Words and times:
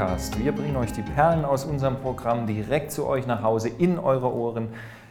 Podcast. 0.00 0.42
Wir 0.42 0.52
bringen 0.52 0.76
euch 0.76 0.92
die 0.92 1.02
Perlen 1.02 1.44
aus 1.44 1.66
unserem 1.66 2.00
Programm 2.00 2.46
direkt 2.46 2.90
zu 2.90 3.06
euch 3.06 3.26
nach 3.26 3.42
Hause 3.42 3.68
in 3.68 3.98
eure 3.98 4.32
Ohren. 4.32 4.68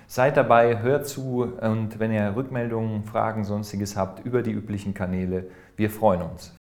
Seid 0.08 0.36
dabei, 0.36 0.82
hört 0.82 1.08
zu 1.08 1.44
und 1.62 2.00
wenn 2.00 2.12
ihr 2.12 2.34
Rückmeldungen, 2.36 3.04
Fragen, 3.04 3.44
sonstiges 3.44 3.96
habt, 3.96 4.26
über 4.26 4.42
die 4.42 4.50
üblichen 4.50 4.96
Kanäle, 4.96 5.46
wir 5.78 5.92
freuen 5.92 6.24
uns. 6.24 6.56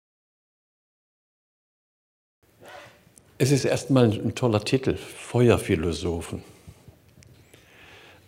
Es 3.37 3.51
ist 3.51 3.63
erstmal 3.63 4.05
ein 4.05 4.33
toller 4.33 4.65
Titel, 4.65 4.97
Feuerphilosophen. 4.97 6.41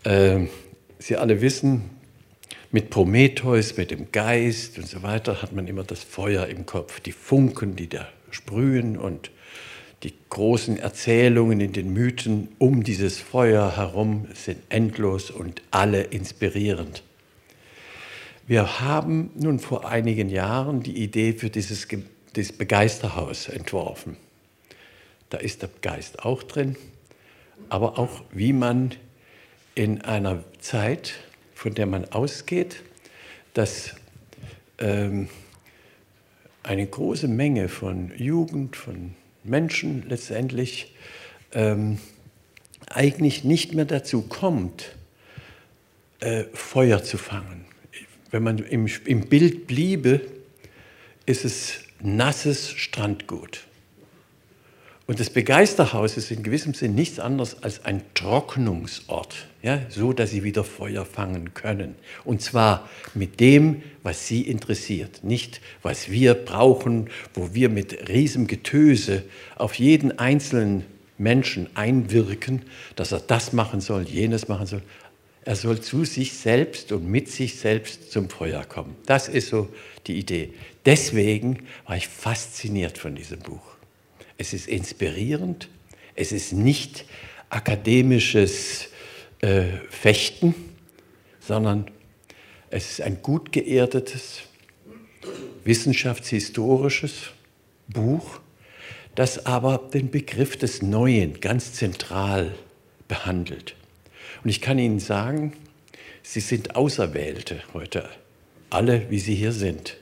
Äh, 0.03 0.45
Sie 0.99 1.17
alle 1.17 1.41
wissen, 1.41 1.89
mit 2.69 2.91
Prometheus, 2.91 3.75
mit 3.77 3.89
dem 3.89 4.11
Geist 4.11 4.77
und 4.77 4.85
so 4.85 5.01
weiter 5.01 5.41
hat 5.41 5.53
man 5.53 5.65
immer 5.67 5.83
das 5.83 6.03
Feuer 6.03 6.45
im 6.45 6.67
Kopf, 6.67 6.99
die 6.99 7.13
Funken, 7.13 7.75
die 7.75 7.89
da 7.89 8.07
sprühen 8.29 8.95
und 8.95 9.31
die 10.03 10.13
großen 10.29 10.77
Erzählungen 10.77 11.59
in 11.59 11.73
den 11.73 11.91
Mythen 11.91 12.49
um 12.59 12.83
dieses 12.83 13.17
Feuer 13.19 13.75
herum 13.75 14.27
sind 14.33 14.59
endlos 14.69 15.31
und 15.31 15.61
alle 15.71 16.03
inspirierend. 16.03 17.03
Wir 18.45 18.79
haben 18.79 19.31
nun 19.35 19.59
vor 19.59 19.87
einigen 19.89 20.29
Jahren 20.29 20.81
die 20.81 21.03
Idee 21.03 21.33
für 21.33 21.49
dieses, 21.49 21.87
dieses 22.35 22.57
Begeisterhaus 22.57 23.49
entworfen. 23.49 24.17
Da 25.29 25.37
ist 25.37 25.63
der 25.63 25.69
Geist 25.81 26.23
auch 26.23 26.43
drin, 26.43 26.77
aber 27.67 27.99
auch 27.99 28.23
wie 28.31 28.53
man 28.53 28.93
in 29.75 30.01
einer 30.01 30.43
Zeit, 30.59 31.15
von 31.53 31.73
der 31.73 31.87
man 31.87 32.05
ausgeht, 32.05 32.83
dass 33.53 33.95
ähm, 34.77 35.27
eine 36.63 36.85
große 36.85 37.27
Menge 37.27 37.67
von 37.67 38.11
Jugend, 38.15 38.75
von 38.75 39.15
Menschen 39.47 40.07
letztendlich 40.07 40.93
ähm, 41.53 41.99
eigentlich 42.89 43.43
nicht 43.43 43.73
mehr 43.73 43.85
dazu 43.85 44.21
kommt, 44.21 44.95
äh, 46.19 46.45
Feuer 46.53 47.03
zu 47.03 47.17
fangen. 47.17 47.65
Wenn 48.31 48.43
man 48.43 48.59
im, 48.59 48.87
im 49.05 49.27
Bild 49.27 49.67
bliebe, 49.67 50.21
ist 51.25 51.45
es 51.45 51.79
nasses 52.01 52.71
Strandgut. 52.71 53.66
Und 55.07 55.21
das 55.21 55.29
Begeisterhaus 55.29 56.17
ist 56.17 56.31
in 56.31 56.43
gewissem 56.43 56.73
Sinn 56.73 56.93
nichts 56.93 57.17
anderes 57.17 57.63
als 57.63 57.85
ein 57.85 58.01
Trocknungsort, 58.13 59.47
ja, 59.63 59.79
so 59.87 60.11
dass 60.11 60.31
sie 60.31 60.43
wieder 60.43 60.65
Feuer 60.65 61.05
fangen 61.05 61.53
können. 61.53 61.95
Und 62.25 62.41
zwar 62.41 62.89
mit 63.13 63.39
dem, 63.39 63.83
was 64.03 64.27
sie 64.27 64.41
interessiert, 64.41 65.23
nicht 65.23 65.61
was 65.81 66.11
wir 66.11 66.33
brauchen, 66.33 67.09
wo 67.33 67.53
wir 67.53 67.69
mit 67.69 68.09
riesem 68.09 68.47
Getöse 68.47 69.23
auf 69.55 69.75
jeden 69.75 70.19
einzelnen 70.19 70.83
Menschen 71.17 71.69
einwirken, 71.73 72.63
dass 72.97 73.13
er 73.13 73.21
das 73.21 73.53
machen 73.53 73.79
soll, 73.79 74.03
jenes 74.03 74.49
machen 74.49 74.67
soll. 74.67 74.81
Er 75.45 75.55
soll 75.55 75.79
zu 75.79 76.03
sich 76.03 76.33
selbst 76.33 76.91
und 76.91 77.09
mit 77.09 77.29
sich 77.29 77.57
selbst 77.57 78.11
zum 78.11 78.29
Feuer 78.29 78.65
kommen. 78.65 78.97
Das 79.05 79.29
ist 79.29 79.47
so 79.47 79.69
die 80.05 80.19
Idee. 80.19 80.53
Deswegen 80.85 81.59
war 81.85 81.95
ich 81.95 82.09
fasziniert 82.09 82.97
von 82.97 83.15
diesem 83.15 83.39
Buch 83.39 83.76
es 84.37 84.53
ist 84.53 84.67
inspirierend, 84.67 85.69
es 86.15 86.31
ist 86.31 86.53
nicht 86.53 87.05
akademisches 87.49 88.89
äh, 89.41 89.65
Fechten, 89.89 90.55
sondern 91.39 91.89
es 92.69 92.91
ist 92.91 93.01
ein 93.01 93.21
gut 93.21 93.51
geerdetes, 93.51 94.41
wissenschaftshistorisches 95.63 97.31
Buch, 97.87 98.39
das 99.15 99.45
aber 99.45 99.89
den 99.93 100.11
Begriff 100.11 100.57
des 100.57 100.81
Neuen 100.81 101.39
ganz 101.39 101.73
zentral 101.73 102.53
behandelt. 103.07 103.75
Und 104.43 104.49
ich 104.49 104.61
kann 104.61 104.77
Ihnen 104.79 104.99
sagen, 104.99 105.53
Sie 106.23 106.41
sind 106.41 106.75
Auserwählte 106.75 107.61
heute, 107.73 108.09
alle, 108.69 109.09
wie 109.09 109.19
Sie 109.19 109.35
hier 109.35 109.53
sind. 109.53 109.97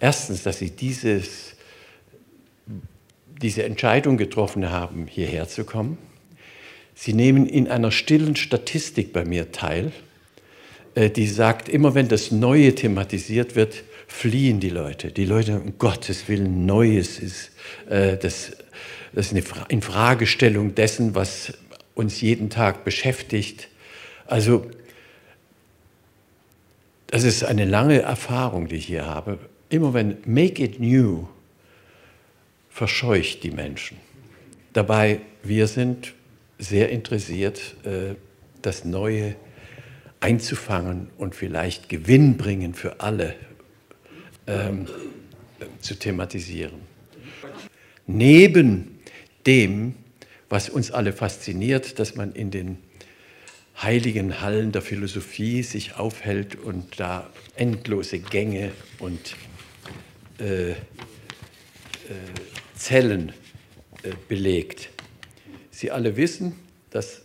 Erstens, 0.00 0.42
dass 0.42 0.58
Sie 0.58 0.70
dieses 0.70 1.54
diese 3.42 3.64
Entscheidung 3.64 4.16
getroffen 4.16 4.70
haben, 4.70 5.06
hierher 5.06 5.48
zu 5.48 5.64
kommen. 5.64 5.98
Sie 6.94 7.12
nehmen 7.12 7.46
in 7.46 7.68
einer 7.68 7.90
stillen 7.90 8.36
Statistik 8.36 9.12
bei 9.12 9.24
mir 9.24 9.52
teil, 9.52 9.92
äh, 10.94 11.10
die 11.10 11.28
sagt, 11.28 11.68
immer 11.68 11.94
wenn 11.94 12.08
das 12.08 12.32
Neue 12.32 12.74
thematisiert 12.74 13.54
wird, 13.54 13.84
fliehen 14.08 14.58
die 14.58 14.70
Leute. 14.70 15.12
Die 15.12 15.24
Leute, 15.24 15.60
um 15.60 15.78
Gottes 15.78 16.28
Willen, 16.28 16.66
Neues 16.66 17.18
ist 17.18 17.50
äh, 17.88 18.16
das, 18.16 18.56
das 19.12 19.26
ist 19.26 19.32
eine 19.32 19.44
Infragestellung 19.68 20.74
dessen, 20.74 21.14
was 21.14 21.52
uns 21.94 22.20
jeden 22.20 22.50
Tag 22.50 22.84
beschäftigt. 22.84 23.68
Also, 24.26 24.66
das 27.06 27.24
ist 27.24 27.44
eine 27.44 27.64
lange 27.64 28.00
Erfahrung, 28.00 28.68
die 28.68 28.76
ich 28.76 28.86
hier 28.86 29.06
habe. 29.06 29.38
Immer 29.70 29.94
wenn 29.94 30.16
Make 30.24 30.62
it 30.62 30.80
new 30.80 31.26
verscheucht 32.78 33.42
die 33.42 33.50
Menschen. 33.50 33.96
Dabei, 34.72 35.18
wir 35.42 35.66
sind 35.66 36.14
sehr 36.60 36.90
interessiert, 36.90 37.74
äh, 37.84 38.14
das 38.62 38.84
Neue 38.84 39.34
einzufangen 40.20 41.08
und 41.18 41.34
vielleicht 41.34 41.88
Gewinn 41.88 42.36
bringen 42.36 42.74
für 42.74 43.00
alle 43.00 43.34
ähm, 44.46 44.86
zu 45.80 45.96
thematisieren. 45.96 46.78
Neben 48.06 49.00
dem, 49.44 49.96
was 50.48 50.70
uns 50.70 50.92
alle 50.92 51.12
fasziniert, 51.12 51.98
dass 51.98 52.14
man 52.14 52.32
in 52.32 52.52
den 52.52 52.78
heiligen 53.82 54.40
Hallen 54.40 54.70
der 54.70 54.82
Philosophie 54.82 55.64
sich 55.64 55.96
aufhält 55.96 56.54
und 56.54 57.00
da 57.00 57.28
endlose 57.56 58.20
Gänge 58.20 58.70
und 59.00 59.34
äh, 60.38 60.70
äh, 60.70 60.74
Zellen 62.78 63.32
äh, 64.02 64.12
belegt. 64.28 64.90
Sie 65.70 65.90
alle 65.90 66.16
wissen, 66.16 66.54
das 66.90 67.22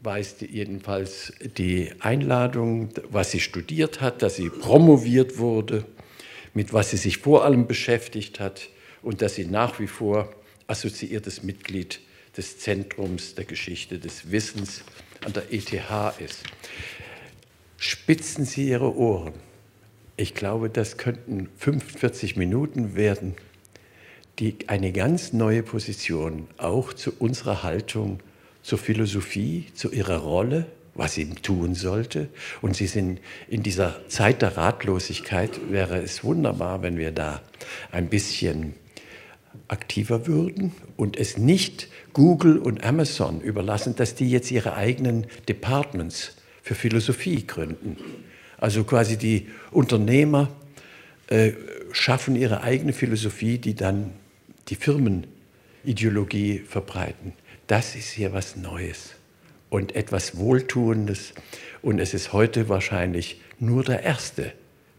weiß 0.00 0.36
jedenfalls 0.50 1.32
die 1.56 1.92
Einladung, 2.00 2.90
was 3.10 3.30
sie 3.30 3.40
studiert 3.40 4.00
hat, 4.00 4.22
dass 4.22 4.36
sie 4.36 4.48
promoviert 4.48 5.38
wurde, 5.38 5.84
mit 6.54 6.72
was 6.72 6.90
sie 6.90 6.96
sich 6.96 7.18
vor 7.18 7.44
allem 7.44 7.66
beschäftigt 7.66 8.40
hat 8.40 8.68
und 9.02 9.22
dass 9.22 9.34
sie 9.34 9.44
nach 9.44 9.78
wie 9.78 9.86
vor 9.86 10.32
assoziiertes 10.66 11.42
Mitglied 11.42 12.00
des 12.36 12.58
Zentrums 12.58 13.34
der 13.34 13.44
Geschichte 13.44 13.98
des 13.98 14.30
Wissens 14.30 14.82
an 15.24 15.32
der 15.32 15.52
ETH 15.52 15.72
ist. 16.18 16.44
Spitzen 17.76 18.44
Sie 18.44 18.68
Ihre 18.68 18.96
Ohren. 18.96 19.34
Ich 20.16 20.34
glaube, 20.34 20.70
das 20.70 20.98
könnten 20.98 21.48
45 21.58 22.36
Minuten 22.36 22.94
werden 22.94 23.34
die 24.38 24.56
eine 24.66 24.92
ganz 24.92 25.32
neue 25.32 25.62
Position 25.62 26.48
auch 26.56 26.92
zu 26.92 27.12
unserer 27.18 27.62
Haltung 27.62 28.20
zur 28.62 28.78
Philosophie, 28.78 29.66
zu 29.74 29.90
ihrer 29.92 30.18
Rolle, 30.18 30.66
was 30.94 31.14
sie 31.14 31.28
tun 31.30 31.74
sollte. 31.74 32.28
Und 32.60 32.76
sie 32.76 32.86
sind 32.86 33.20
in 33.48 33.62
dieser 33.62 34.06
Zeit 34.08 34.42
der 34.42 34.56
Ratlosigkeit, 34.56 35.70
wäre 35.70 35.98
es 35.98 36.22
wunderbar, 36.24 36.82
wenn 36.82 36.96
wir 36.98 37.12
da 37.12 37.42
ein 37.90 38.08
bisschen 38.08 38.74
aktiver 39.68 40.26
würden 40.26 40.72
und 40.96 41.16
es 41.16 41.36
nicht 41.38 41.88
Google 42.12 42.58
und 42.58 42.84
Amazon 42.84 43.40
überlassen, 43.40 43.96
dass 43.96 44.14
die 44.14 44.30
jetzt 44.30 44.50
ihre 44.50 44.74
eigenen 44.74 45.26
Departments 45.48 46.36
für 46.62 46.74
Philosophie 46.74 47.46
gründen. 47.46 47.96
Also 48.58 48.84
quasi 48.84 49.16
die 49.16 49.48
Unternehmer 49.70 50.48
äh, 51.28 51.52
schaffen 51.92 52.36
ihre 52.36 52.62
eigene 52.62 52.92
Philosophie, 52.92 53.58
die 53.58 53.74
dann 53.74 54.12
die 54.68 54.74
Firmenideologie 54.74 56.58
verbreiten. 56.58 57.34
Das 57.66 57.94
ist 57.94 58.10
hier 58.10 58.32
was 58.32 58.56
Neues 58.56 59.14
und 59.70 59.94
etwas 59.96 60.36
Wohltuendes. 60.36 61.32
Und 61.80 61.98
es 61.98 62.14
ist 62.14 62.32
heute 62.32 62.68
wahrscheinlich 62.68 63.40
nur 63.58 63.84
der 63.84 64.02
erste 64.02 64.52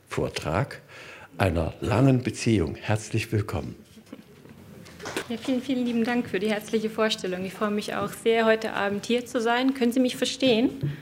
Vortrag 0.09 0.81
einer 1.37 1.73
langen 1.81 2.23
Beziehung. 2.23 2.75
Herzlich 2.75 3.31
willkommen. 3.31 3.75
Ja, 5.29 5.37
vielen, 5.37 5.61
vielen 5.61 5.85
lieben 5.85 6.03
Dank 6.03 6.27
für 6.27 6.39
die 6.39 6.49
herzliche 6.49 6.89
Vorstellung. 6.89 7.45
Ich 7.45 7.53
freue 7.53 7.71
mich 7.71 7.95
auch 7.95 8.11
sehr, 8.11 8.45
heute 8.45 8.73
Abend 8.73 9.05
hier 9.05 9.25
zu 9.25 9.41
sein. 9.41 9.73
Können 9.73 9.91
Sie 9.91 9.99
mich 9.99 10.15
verstehen? 10.15 10.93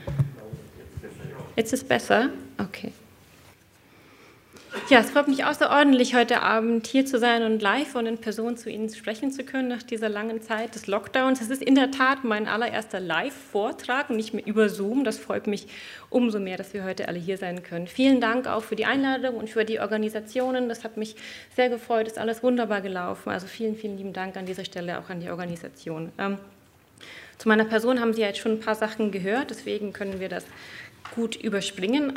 Jetzt 1.56 1.74
ist 1.74 1.88
besser? 1.88 2.30
Okay. 2.58 2.92
Ja, 4.90 5.00
es 5.00 5.12
freut 5.12 5.28
mich 5.28 5.44
außerordentlich, 5.44 6.16
heute 6.16 6.42
Abend 6.42 6.88
hier 6.88 7.06
zu 7.06 7.20
sein 7.20 7.44
und 7.44 7.62
live 7.62 7.94
und 7.96 8.06
in 8.06 8.18
Person 8.18 8.56
zu 8.56 8.70
Ihnen 8.70 8.88
sprechen 8.88 9.30
zu 9.30 9.44
können 9.44 9.68
nach 9.68 9.84
dieser 9.84 10.08
langen 10.08 10.42
Zeit 10.42 10.76
des 10.76 10.88
Lockdowns. 10.88 11.42
Es 11.42 11.50
ist 11.50 11.62
in 11.62 11.76
der 11.76 11.92
Tat 11.92 12.24
mein 12.24 12.48
allererster 12.48 13.02
Live-Vortrag, 13.02 14.10
nicht 14.12 14.34
mehr 14.34 14.48
über 14.48 14.70
Zoom. 14.70 15.04
Das 15.04 15.20
freut 15.20 15.46
mich 15.46 15.68
umso 16.10 16.40
mehr, 16.40 16.56
dass 16.56 16.74
wir 16.74 16.86
heute 16.86 17.10
alle 17.10 17.20
hier 17.20 17.38
sein 17.38 17.64
können. 17.64 17.88
Vielen 17.88 18.22
Dank 18.22 18.48
auch 18.48 18.64
für 18.64 18.78
die 18.78 18.86
Einladung 18.86 19.36
und 19.36 19.50
für 19.50 19.66
die 19.66 19.82
Organisationen. 19.82 20.70
Das 20.70 20.86
hat 20.86 20.96
mich 20.96 21.18
sehr 21.54 21.68
gefreut, 21.68 22.08
ist 22.08 22.18
alles 22.18 22.42
wunderbar 22.42 22.80
gelaufen. 22.80 23.30
Also 23.30 23.48
vielen, 23.48 23.76
vielen 23.76 23.98
lieben 23.98 24.14
Dank 24.14 24.38
an 24.38 24.46
dieser 24.46 24.64
Stelle 24.64 25.00
auch 25.00 25.10
an 25.10 25.20
die 25.20 25.30
Organisation. 25.30 26.14
Ähm, 26.18 26.38
zu 27.38 27.50
meiner 27.50 27.66
Person 27.66 28.00
haben 28.00 28.14
Sie 28.14 28.22
ja 28.22 28.28
jetzt 28.28 28.40
schon 28.40 28.54
ein 28.54 28.60
paar 28.62 28.76
Sachen 28.76 29.12
gehört, 29.12 29.50
deswegen 29.50 29.92
können 29.92 30.22
wir 30.22 30.30
das 30.30 30.46
gut 31.14 31.36
überspringen. 31.36 32.14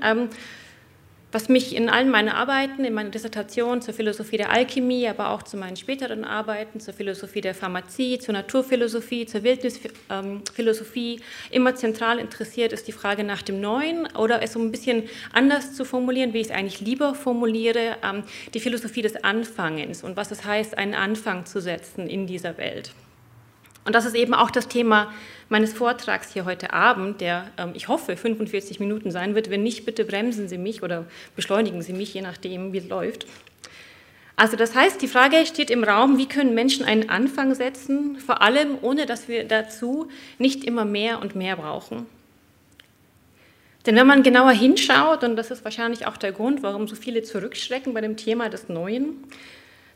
Ähm, 1.35 1.45
was 1.45 1.49
mich 1.49 1.75
in 1.75 1.89
allen 1.89 2.11
meinen 2.11 2.29
Arbeiten, 2.29 2.85
in 2.85 2.95
meiner 2.95 3.11
Dissertation 3.11 3.83
zur 3.83 3.95
Philosophie 3.95 4.37
der 4.37 4.51
Alchemie, 4.51 5.09
aber 5.09 5.31
auch 5.31 5.43
zu 5.43 5.57
meinen 5.57 5.77
späteren 5.77 6.25
Arbeiten 6.25 6.81
zur 6.81 6.95
Philosophie 6.95 7.41
der 7.41 7.55
Pharmazie, 7.55 8.19
zur 8.19 8.35
Naturphilosophie, 8.35 9.27
zur 9.27 9.43
Wildnisphilosophie 9.43 11.21
immer 11.51 11.75
zentral 11.75 12.19
interessiert, 12.19 12.73
ist 12.73 12.87
die 12.87 12.93
Frage 12.93 13.25
nach 13.25 13.43
dem 13.43 13.61
Neuen 13.61 14.07
oder 14.17 14.43
es 14.43 14.57
um 14.57 14.67
ein 14.67 14.71
bisschen 14.71 15.05
anders 15.33 15.75
zu 15.75 15.85
formulieren, 15.85 16.33
wie 16.33 16.41
ich 16.41 16.47
es 16.47 16.53
eigentlich 16.53 16.81
lieber 16.81 17.15
formuliere, 17.15 17.97
ähm, 18.03 18.23
die 18.55 18.61
Philosophie 18.61 19.03
des 19.03 19.23
Anfangens 19.23 20.03
und 20.03 20.17
was 20.17 20.31
es 20.31 20.45
heißt, 20.45 20.79
einen 20.79 20.95
Anfang 20.95 21.47
zu 21.47 21.61
setzen 21.61 22.09
in 22.09 22.27
dieser 22.27 22.57
Welt. 22.59 22.93
Und 23.85 23.95
das 23.95 24.07
ist 24.07 24.15
eben 24.15 24.35
auch 24.35 24.51
das 24.51 24.69
Thema 24.69 25.13
meines 25.49 25.73
Vortrags 25.75 26.33
hier 26.33 26.47
heute 26.47 26.73
Abend, 26.73 27.21
der, 27.21 27.51
ähm, 27.59 27.73
ich 27.75 27.89
hoffe, 27.89 28.17
45 28.17 28.81
Minuten 28.81 29.11
sein 29.11 29.35
wird. 29.35 29.51
Wenn 29.51 29.63
nicht, 29.63 29.85
bitte 29.85 30.05
bremsen 30.05 30.49
Sie 30.49 30.59
mich 30.59 30.83
oder 30.83 31.05
beschleunigen 31.37 31.83
Sie 31.83 31.93
mich, 31.93 32.15
je 32.15 32.23
nachdem, 32.23 32.73
wie 32.73 32.79
es 32.79 32.89
läuft. 32.89 33.27
Also 34.37 34.57
das 34.57 34.75
heißt, 34.75 35.01
die 35.01 35.07
Frage 35.07 35.47
steht 35.47 35.71
im 35.71 35.85
Raum, 35.85 36.19
wie 36.19 36.27
können 36.27 36.55
Menschen 36.55 36.85
einen 36.85 37.09
Anfang 37.09 37.55
setzen, 37.55 38.19
vor 38.19 38.43
allem 38.43 38.79
ohne 38.83 39.07
dass 39.07 39.29
wir 39.29 39.45
dazu 39.45 40.09
nicht 40.39 40.65
immer 40.65 40.85
mehr 40.85 41.21
und 41.21 41.37
mehr 41.37 41.57
brauchen. 41.57 42.07
Denn 43.87 43.97
wenn 43.97 44.07
man 44.07 44.23
genauer 44.23 44.53
hinschaut, 44.53 45.23
und 45.23 45.37
das 45.37 45.51
ist 45.51 45.63
wahrscheinlich 45.63 46.07
auch 46.07 46.17
der 46.17 46.33
Grund, 46.33 46.63
warum 46.63 46.89
so 46.89 46.97
viele 46.97 47.23
zurückschrecken 47.23 47.93
bei 47.93 48.01
dem 48.01 48.17
Thema 48.17 48.49
des 48.49 48.69
Neuen, 48.69 49.25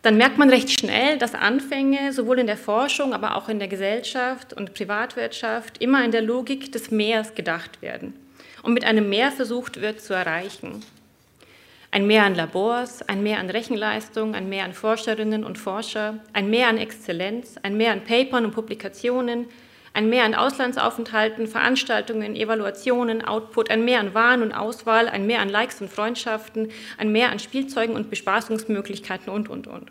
dann 0.03 0.17
merkt 0.17 0.39
man 0.39 0.51
recht 0.51 0.71
schnell, 0.71 1.19
dass 1.19 1.35
Anfänge 1.35 2.13
sowohl 2.13 2.39
in 2.39 2.47
der 2.47 2.57
Forschung, 2.57 3.13
aber 3.13 3.37
auch 3.37 3.49
in 3.49 3.59
der 3.59 3.69
Gesellschaft 3.69 4.53
und 4.53 4.75
Privatwirtschaft 4.75 5.79
immer 5.83 6.05
in 6.05 6.13
der 6.13 6.23
Logik 6.23 6.71
des 6.73 6.91
Mehrs 6.91 7.35
gedacht 7.35 7.83
werden 7.83 8.15
und 8.63 8.75
mit 8.75 8.85
einem 8.85 9.09
Mehr 9.09 9.33
versucht 9.33 9.81
wird 9.81 10.01
zu 10.01 10.15
erreichen. 10.15 10.85
Ein 11.91 12.07
Mehr 12.07 12.25
an 12.25 12.35
Labors, 12.35 13.01
ein 13.09 13.23
Mehr 13.23 13.39
an 13.39 13.49
Rechenleistung, 13.49 14.35
ein 14.35 14.49
Mehr 14.49 14.65
an 14.65 14.75
Forscherinnen 14.75 15.43
und 15.43 15.57
Forscher, 15.57 16.19
ein 16.35 16.51
Mehr 16.51 16.69
an 16.69 16.77
Exzellenz, 16.77 17.57
ein 17.63 17.79
Mehr 17.79 17.93
an 17.93 18.05
Papern 18.05 18.45
und 18.45 18.55
Publikationen, 18.55 19.47
ein 19.99 20.11
Mehr 20.11 20.23
an 20.23 20.37
Auslandsaufenthalten, 20.37 21.49
Veranstaltungen, 21.49 22.37
Evaluationen, 22.37 23.25
Output, 23.25 23.69
ein 23.69 23.85
Mehr 23.85 23.99
an 23.99 24.15
Waren 24.15 24.43
und 24.43 24.53
Auswahl, 24.53 25.09
ein 25.09 25.27
Mehr 25.27 25.41
an 25.41 25.49
Likes 25.49 25.81
und 25.81 25.91
Freundschaften, 25.91 26.71
ein 26.99 27.11
Mehr 27.11 27.33
an 27.33 27.41
Spielzeugen 27.41 27.97
und 27.97 28.09
Bespaßungsmöglichkeiten 28.09 29.29
und, 29.29 29.49
und, 29.49 29.67
und. 29.67 29.91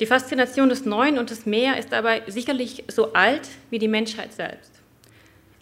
Die 0.00 0.04
Faszination 0.04 0.68
des 0.68 0.84
Neuen 0.84 1.18
und 1.18 1.30
des 1.30 1.46
Mehr 1.46 1.78
ist 1.78 1.92
dabei 1.92 2.24
sicherlich 2.26 2.84
so 2.88 3.14
alt 3.14 3.48
wie 3.70 3.78
die 3.78 3.88
Menschheit 3.88 4.34
selbst. 4.34 4.72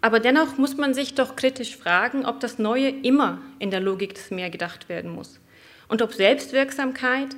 Aber 0.00 0.18
dennoch 0.18 0.58
muss 0.58 0.76
man 0.76 0.92
sich 0.92 1.14
doch 1.14 1.36
kritisch 1.36 1.76
fragen, 1.76 2.26
ob 2.26 2.40
das 2.40 2.58
Neue 2.58 2.88
immer 2.88 3.38
in 3.60 3.70
der 3.70 3.78
Logik 3.78 4.14
des 4.14 4.32
Mehr 4.32 4.50
gedacht 4.50 4.88
werden 4.88 5.14
muss 5.14 5.38
und 5.86 6.02
ob 6.02 6.12
Selbstwirksamkeit, 6.12 7.36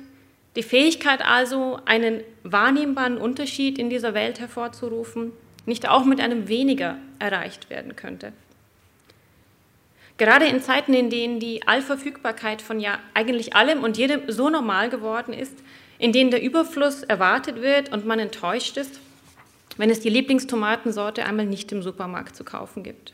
die 0.55 0.63
Fähigkeit 0.63 1.23
also, 1.23 1.79
einen 1.85 2.21
wahrnehmbaren 2.41 3.19
Unterschied 3.19 3.77
in 3.77 3.91
dieser 3.91 4.15
Welt 4.15 4.39
hervorzurufen, 4.39 5.31
nicht 5.65 5.87
auch 5.87 6.05
mit 6.05 6.19
einem 6.19 6.47
weniger 6.47 6.97
erreicht 7.19 7.69
werden 7.69 7.95
könnte. 7.95 8.33
Gerade 10.17 10.45
in 10.45 10.61
Zeiten, 10.61 10.93
in 10.93 11.09
denen 11.09 11.39
die 11.39 11.67
Allverfügbarkeit 11.67 12.61
von 12.61 12.79
ja 12.79 12.99
eigentlich 13.13 13.55
allem 13.55 13.83
und 13.83 13.97
jedem 13.97 14.31
so 14.31 14.49
normal 14.49 14.89
geworden 14.89 15.33
ist, 15.33 15.57
in 15.97 16.11
denen 16.11 16.31
der 16.31 16.43
Überfluss 16.43 17.03
erwartet 17.03 17.61
wird 17.61 17.91
und 17.91 18.05
man 18.05 18.19
enttäuscht 18.19 18.77
ist, 18.77 18.99
wenn 19.77 19.89
es 19.89 20.01
die 20.01 20.09
Lieblingstomatensorte 20.09 21.25
einmal 21.25 21.45
nicht 21.45 21.71
im 21.71 21.81
Supermarkt 21.81 22.35
zu 22.35 22.43
kaufen 22.43 22.83
gibt. 22.83 23.13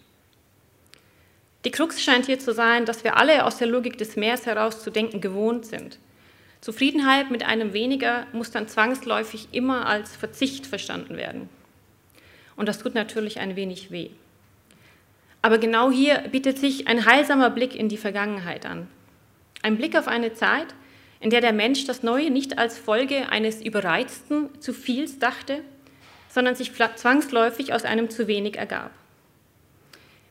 Die 1.66 1.72
Krux 1.72 2.01
scheint 2.01 2.25
hier 2.25 2.40
zu 2.40 2.54
sein, 2.54 2.86
dass 2.86 3.04
wir 3.04 3.18
alle 3.18 3.46
aus 3.46 3.57
der 3.57 3.68
Logik 3.68 3.98
des 3.98 4.16
Meers 4.16 4.46
heraus 4.46 4.81
zu 4.81 4.92
denken 4.92 5.22
gewohnt 5.22 5.66
sind. 5.66 6.00
Zufriedenheit 6.62 7.31
mit 7.31 7.46
einem 7.46 7.74
weniger 7.74 8.28
muss 8.34 8.51
dann 8.51 8.68
zwangsläufig 8.68 9.50
immer 9.51 9.86
als 9.86 10.16
Verzicht 10.16 10.68
verstanden 10.68 11.16
werden. 11.16 11.50
Und 12.60 12.68
das 12.68 12.80
tut 12.80 12.94
natürlich 12.94 13.40
ein 13.40 13.56
wenig 13.56 13.90
weh. 13.90 14.10
Aber 15.42 15.60
genau 15.60 15.92
hier 15.92 16.18
bietet 16.30 16.58
sich 16.58 16.90
ein 16.90 17.06
heilsamer 17.06 17.52
Blick 17.52 17.74
in 17.74 17.88
die 17.88 17.96
Vergangenheit 17.96 18.66
an. 18.66 18.88
Ein 19.62 19.78
Blick 19.78 19.98
auf 19.98 20.10
eine 20.10 20.34
Zeit, 20.34 20.68
in 21.22 21.30
der 21.30 21.40
der 21.40 21.54
Mensch 21.54 21.86
das 21.86 22.04
Neue 22.04 22.30
nicht 22.30 22.58
als 22.58 22.78
Folge 22.78 23.30
eines 23.30 23.62
überreizten 23.62 24.50
zu 24.60 24.74
viels 24.74 25.20
dachte, 25.20 25.62
sondern 26.28 26.56
sich 26.56 26.74
zwangsläufig 26.74 27.72
aus 27.72 27.86
einem 27.86 28.10
zu 28.10 28.28
wenig 28.28 28.58
ergab. 28.58 28.92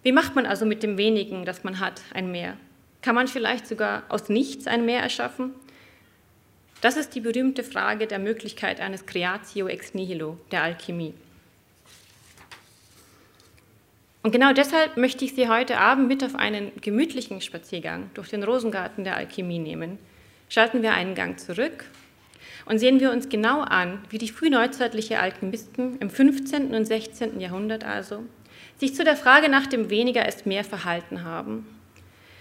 Wie 0.03 0.13
macht 0.13 0.35
man 0.35 0.45
also 0.45 0.67
mit 0.67 0.83
dem 0.83 0.99
wenigen, 0.99 1.47
das 1.47 1.65
man 1.65 1.81
hat, 1.81 2.03
ein 2.13 2.31
Mehr? 2.31 2.59
Kann 3.01 3.15
man 3.15 3.27
vielleicht 3.27 3.67
sogar 3.67 4.03
aus 4.11 4.29
nichts 4.29 4.67
ein 4.67 4.85
Mehr 4.85 5.01
erschaffen? 5.01 5.55
Das 6.83 6.99
ist 6.99 7.15
die 7.15 7.21
berühmte 7.21 7.65
Frage 7.65 8.07
der 8.07 8.19
Möglichkeit 8.19 8.83
eines 8.83 9.07
Creatio 9.07 9.67
ex 9.67 9.95
nihilo, 9.95 10.37
der 10.53 10.63
Alchemie. 10.63 11.15
Und 14.29 14.33
genau 14.33 14.53
deshalb 14.53 14.99
möchte 14.99 15.25
ich 15.25 15.35
Sie 15.35 15.49
heute 15.49 15.79
Abend 15.79 16.07
mit 16.07 16.23
auf 16.23 16.35
einen 16.35 16.71
gemütlichen 16.83 17.41
Spaziergang 17.41 18.11
durch 18.13 18.29
den 18.29 18.43
Rosengarten 18.43 19.03
der 19.03 19.17
Alchemie 19.17 19.59
nehmen. 19.59 19.99
Schalten 20.51 20.83
wir 20.83 20.93
einen 20.93 21.15
Gang 21.15 21.41
zurück 21.41 21.87
und 22.67 22.79
sehen 22.79 23.01
wir 23.01 23.11
uns 23.11 23.31
genau 23.31 23.63
an, 23.63 24.03
wie 24.11 24.19
die 24.19 24.29
frühneuzeitliche 24.29 25.19
Alchemisten 25.19 25.97
im 26.01 26.11
15. 26.11 26.75
und 26.75 26.85
16. 26.85 27.41
Jahrhundert 27.41 27.85
also 27.85 28.23
sich 28.77 28.95
zu 28.95 29.03
der 29.03 29.17
Frage 29.17 29.49
nach 29.49 29.67
dem 29.67 29.89
Weniger 29.89 30.29
ist 30.29 30.45
mehr 30.45 30.63
verhalten 30.63 31.25
haben 31.25 31.67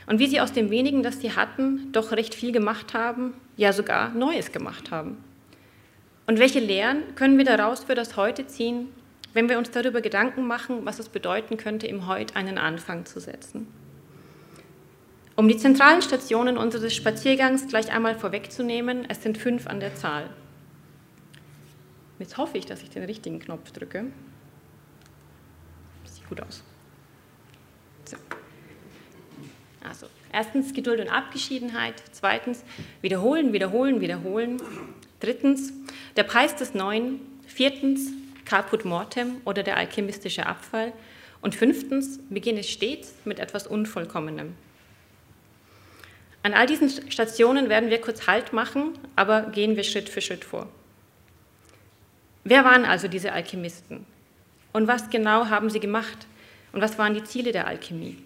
und 0.08 0.20
wie 0.20 0.28
sie 0.28 0.42
aus 0.42 0.52
dem 0.52 0.70
wenigen, 0.70 1.04
das 1.04 1.22
sie 1.22 1.38
hatten, 1.38 1.94
doch 1.94 2.12
recht 2.12 2.36
viel 2.36 2.52
gemacht 2.52 2.94
haben, 2.96 3.34
ja 3.56 3.72
sogar 3.72 4.10
Neues 4.10 4.52
gemacht 4.52 4.92
haben. 4.92 5.24
Und 6.26 6.38
welche 6.38 6.60
Lehren 6.60 7.16
können 7.16 7.38
wir 7.38 7.46
daraus 7.46 7.86
für 7.86 7.96
das 7.96 8.18
Heute 8.18 8.46
ziehen, 8.46 8.90
wenn 9.34 9.50
wir 9.50 9.58
uns 9.58 9.72
darüber 9.72 10.02
Gedanken 10.02 10.48
machen, 10.48 10.86
was 10.86 11.00
es 11.00 11.10
bedeuten 11.10 11.58
könnte, 11.58 11.88
im 11.88 12.08
Heute 12.08 12.36
einen 12.36 12.58
Anfang 12.58 13.06
zu 13.06 13.20
setzen. 13.20 13.68
Um 15.36 15.48
die 15.48 15.58
zentralen 15.58 16.02
Stationen 16.02 16.58
unseres 16.58 16.96
Spaziergangs 16.96 17.68
gleich 17.68 17.92
einmal 17.92 18.18
vorwegzunehmen, 18.18 19.06
es 19.08 19.22
sind 19.22 19.38
fünf 19.38 19.68
an 19.68 19.80
der 19.80 19.94
Zahl. 19.94 20.30
Jetzt 22.18 22.38
hoffe 22.38 22.58
ich, 22.58 22.66
dass 22.66 22.82
ich 22.82 22.90
den 22.90 23.04
richtigen 23.04 23.40
Knopf 23.40 23.72
drücke. 23.72 24.06
Sieht 26.06 26.28
gut 26.28 26.42
aus. 26.42 26.64
So. 28.06 28.18
Also, 29.88 30.08
erstens 30.34 30.74
Geduld 30.74 31.00
und 31.00 31.10
Abgeschiedenheit. 31.10 32.02
Zweitens 32.12 32.64
Wiederholen, 33.02 33.54
Wiederholen, 33.54 34.02
Wiederholen. 34.02 34.60
Drittens 35.20 35.72
der 36.16 36.24
Preis 36.24 36.56
des 36.56 36.74
Neuen. 36.74 37.20
Viertens 37.46 38.12
Caput 38.48 38.86
Mortem 38.86 39.42
oder 39.44 39.62
der 39.62 39.76
alchemistische 39.76 40.46
Abfall. 40.46 40.94
Und 41.42 41.54
fünftens, 41.54 42.20
beginne 42.30 42.64
stets 42.64 43.14
mit 43.26 43.40
etwas 43.40 43.68
Unvollkommenem. 43.68 44.56
An 46.44 46.54
all 46.54 46.66
diesen 46.66 46.90
Stationen 47.12 47.68
werden 47.70 47.90
wir 47.90 48.00
kurz 48.00 48.26
Halt 48.26 48.54
machen, 48.54 48.98
aber 49.16 49.44
gehen 49.52 49.76
wir 49.76 49.84
Schritt 49.84 50.08
für 50.08 50.22
Schritt 50.22 50.46
vor. 50.46 50.70
Wer 52.46 52.64
waren 52.64 52.86
also 52.86 53.10
diese 53.10 53.34
Alchemisten? 53.34 54.06
Und 54.72 54.88
was 54.88 55.10
genau 55.10 55.48
haben 55.48 55.70
sie 55.70 55.82
gemacht? 55.82 56.26
Und 56.72 56.82
was 56.82 56.98
waren 56.98 57.14
die 57.14 57.24
Ziele 57.24 57.52
der 57.52 57.68
Alchemie? 57.68 58.18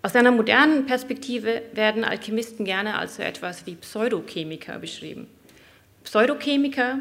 Aus 0.00 0.16
einer 0.16 0.30
modernen 0.30 0.86
Perspektive 0.86 1.62
werden 1.72 2.04
Alchemisten 2.04 2.64
gerne 2.64 2.96
als 2.96 3.16
so 3.16 3.22
etwas 3.22 3.66
wie 3.66 3.74
Pseudochemiker 3.74 4.78
beschrieben. 4.78 5.26
Pseudochemiker 6.04 6.98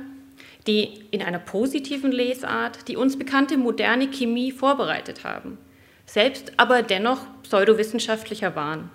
die 0.67 1.05
in 1.12 1.22
einer 1.22 1.39
positiven 1.39 2.12
Lesart 2.12 2.88
die 2.88 2.98
uns 2.98 3.17
bekannte 3.17 3.58
moderne 3.58 4.10
Chemie 4.10 4.51
vorbereitet 4.51 5.24
haben, 5.24 5.58
selbst 6.05 6.53
aber 6.58 6.82
dennoch 6.82 7.25
pseudowissenschaftlicher 7.43 8.55
waren. 8.55 8.89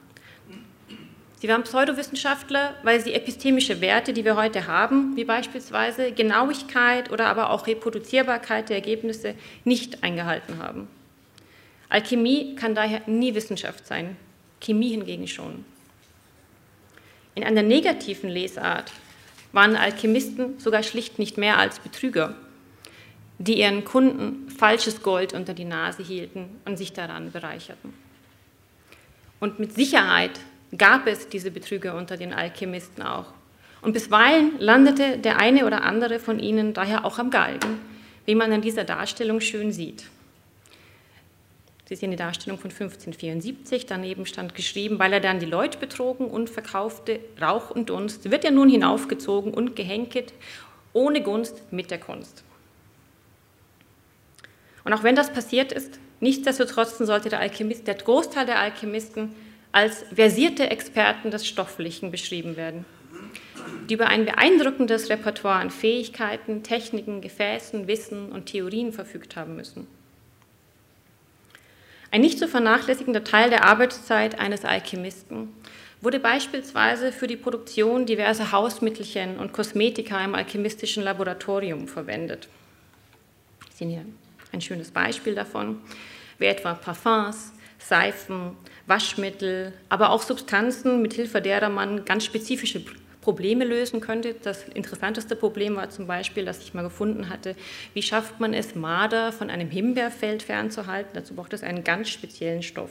Sie 1.41 1.49
waren 1.49 1.63
Pseudowissenschaftler, 1.63 2.75
weil 2.83 3.01
sie 3.01 3.15
epistemische 3.15 3.81
Werte, 3.81 4.13
die 4.13 4.25
wir 4.25 4.35
heute 4.35 4.67
haben, 4.67 5.17
wie 5.17 5.25
beispielsweise 5.25 6.11
Genauigkeit 6.11 7.13
oder 7.13 7.27
aber 7.27 7.51
auch 7.51 7.69
Reproduzierbarkeit 7.69 8.69
der 8.69 8.77
Ergebnisse, 8.77 9.35
nicht 9.65 10.03
eingehalten 10.03 10.59
haben. 10.59 10.89
Alchemie 11.89 12.57
kann 12.57 12.75
daher 12.75 13.03
nie 13.07 13.37
Wissenschaft 13.37 13.87
sein. 13.87 14.17
Chemie 14.61 14.91
hingegen 14.91 15.29
schon. 15.29 15.65
In 17.37 17.45
einer 17.45 17.63
negativen 17.63 18.29
Lesart 18.29 18.91
waren 19.53 19.77
Alchemisten 19.77 20.59
sogar 20.59 20.83
schlicht 20.83 21.19
nicht 21.19 21.39
mehr 21.39 21.59
als 21.59 21.79
Betrüger, 21.79 22.35
die 23.39 23.61
ihren 23.61 23.85
Kunden 23.85 24.51
falsches 24.51 25.03
Gold 25.03 25.33
unter 25.33 25.55
die 25.55 25.65
Nase 25.65 26.03
hielten 26.03 26.47
und 26.65 26.77
sich 26.77 26.93
daran 26.93 27.33
bereicherten. 27.33 27.93
Und 29.41 29.59
mit 29.59 29.75
Sicherheit 29.75 30.41
gab 30.77 31.07
es 31.07 31.29
diese 31.29 31.51
Betrüger 31.51 31.97
unter 31.97 32.17
den 32.17 32.33
Alchemisten 32.33 33.03
auch. 33.03 33.33
Und 33.81 33.93
bisweilen 33.93 34.59
landete 34.59 35.19
der 35.19 35.39
eine 35.39 35.65
oder 35.65 35.85
andere 35.85 36.19
von 36.19 36.41
ihnen 36.41 36.75
daher 36.75 37.05
auch 37.05 37.19
am 37.19 37.31
Galgen, 37.31 37.81
wie 38.27 38.35
man 38.35 38.51
in 38.53 38.61
dieser 38.61 38.85
Darstellung 38.85 39.41
schön 39.41 39.73
sieht. 39.73 40.05
Sie 41.89 41.97
sehen 41.97 42.11
die 42.11 42.19
Darstellung 42.19 42.59
von 42.59 42.71
1574, 42.71 43.87
daneben 43.87 44.27
stand 44.27 44.55
geschrieben, 44.55 44.99
weil 44.99 45.11
er 45.11 45.21
dann 45.21 45.41
die 45.41 45.47
Leute 45.47 45.79
betrogen 45.79 46.27
und 46.27 46.51
verkaufte 46.51 47.19
Rauch 47.41 47.71
und 47.71 47.89
Dunst, 47.89 48.31
wird 48.31 48.45
er 48.45 48.51
nun 48.51 48.69
hinaufgezogen 48.69 49.55
und 49.55 49.75
gehenket, 49.75 50.35
ohne 50.93 51.23
Gunst 51.23 51.63
mit 51.73 51.91
der 51.91 51.99
Kunst. 51.99 52.45
Und 54.85 54.93
auch 54.93 55.03
wenn 55.03 55.17
das 55.17 55.33
passiert 55.33 55.73
ist, 55.73 55.99
nichtsdestotrotz 56.21 56.99
sollte 56.99 57.31
der 57.31 57.41
Alchemist, 57.41 57.87
der 57.87 57.95
Großteil 57.95 58.45
der 58.45 58.59
Alchemisten 58.59 59.35
als 59.73 60.05
versierte 60.15 60.71
Experten 60.71 61.31
des 61.31 61.47
Stofflichen 61.47 62.11
beschrieben 62.11 62.59
werden, 62.59 62.85
die 63.89 63.95
über 63.95 64.09
ein 64.09 64.27
beeindruckendes 64.27 65.09
Repertoire 65.09 65.57
an 65.57 65.71
Fähigkeiten, 65.71 66.63
Techniken, 66.63 67.23
Gefäßen, 67.23 67.87
Wissen 67.87 68.31
und 68.31 68.45
Theorien 68.45 68.93
verfügt 68.93 69.37
haben 69.37 69.57
müssen. 69.57 69.87
Ein 72.11 72.23
nicht 72.23 72.39
zu 72.39 72.49
vernachlässigender 72.49 73.23
Teil 73.23 73.51
der 73.51 73.65
Arbeitszeit 73.65 74.39
eines 74.39 74.65
Alchemisten 74.65 75.53
wurde 76.01 76.21
beispielsweise 76.21 77.13
für 77.13 77.27
die 77.27 77.37
Produktion 77.37 78.07
diverser 78.07 78.53
Hausmittelchen 78.53 79.39
und 79.39 79.53
Kosmetika 79.53 80.25
im 80.25 80.35
alchemistischen 80.35 81.03
Laboratorium 81.03 81.89
verwendet. 81.89 82.49
Sie 83.71 83.79
sehen 83.79 83.91
hier 83.91 84.05
ein 84.53 84.61
schönes 84.61 84.91
Beispiel 84.91 85.35
davon, 85.35 85.81
wie 86.39 86.47
etwa 86.47 86.75
Parfums, 86.75 87.53
Seifen, 87.79 88.57
Waschmittel, 88.87 89.73
aber 89.89 90.11
auch 90.11 90.23
Substanzen, 90.23 91.03
mithilfe 91.03 91.43
derer 91.43 91.69
man 91.69 92.05
ganz 92.05 92.25
spezifische 92.25 92.85
Probleme 93.29 93.67
lösen 93.67 94.01
könnte. 94.01 94.35
Das 94.43 94.67
interessanteste 94.69 95.37
Problem 95.37 95.77
war 95.77 95.91
zum 95.91 96.07
Beispiel, 96.07 96.47
das 96.47 96.63
ich 96.63 96.73
mal 96.73 96.81
gefunden 96.81 97.29
hatte, 97.29 97.57
wie 97.93 98.01
schafft 98.01 98.41
man 98.41 98.55
es, 98.55 98.75
Marder 98.75 99.33
von 99.33 99.51
einem 99.51 99.69
Himbeerfeld 99.69 100.43
fernzuhalten? 100.43 101.11
Dazu 101.13 101.35
braucht 101.35 101.53
es 101.53 101.63
einen 101.63 101.85
ganz 101.85 102.09
speziellen 102.09 102.63
Stoff. 102.63 102.89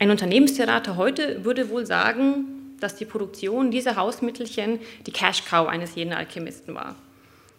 Ein 0.00 0.10
Unternehmensberater 0.10 0.96
heute 0.96 1.44
würde 1.44 1.70
wohl 1.70 1.86
sagen, 1.86 2.74
dass 2.80 2.96
die 2.96 3.04
Produktion 3.04 3.70
dieser 3.70 3.94
Hausmittelchen 3.94 4.80
die 5.06 5.12
Cash-Cow 5.12 5.68
eines 5.68 5.94
jeden 5.94 6.14
Alchemisten 6.14 6.74
war. 6.74 6.96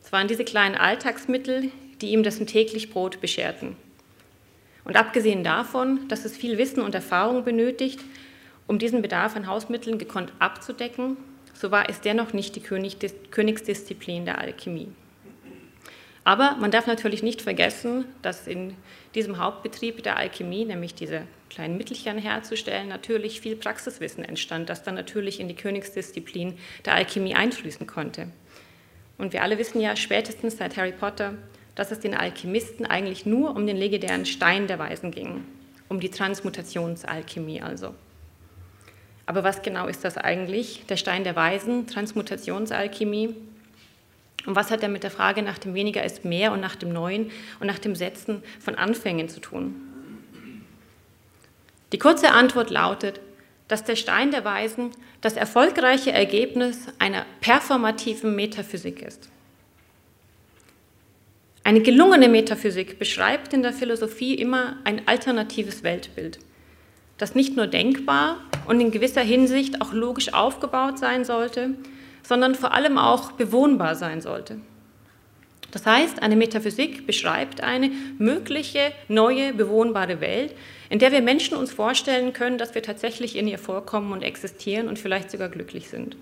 Es 0.04 0.12
waren 0.12 0.28
diese 0.28 0.44
kleinen 0.44 0.76
Alltagsmittel, 0.76 1.72
die 2.02 2.12
ihm 2.12 2.24
das 2.24 2.40
täglich 2.40 2.90
Brot 2.90 3.22
bescherten. 3.22 3.78
Und 4.84 4.98
abgesehen 4.98 5.46
davon, 5.46 6.10
dass 6.10 6.26
es 6.26 6.36
viel 6.36 6.58
Wissen 6.58 6.82
und 6.82 6.94
Erfahrung 6.94 7.46
benötigt, 7.46 8.02
um 8.68 8.80
diesen 8.80 9.02
Bedarf 9.02 9.36
an 9.36 9.48
Hausmitteln 9.48 9.98
gekonnt 9.98 10.34
abzudecken, 10.40 11.18
so 11.54 11.72
war 11.72 11.90
es 11.90 12.02
dennoch 12.02 12.34
nicht 12.34 12.56
die 12.56 12.62
Königsdisziplin 12.62 14.26
der 14.26 14.38
Alchemie. 14.38 14.90
Aber 16.24 16.58
man 16.60 16.72
darf 16.72 16.88
natürlich 16.88 17.24
nicht 17.24 17.42
vergessen, 17.42 18.04
dass 18.22 18.48
in 18.48 18.76
diesem 19.16 19.38
Hauptbetrieb 19.38 20.04
der 20.04 20.18
Alchemie, 20.18 20.66
nämlich 20.66 20.94
diese 20.94 21.22
kleinen 21.50 21.78
Mittelchen 21.78 22.18
herzustellen, 22.18 22.90
natürlich 22.90 23.40
viel 23.40 23.56
Praxiswissen 23.56 24.26
entstand, 24.26 24.70
das 24.70 24.84
dann 24.84 24.96
natürlich 24.96 25.40
in 25.40 25.48
die 25.48 25.56
Königsdisziplin 25.56 26.58
der 26.86 26.96
Alchemie 26.96 27.34
einfließen 27.34 27.88
konnte. 27.88 28.28
Und 29.18 29.32
wir 29.32 29.42
alle 29.42 29.58
wissen 29.58 29.80
ja 29.80 29.96
spätestens 29.96 30.58
seit 30.58 30.76
Harry 30.76 30.92
Potter, 30.92 31.36
dass 31.76 31.92
es 31.92 32.02
den 32.02 32.14
Alchemisten 32.14 32.86
eigentlich 32.86 33.26
nur 33.26 33.56
um 33.56 33.66
den 33.66 33.78
legendären 33.78 34.26
Stein 34.26 34.68
der 34.68 34.80
Weisen 34.80 35.12
ging, 35.12 35.46
um 35.88 36.02
die 36.02 36.10
Transmutationsalchemie 36.10 37.62
also. 37.62 37.96
Aber 39.28 39.44
was 39.44 39.62
genau 39.62 39.88
ist 39.88 40.04
das 40.04 40.18
eigentlich, 40.18 40.86
der 40.88 40.98
Stein 40.98 41.24
der 41.24 41.36
Weisen, 41.36 41.86
Transmutationsalchemie? 41.86 43.36
Und 44.46 44.56
was 44.56 44.72
hat 44.72 44.82
er 44.82 44.90
mit 44.90 45.04
der 45.04 45.12
Frage 45.12 45.44
nach 45.44 45.58
dem 45.58 45.74
Weniger 45.74 46.04
ist 46.04 46.26
mehr 46.26 46.54
und 46.54 46.62
nach 46.62 46.78
dem 46.78 46.94
Neuen 46.94 47.30
und 47.60 47.68
nach 47.68 47.78
dem 47.78 47.94
Setzen 47.94 48.42
von 48.60 48.76
Anfängen 48.76 49.28
zu 49.28 49.42
tun? 49.42 49.76
Die 51.92 52.00
kurze 52.00 52.32
Antwort 52.32 52.70
lautet, 52.70 53.20
dass 53.68 53.84
der 53.84 53.98
Stein 53.98 54.32
der 54.32 54.46
Weisen 54.46 54.92
das 55.20 55.34
erfolgreiche 55.34 56.14
Ergebnis 56.14 56.88
einer 56.98 57.26
performativen 57.42 58.34
Metaphysik 58.34 59.02
ist. 59.02 59.30
Eine 61.66 61.82
gelungene 61.82 62.30
Metaphysik 62.30 62.98
beschreibt 62.98 63.54
in 63.54 63.62
der 63.62 63.74
Philosophie 63.74 64.36
immer 64.36 64.78
ein 64.86 65.06
alternatives 65.06 65.84
Weltbild, 65.84 66.40
das 67.18 67.36
nicht 67.36 67.56
nur 67.56 67.68
denkbar 67.68 68.38
und 68.66 68.80
in 68.80 68.92
gewisser 68.92 69.22
Hinsicht 69.22 69.82
auch 69.82 69.94
logisch 69.94 70.34
aufgebaut 70.34 71.00
sein 71.00 71.26
sollte, 71.26 71.72
sondern 72.24 72.56
vor 72.56 72.74
allem 72.74 72.98
auch 72.98 73.32
bewohnbar 73.32 73.96
sein 73.96 74.22
sollte. 74.22 74.60
Das 75.72 75.86
heißt, 75.86 76.22
eine 76.22 76.36
Metaphysik 76.36 77.06
beschreibt 77.06 77.62
eine 77.62 77.92
mögliche 78.18 78.94
neue 79.08 79.54
bewohnbare 79.54 80.22
Welt, 80.22 80.56
in 80.90 81.00
der 81.00 81.12
wir 81.12 81.22
Menschen 81.22 81.58
uns 81.58 81.74
vorstellen 81.74 82.34
können, 82.34 82.58
dass 82.58 82.74
wir 82.74 82.82
tatsächlich 82.82 83.36
in 83.36 83.48
ihr 83.48 83.60
vorkommen 83.60 84.14
und 84.14 84.24
existieren 84.24 84.88
und 84.88 84.98
vielleicht 84.98 85.30
sogar 85.30 85.50
glücklich 85.50 85.90
sind. 85.90 86.16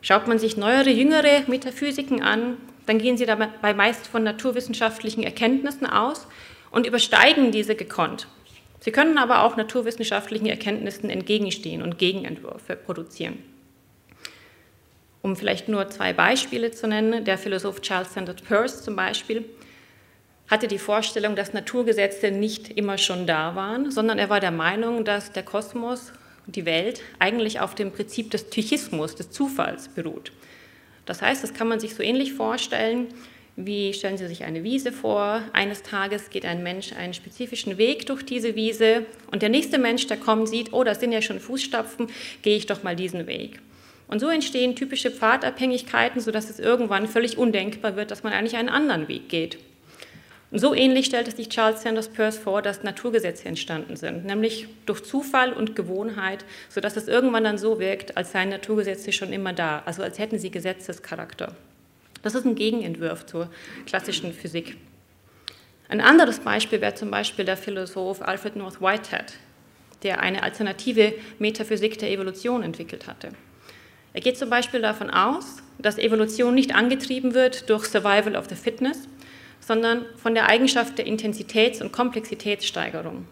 Schaut 0.00 0.26
man 0.26 0.38
sich 0.38 0.56
neuere, 0.56 0.90
jüngere 0.90 1.42
Metaphysiken 1.46 2.22
an, 2.22 2.56
dann 2.86 2.98
gehen 2.98 3.18
sie 3.18 3.26
dabei 3.26 3.74
meist 3.74 4.06
von 4.06 4.22
naturwissenschaftlichen 4.22 5.22
Erkenntnissen 5.22 5.86
aus 5.86 6.26
und 6.70 6.86
übersteigen 6.86 7.52
diese 7.52 7.74
gekonnt. 7.74 8.26
Sie 8.80 8.92
können 8.92 9.18
aber 9.18 9.44
auch 9.44 9.56
naturwissenschaftlichen 9.56 10.46
Erkenntnissen 10.46 11.10
entgegenstehen 11.10 11.82
und 11.82 11.98
Gegenentwürfe 11.98 12.76
produzieren. 12.76 13.38
Um 15.22 15.36
vielleicht 15.36 15.68
nur 15.68 15.90
zwei 15.90 16.14
Beispiele 16.14 16.70
zu 16.70 16.88
nennen, 16.88 17.24
der 17.26 17.36
Philosoph 17.36 17.82
Charles 17.82 18.14
Sanders 18.14 18.40
Peirce 18.40 18.82
zum 18.82 18.96
Beispiel 18.96 19.44
hatte 20.48 20.66
die 20.66 20.78
Vorstellung, 20.78 21.36
dass 21.36 21.52
Naturgesetze 21.52 22.30
nicht 22.30 22.70
immer 22.70 22.98
schon 22.98 23.26
da 23.26 23.54
waren, 23.54 23.90
sondern 23.90 24.18
er 24.18 24.30
war 24.30 24.40
der 24.40 24.50
Meinung, 24.50 25.04
dass 25.04 25.30
der 25.30 25.44
Kosmos, 25.44 26.12
die 26.46 26.64
Welt, 26.64 27.02
eigentlich 27.20 27.60
auf 27.60 27.74
dem 27.74 27.92
Prinzip 27.92 28.30
des 28.30 28.44
Psychismus, 28.44 29.14
des 29.14 29.30
Zufalls 29.30 29.88
beruht. 29.88 30.32
Das 31.06 31.22
heißt, 31.22 31.44
das 31.44 31.54
kann 31.54 31.68
man 31.68 31.78
sich 31.78 31.94
so 31.94 32.02
ähnlich 32.02 32.32
vorstellen, 32.32 33.08
wie 33.56 33.92
stellen 33.92 34.16
Sie 34.16 34.26
sich 34.26 34.44
eine 34.44 34.62
Wiese 34.64 34.92
vor. 34.92 35.42
Eines 35.52 35.82
Tages 35.82 36.30
geht 36.30 36.44
ein 36.44 36.62
Mensch 36.62 36.92
einen 36.92 37.14
spezifischen 37.14 37.78
Weg 37.78 38.06
durch 38.06 38.22
diese 38.22 38.54
Wiese 38.54 39.06
und 39.30 39.42
der 39.42 39.48
nächste 39.48 39.78
Mensch, 39.78 40.06
der 40.06 40.16
kommt, 40.16 40.48
sieht, 40.48 40.72
oh, 40.72 40.84
das 40.84 41.00
sind 41.00 41.12
ja 41.12 41.22
schon 41.22 41.40
Fußstapfen, 41.40 42.08
gehe 42.42 42.56
ich 42.56 42.66
doch 42.66 42.82
mal 42.82 42.96
diesen 42.96 43.26
Weg. 43.26 43.60
Und 44.08 44.18
so 44.18 44.28
entstehen 44.28 44.74
typische 44.74 45.10
Pfadabhängigkeiten, 45.10 46.20
sodass 46.20 46.50
es 46.50 46.58
irgendwann 46.58 47.06
völlig 47.06 47.38
undenkbar 47.38 47.94
wird, 47.94 48.10
dass 48.10 48.24
man 48.24 48.32
eigentlich 48.32 48.56
einen 48.56 48.68
anderen 48.68 49.06
Weg 49.06 49.28
geht. 49.28 49.58
Und 50.50 50.58
so 50.58 50.74
ähnlich 50.74 51.06
stellte 51.06 51.30
sich 51.30 51.48
Charles 51.48 51.82
Sanders 51.82 52.08
Peirce 52.08 52.38
vor, 52.38 52.60
dass 52.60 52.82
Naturgesetze 52.82 53.46
entstanden 53.46 53.94
sind, 53.94 54.24
nämlich 54.24 54.66
durch 54.84 55.04
Zufall 55.04 55.52
und 55.52 55.76
Gewohnheit, 55.76 56.44
sodass 56.68 56.96
es 56.96 57.06
irgendwann 57.06 57.44
dann 57.44 57.56
so 57.56 57.78
wirkt, 57.78 58.16
als 58.16 58.32
seien 58.32 58.48
Naturgesetze 58.48 59.12
schon 59.12 59.32
immer 59.32 59.52
da, 59.52 59.82
also 59.86 60.02
als 60.02 60.18
hätten 60.18 60.40
sie 60.40 60.50
Gesetzescharakter. 60.50 61.54
Das 62.22 62.34
ist 62.34 62.44
ein 62.44 62.54
Gegenentwurf 62.54 63.26
zur 63.26 63.50
klassischen 63.86 64.32
Physik. 64.32 64.76
Ein 65.88 66.00
anderes 66.00 66.40
Beispiel 66.40 66.80
wäre 66.80 66.94
zum 66.94 67.10
Beispiel 67.10 67.44
der 67.44 67.56
Philosoph 67.56 68.22
Alfred 68.22 68.56
North 68.56 68.80
Whitehead, 68.80 69.34
der 70.02 70.20
eine 70.20 70.42
alternative 70.42 71.14
Metaphysik 71.38 71.98
der 71.98 72.10
Evolution 72.10 72.62
entwickelt 72.62 73.06
hatte. 73.06 73.30
Er 74.12 74.20
geht 74.20 74.38
zum 74.38 74.50
Beispiel 74.50 74.80
davon 74.80 75.10
aus, 75.10 75.62
dass 75.78 75.98
Evolution 75.98 76.54
nicht 76.54 76.74
angetrieben 76.74 77.34
wird 77.34 77.68
durch 77.70 77.86
Survival 77.86 78.36
of 78.36 78.48
the 78.48 78.54
Fitness, 78.54 79.08
sondern 79.60 80.04
von 80.16 80.34
der 80.34 80.48
Eigenschaft 80.48 80.98
der 80.98 81.06
Intensitäts- 81.06 81.80
und 81.80 81.92
Komplexitätssteigerung. 81.92 83.26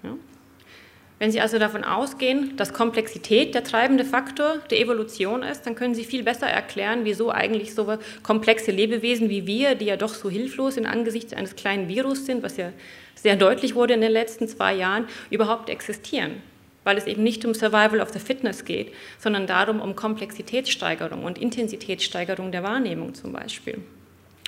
Wenn 1.18 1.32
Sie 1.32 1.40
also 1.40 1.58
davon 1.58 1.82
ausgehen, 1.82 2.56
dass 2.56 2.72
Komplexität 2.72 3.54
der 3.54 3.64
treibende 3.64 4.04
Faktor 4.04 4.58
der 4.70 4.80
Evolution 4.80 5.42
ist, 5.42 5.62
dann 5.66 5.75
können 5.75 5.94
Sie 5.94 6.04
viel 6.04 6.22
besser 6.22 6.46
erklären, 6.46 7.00
wieso 7.02 7.32
eigentlich 7.32 7.75
so 7.75 7.98
komplexe 8.22 8.70
Lebewesen 8.70 9.28
wie 9.28 9.46
wir, 9.46 9.75
die 9.75 9.87
ja 9.87 9.96
doch 9.96 10.14
so 10.14 10.30
hilflos 10.30 10.76
in 10.76 10.87
Angesichts 10.87 11.32
eines 11.32 11.56
kleinen 11.56 11.88
Virus 11.88 12.25
sind, 12.25 12.44
was 12.44 12.56
ja 12.56 12.72
sehr 13.16 13.34
deutlich 13.34 13.75
wurde 13.75 13.94
in 13.94 14.00
den 14.00 14.12
letzten 14.12 14.46
zwei 14.46 14.75
Jahren, 14.75 15.08
überhaupt 15.30 15.70
existieren. 15.70 16.40
Weil 16.84 16.96
es 16.96 17.06
eben 17.06 17.25
nicht 17.25 17.44
um 17.44 17.52
Survival 17.52 18.00
of 18.00 18.10
the 18.10 18.20
Fitness 18.20 18.64
geht, 18.64 18.92
sondern 19.18 19.48
darum 19.48 19.80
um 19.80 19.96
Komplexitätssteigerung 19.96 21.25
und 21.25 21.37
Intensitätssteigerung 21.37 22.52
der 22.52 22.62
Wahrnehmung 22.62 23.14
zum 23.14 23.32
Beispiel. 23.32 23.82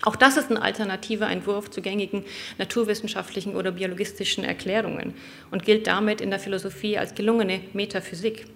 Auch 0.02 0.16
das 0.16 0.36
ist 0.36 0.50
ein 0.50 0.56
alternativer 0.56 1.28
Entwurf 1.28 1.70
zu 1.70 1.82
gängigen 1.82 2.24
naturwissenschaftlichen 2.58 3.54
oder 3.54 3.72
biologistischen 3.72 4.44
Erklärungen 4.44 5.14
und 5.50 5.64
gilt 5.64 5.86
damit 5.86 6.20
in 6.20 6.30
der 6.30 6.38
Philosophie 6.38 6.96
als 6.96 7.14
gelungene 7.14 7.60
Metaphysik. 7.72 8.46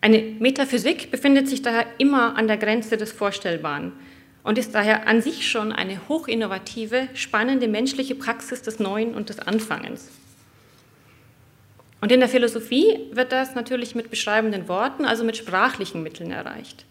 Eine 0.00 0.18
Metaphysik 0.38 1.10
befindet 1.10 1.48
sich 1.48 1.60
daher 1.60 1.86
immer 1.98 2.36
an 2.36 2.46
der 2.46 2.56
Grenze 2.56 2.96
des 2.96 3.12
Vorstellbaren 3.12 3.92
und 4.44 4.56
ist 4.56 4.74
daher 4.74 5.08
an 5.08 5.20
sich 5.20 5.50
schon 5.50 5.72
eine 5.72 6.08
hochinnovative, 6.08 7.08
spannende 7.14 7.68
menschliche 7.68 8.14
Praxis 8.14 8.62
des 8.62 8.78
Neuen 8.78 9.14
und 9.14 9.28
des 9.28 9.40
Anfangens. 9.40 10.08
Und 12.00 12.12
in 12.12 12.20
der 12.20 12.28
Philosophie 12.28 13.10
wird 13.12 13.32
das 13.32 13.56
natürlich 13.56 13.94
mit 13.94 14.08
beschreibenden 14.08 14.68
Worten, 14.68 15.04
also 15.04 15.24
mit 15.24 15.36
sprachlichen 15.36 16.02
Mitteln 16.02 16.30
erreicht. 16.30 16.86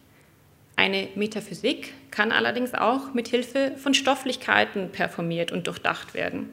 Eine 0.77 1.07
Metaphysik 1.15 1.91
kann 2.12 2.31
allerdings 2.31 2.75
auch 2.75 3.15
mit 3.15 3.27
Hilfe 3.27 3.74
von 3.77 3.96
Stofflichkeiten 3.96 4.91
performiert 4.91 5.51
und 5.51 5.65
durchdacht 5.65 6.13
werden. 6.13 6.50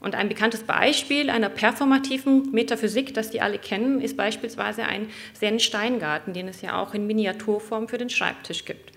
Und 0.00 0.14
ein 0.14 0.30
bekanntes 0.30 0.62
Beispiel 0.62 1.28
einer 1.28 1.50
performativen 1.50 2.50
Metaphysik, 2.52 3.12
das 3.12 3.28
die 3.30 3.42
alle 3.42 3.58
kennen, 3.58 4.00
ist 4.00 4.16
beispielsweise 4.16 4.84
ein 4.84 5.10
Zen-Steingarten, 5.34 6.32
den 6.32 6.48
es 6.48 6.62
ja 6.62 6.80
auch 6.80 6.94
in 6.94 7.06
Miniaturform 7.06 7.86
für 7.86 7.98
den 7.98 8.08
Schreibtisch 8.08 8.64
gibt. 8.64 8.92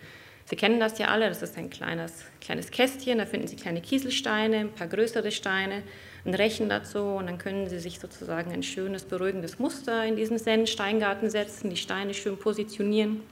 Sie 0.46 0.56
kennen 0.56 0.80
das 0.80 0.98
ja 0.98 1.08
alle, 1.08 1.28
das 1.28 1.42
ist 1.42 1.58
ein 1.58 1.70
kleines, 1.70 2.24
kleines 2.40 2.72
Kästchen, 2.72 3.18
da 3.18 3.26
finden 3.26 3.48
Sie 3.48 3.58
kleine 3.58 3.82
Kieselsteine, 3.82 4.60
ein 4.60 4.72
paar 4.72 4.88
größere 4.88 5.32
Steine, 5.32 5.84
ein 6.24 6.34
Rechen 6.34 6.70
dazu 6.70 7.00
und 7.00 7.28
dann 7.28 7.38
können 7.38 7.68
Sie 7.68 7.80
sich 7.80 8.00
sozusagen 8.00 8.54
ein 8.54 8.64
schönes, 8.64 9.04
beruhigendes 9.04 9.60
Muster 9.60 10.06
in 10.06 10.16
diesen 10.16 10.38
Zen-Steingarten 10.38 11.30
setzen, 11.30 11.70
die 11.70 11.76
Steine 11.76 12.14
schön 12.14 12.38
positionieren. 12.38 13.24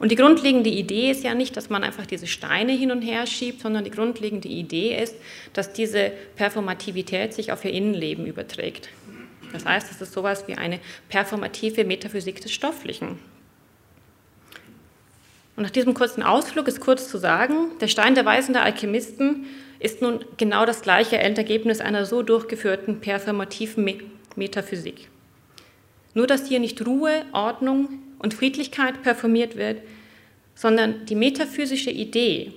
Und 0.00 0.10
die 0.10 0.16
grundlegende 0.16 0.70
Idee 0.70 1.10
ist 1.10 1.22
ja 1.22 1.34
nicht, 1.34 1.58
dass 1.58 1.68
man 1.68 1.84
einfach 1.84 2.06
diese 2.06 2.26
Steine 2.26 2.72
hin 2.72 2.90
und 2.90 3.02
her 3.02 3.26
schiebt, 3.26 3.60
sondern 3.60 3.84
die 3.84 3.90
grundlegende 3.90 4.48
Idee 4.48 4.96
ist, 5.00 5.14
dass 5.52 5.74
diese 5.74 6.10
Performativität 6.36 7.34
sich 7.34 7.52
auf 7.52 7.66
ihr 7.66 7.72
Innenleben 7.72 8.24
überträgt. 8.24 8.88
Das 9.52 9.66
heißt, 9.66 9.90
es 9.90 10.00
ist 10.00 10.14
sowas 10.14 10.44
wie 10.48 10.54
eine 10.54 10.80
performative 11.10 11.84
Metaphysik 11.84 12.40
des 12.40 12.50
Stofflichen. 12.50 13.18
Und 15.54 15.64
nach 15.64 15.70
diesem 15.70 15.92
kurzen 15.92 16.22
Ausflug 16.22 16.66
ist 16.66 16.80
kurz 16.80 17.10
zu 17.10 17.18
sagen, 17.18 17.78
der 17.82 17.88
Stein 17.88 18.14
der 18.14 18.24
Weisen 18.24 18.54
der 18.54 18.62
Alchemisten 18.62 19.44
ist 19.80 20.00
nun 20.00 20.24
genau 20.38 20.64
das 20.64 20.80
gleiche 20.80 21.18
Endergebnis 21.18 21.80
einer 21.80 22.06
so 22.06 22.22
durchgeführten 22.22 23.00
performativen 23.00 23.86
Metaphysik. 24.34 25.10
Nur 26.14 26.26
dass 26.26 26.48
hier 26.48 26.58
nicht 26.58 26.86
Ruhe, 26.86 27.26
Ordnung, 27.32 28.00
und 28.20 28.34
Friedlichkeit 28.34 29.02
performiert 29.02 29.56
wird, 29.56 29.82
sondern 30.54 31.06
die 31.06 31.14
metaphysische 31.14 31.90
Idee, 31.90 32.52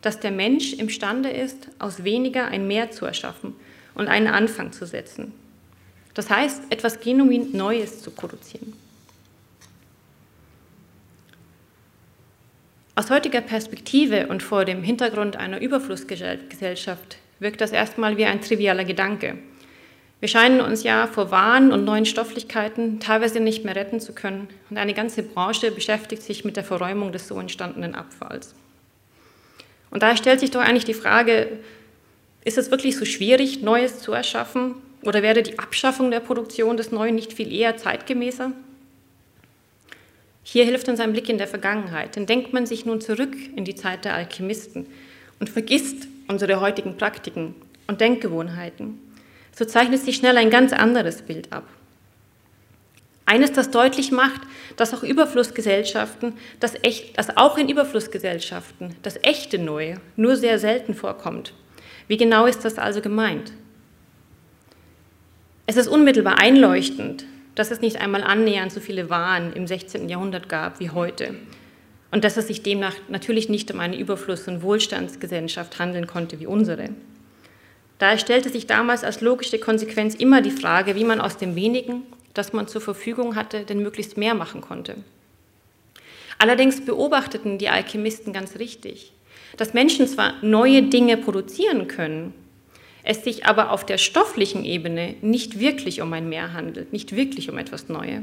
dass 0.00 0.20
der 0.20 0.30
Mensch 0.30 0.72
imstande 0.72 1.28
ist, 1.28 1.68
aus 1.78 2.04
weniger 2.04 2.46
ein 2.46 2.66
Mehr 2.66 2.90
zu 2.90 3.04
erschaffen 3.04 3.54
und 3.94 4.08
einen 4.08 4.28
Anfang 4.28 4.72
zu 4.72 4.86
setzen. 4.86 5.32
Das 6.14 6.30
heißt, 6.30 6.64
etwas 6.70 7.00
genuin 7.00 7.52
Neues 7.52 8.00
zu 8.00 8.10
produzieren. 8.10 8.74
Aus 12.94 13.10
heutiger 13.10 13.40
Perspektive 13.40 14.28
und 14.28 14.42
vor 14.42 14.64
dem 14.64 14.82
Hintergrund 14.82 15.36
einer 15.36 15.60
Überflussgesellschaft 15.60 17.16
wirkt 17.40 17.60
das 17.60 17.72
erstmal 17.72 18.16
wie 18.18 18.26
ein 18.26 18.40
trivialer 18.40 18.84
Gedanke. 18.84 19.38
Wir 20.22 20.28
scheinen 20.28 20.60
uns 20.60 20.84
ja 20.84 21.08
vor 21.08 21.32
Waren 21.32 21.72
und 21.72 21.84
neuen 21.84 22.06
Stofflichkeiten 22.06 23.00
teilweise 23.00 23.40
nicht 23.40 23.64
mehr 23.64 23.74
retten 23.74 23.98
zu 23.98 24.12
können 24.12 24.46
und 24.70 24.78
eine 24.78 24.94
ganze 24.94 25.24
Branche 25.24 25.72
beschäftigt 25.72 26.22
sich 26.22 26.44
mit 26.44 26.56
der 26.56 26.62
Verräumung 26.62 27.10
des 27.10 27.26
so 27.26 27.40
entstandenen 27.40 27.96
Abfalls. 27.96 28.54
Und 29.90 30.04
daher 30.04 30.16
stellt 30.16 30.38
sich 30.38 30.52
doch 30.52 30.60
eigentlich 30.60 30.84
die 30.84 30.94
Frage, 30.94 31.48
ist 32.44 32.56
es 32.56 32.70
wirklich 32.70 32.96
so 32.96 33.04
schwierig, 33.04 33.62
Neues 33.62 33.98
zu 33.98 34.12
erschaffen 34.12 34.76
oder 35.02 35.24
wäre 35.24 35.42
die 35.42 35.58
Abschaffung 35.58 36.12
der 36.12 36.20
Produktion 36.20 36.76
des 36.76 36.92
Neuen 36.92 37.16
nicht 37.16 37.32
viel 37.32 37.52
eher 37.52 37.76
zeitgemäßer? 37.76 38.52
Hier 40.44 40.64
hilft 40.64 40.88
uns 40.88 41.00
ein 41.00 41.10
Blick 41.10 41.30
in 41.30 41.38
der 41.38 41.48
Vergangenheit, 41.48 42.14
denn 42.14 42.26
denkt 42.26 42.52
man 42.52 42.64
sich 42.64 42.86
nun 42.86 43.00
zurück 43.00 43.34
in 43.56 43.64
die 43.64 43.74
Zeit 43.74 44.04
der 44.04 44.14
Alchemisten 44.14 44.86
und 45.40 45.50
vergisst 45.50 46.06
unsere 46.28 46.60
heutigen 46.60 46.96
Praktiken 46.96 47.56
und 47.88 48.00
Denkgewohnheiten 48.00 49.00
so 49.54 49.64
zeichnet 49.64 50.00
sich 50.00 50.16
schnell 50.16 50.36
ein 50.36 50.50
ganz 50.50 50.72
anderes 50.72 51.22
Bild 51.22 51.52
ab. 51.52 51.64
Eines, 53.24 53.52
das 53.52 53.70
deutlich 53.70 54.10
macht, 54.10 54.40
dass 54.76 54.92
auch 54.92 55.02
Überflussgesellschaften, 55.02 56.34
das, 56.60 56.74
echt, 56.82 57.16
dass 57.18 57.36
auch 57.36 57.56
in 57.56 57.68
Überflussgesellschaften 57.68 58.96
das 59.02 59.18
echte 59.22 59.58
Neue 59.58 60.00
nur 60.16 60.36
sehr 60.36 60.58
selten 60.58 60.94
vorkommt. 60.94 61.54
Wie 62.08 62.16
genau 62.16 62.46
ist 62.46 62.64
das 62.64 62.78
also 62.78 63.00
gemeint? 63.00 63.52
Es 65.66 65.76
ist 65.76 65.88
unmittelbar 65.88 66.38
einleuchtend, 66.38 67.24
dass 67.54 67.70
es 67.70 67.80
nicht 67.80 68.00
einmal 68.00 68.22
annähernd 68.22 68.72
so 68.72 68.80
viele 68.80 69.08
Waren 69.08 69.52
im 69.52 69.66
16. 69.66 70.08
Jahrhundert 70.08 70.48
gab 70.48 70.80
wie 70.80 70.90
heute 70.90 71.34
und 72.10 72.24
dass 72.24 72.36
es 72.36 72.48
sich 72.48 72.62
demnach 72.62 72.96
natürlich 73.08 73.48
nicht 73.48 73.70
um 73.72 73.80
eine 73.80 73.96
Überfluss- 73.96 74.48
und 74.48 74.62
Wohlstandsgesellschaft 74.62 75.78
handeln 75.78 76.06
konnte 76.06 76.40
wie 76.40 76.46
unsere. 76.46 76.90
Daher 78.02 78.18
stellte 78.18 78.48
sich 78.48 78.66
damals 78.66 79.04
als 79.04 79.20
logische 79.20 79.60
Konsequenz 79.60 80.16
immer 80.16 80.42
die 80.42 80.50
Frage, 80.50 80.96
wie 80.96 81.04
man 81.04 81.20
aus 81.20 81.36
dem 81.36 81.54
wenigen, 81.54 82.02
das 82.34 82.52
man 82.52 82.66
zur 82.66 82.80
Verfügung 82.80 83.36
hatte, 83.36 83.60
denn 83.60 83.80
möglichst 83.80 84.16
mehr 84.16 84.34
machen 84.34 84.60
konnte. 84.60 84.96
Allerdings 86.36 86.84
beobachteten 86.84 87.58
die 87.58 87.68
Alchemisten 87.68 88.32
ganz 88.32 88.58
richtig, 88.58 89.12
dass 89.56 89.72
Menschen 89.72 90.08
zwar 90.08 90.34
neue 90.42 90.82
Dinge 90.82 91.16
produzieren 91.16 91.86
können, 91.86 92.34
es 93.04 93.22
sich 93.22 93.46
aber 93.46 93.70
auf 93.70 93.86
der 93.86 93.98
stofflichen 93.98 94.64
Ebene 94.64 95.14
nicht 95.20 95.60
wirklich 95.60 96.00
um 96.00 96.12
ein 96.12 96.28
Mehr 96.28 96.54
handelt, 96.54 96.92
nicht 96.92 97.14
wirklich 97.14 97.50
um 97.50 97.56
etwas 97.56 97.88
Neues. 97.88 98.22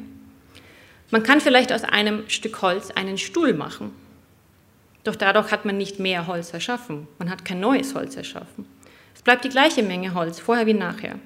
Man 1.09 1.23
kann 1.23 1.39
vielleicht 1.39 1.71
aus 1.71 1.85
einem 1.85 2.29
Stück 2.29 2.61
Holz 2.61 2.91
einen 2.91 3.17
Stuhl 3.17 3.53
machen, 3.53 3.93
doch 5.05 5.15
dadurch 5.15 5.53
hat 5.53 5.63
man 5.63 5.77
nicht 5.77 5.99
mehr 5.99 6.27
Holz 6.27 6.51
erschaffen, 6.51 7.07
man 7.17 7.29
hat 7.29 7.45
kein 7.45 7.61
neues 7.61 7.95
Holz 7.95 8.17
erschaffen. 8.17 8.65
Es 9.19 9.23
bleibt 9.23 9.43
die 9.43 9.49
gleiche 9.49 9.83
Menge 9.83 10.13
Holz, 10.13 10.39
vorher 10.39 10.65
wie 10.65 10.73
nachher. 10.73 11.19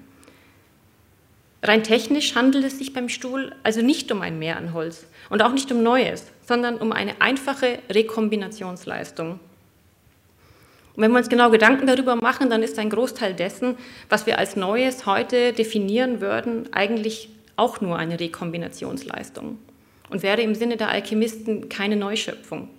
Rein 1.61 1.83
technisch 1.83 2.33
handelt 2.33 2.65
es 2.65 2.79
sich 2.79 2.91
beim 2.91 3.07
Stuhl 3.07 3.55
also 3.61 3.83
nicht 3.83 4.11
um 4.11 4.23
ein 4.23 4.39
Mehr 4.39 4.57
an 4.57 4.73
Holz 4.73 5.05
und 5.29 5.43
auch 5.43 5.51
nicht 5.51 5.71
um 5.71 5.83
Neues, 5.83 6.31
sondern 6.41 6.77
um 6.77 6.91
eine 6.91 7.21
einfache 7.21 7.77
Rekombinationsleistung. 7.91 9.33
Und 10.95 11.03
wenn 11.03 11.11
wir 11.11 11.19
uns 11.19 11.29
genau 11.29 11.51
Gedanken 11.51 11.85
darüber 11.85 12.15
machen, 12.15 12.49
dann 12.49 12.63
ist 12.63 12.79
ein 12.79 12.89
Großteil 12.89 13.35
dessen, 13.35 13.77
was 14.09 14.25
wir 14.25 14.39
als 14.39 14.55
Neues 14.55 15.05
heute 15.05 15.53
definieren 15.53 16.19
würden, 16.19 16.73
eigentlich 16.73 17.29
auch 17.57 17.79
nur 17.79 17.99
eine 17.99 18.19
Rekombinationsleistung 18.19 19.59
und 20.09 20.23
wäre 20.23 20.41
im 20.41 20.55
Sinne 20.55 20.77
der 20.77 20.89
Alchemisten 20.89 21.69
keine 21.69 21.95
Neuschöpfung. 21.95 22.69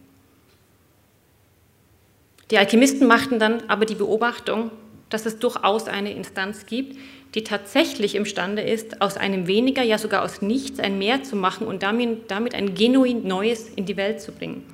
Die 2.50 2.58
Alchemisten 2.58 3.06
machten 3.06 3.38
dann 3.38 3.62
aber 3.68 3.86
die 3.86 3.94
Beobachtung, 3.94 4.72
dass 5.14 5.26
es 5.26 5.38
durchaus 5.38 5.86
eine 5.86 6.12
Instanz 6.12 6.66
gibt, 6.66 6.98
die 7.36 7.44
tatsächlich 7.44 8.16
imstande 8.16 8.62
ist, 8.62 9.00
aus 9.00 9.16
einem 9.16 9.46
weniger, 9.46 9.84
ja 9.84 9.96
sogar 9.96 10.24
aus 10.24 10.42
nichts 10.42 10.80
ein 10.80 10.98
Mehr 10.98 11.22
zu 11.22 11.36
machen 11.36 11.68
und 11.68 11.84
damit, 11.84 12.32
damit 12.32 12.52
ein 12.52 12.74
genuin 12.74 13.24
Neues 13.24 13.68
in 13.68 13.86
die 13.86 13.96
Welt 13.96 14.20
zu 14.20 14.32
bringen. 14.32 14.64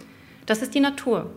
Das 0.46 0.62
ist 0.62 0.74
die 0.74 0.81
Natur. 0.81 1.31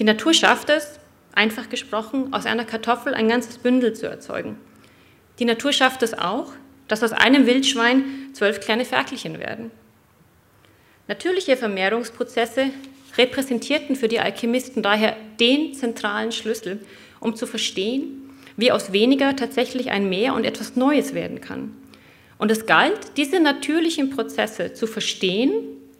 Die 0.00 0.04
Natur 0.04 0.34
schafft 0.34 0.70
es, 0.70 0.98
einfach 1.32 1.68
gesprochen, 1.68 2.32
aus 2.32 2.46
einer 2.46 2.64
Kartoffel 2.64 3.14
ein 3.14 3.28
ganzes 3.28 3.58
Bündel 3.58 3.92
zu 3.92 4.08
erzeugen. 4.08 4.58
Die 5.38 5.44
Natur 5.44 5.72
schafft 5.72 6.02
es 6.02 6.18
auch, 6.18 6.50
dass 6.88 7.04
aus 7.04 7.12
einem 7.12 7.46
Wildschwein 7.46 8.04
zwölf 8.32 8.58
kleine 8.58 8.84
Ferkelchen 8.84 9.38
werden. 9.38 9.70
Natürliche 11.06 11.56
Vermehrungsprozesse 11.56 12.70
repräsentierten 13.16 13.94
für 13.94 14.08
die 14.08 14.18
Alchemisten 14.18 14.82
daher 14.82 15.16
den 15.38 15.74
zentralen 15.74 16.32
Schlüssel 16.32 16.80
um 17.20 17.34
zu 17.34 17.46
verstehen, 17.46 18.30
wie 18.56 18.72
aus 18.72 18.92
weniger 18.92 19.36
tatsächlich 19.36 19.90
ein 19.90 20.08
Mehr 20.08 20.34
und 20.34 20.44
etwas 20.44 20.76
Neues 20.76 21.14
werden 21.14 21.40
kann. 21.40 21.74
Und 22.38 22.50
es 22.50 22.66
galt, 22.66 23.16
diese 23.16 23.40
natürlichen 23.40 24.10
Prozesse 24.10 24.72
zu 24.72 24.86
verstehen, 24.86 25.52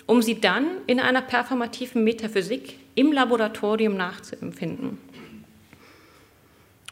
um 0.07 0.23
sie 0.23 0.41
dann 0.41 0.67
in 0.87 1.01
einer 1.01 1.23
performativen 1.23 2.03
Metaphysik 2.03 2.79
im 2.95 3.13
Laboratorium 3.13 3.97
nachzuempfinden. 3.97 4.99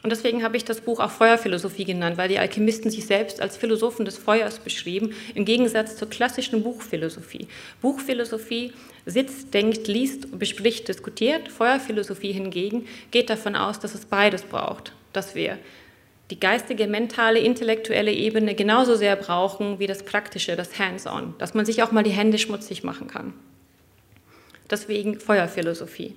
Und 0.03 0.11
deswegen 0.11 0.43
habe 0.43 0.55
ich 0.55 0.63
das 0.63 0.79
Buch 0.79 0.99
auch 0.99 1.11
Feuerphilosophie 1.11 1.83
genannt, 1.83 2.17
weil 2.17 2.29
die 2.29 2.39
Alchemisten 2.39 2.89
sich 2.89 3.05
selbst 3.05 3.41
als 3.41 3.57
Philosophen 3.57 4.05
des 4.05 4.17
Feuers 4.17 4.59
beschrieben, 4.59 5.13
im 5.35 5.43
Gegensatz 5.43 5.97
zur 5.97 6.09
klassischen 6.09 6.63
Buchphilosophie. 6.63 7.47
Buchphilosophie 7.81 8.71
sitzt, 9.07 9.53
denkt, 9.53 9.87
liest, 9.87 10.37
bespricht, 10.37 10.87
diskutiert. 10.87 11.49
Feuerphilosophie 11.49 12.33
hingegen 12.33 12.85
geht 13.09 13.29
davon 13.29 13.55
aus, 13.55 13.79
dass 13.79 13.95
es 13.95 14.05
beides 14.05 14.43
braucht, 14.43 14.93
dass 15.13 15.33
wir 15.33 15.57
die 16.29 16.39
geistige, 16.39 16.87
mentale, 16.87 17.39
intellektuelle 17.39 18.11
Ebene 18.11 18.53
genauso 18.53 18.95
sehr 18.95 19.15
brauchen 19.15 19.79
wie 19.79 19.87
das 19.87 20.03
Praktische, 20.03 20.57
das 20.57 20.77
Hands-on, 20.77 21.33
dass 21.37 21.53
man 21.53 21.65
sich 21.65 21.81
auch 21.81 21.91
mal 21.91 22.03
die 22.03 22.11
Hände 22.11 22.37
schmutzig 22.37 22.83
machen 22.83 23.07
kann. 23.07 23.33
Deswegen 24.69 25.19
Feuerphilosophie. 25.21 26.13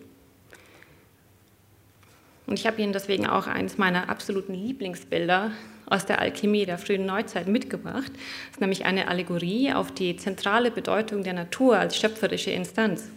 Und 2.47 2.59
ich 2.59 2.67
habe 2.67 2.83
Ihnen 2.83 2.93
deswegen 2.93 3.29
auch 3.29 3.47
eines 3.47 3.79
meiner 3.79 4.09
absoluten 4.09 4.55
Lieblingsbilder 4.55 5.53
aus 5.91 6.07
der 6.07 6.21
Alchemie 6.21 6.65
der 6.65 6.79
frühen 6.79 7.05
Neuzeit 7.05 7.49
mitgebracht. 7.49 8.13
Das 8.13 8.53
ist 8.53 8.61
nämlich 8.61 8.87
eine 8.87 9.09
Allegorie 9.09 9.73
auf 9.73 9.93
die 9.93 10.17
zentrale 10.17 10.71
Bedeutung 10.71 11.23
der 11.23 11.35
Natur 11.35 11.77
als 11.77 11.97
schöpferische 11.99 12.53
Instanz. 12.53 13.11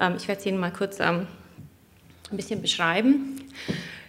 Ähm, 0.00 0.14
ich 0.16 0.26
werde 0.26 0.40
es 0.40 0.46
Ihnen 0.46 0.58
mal 0.58 0.72
kurz 0.72 0.98
ähm, 0.98 1.28
ein 2.30 2.36
bisschen 2.36 2.60
beschreiben. 2.62 3.40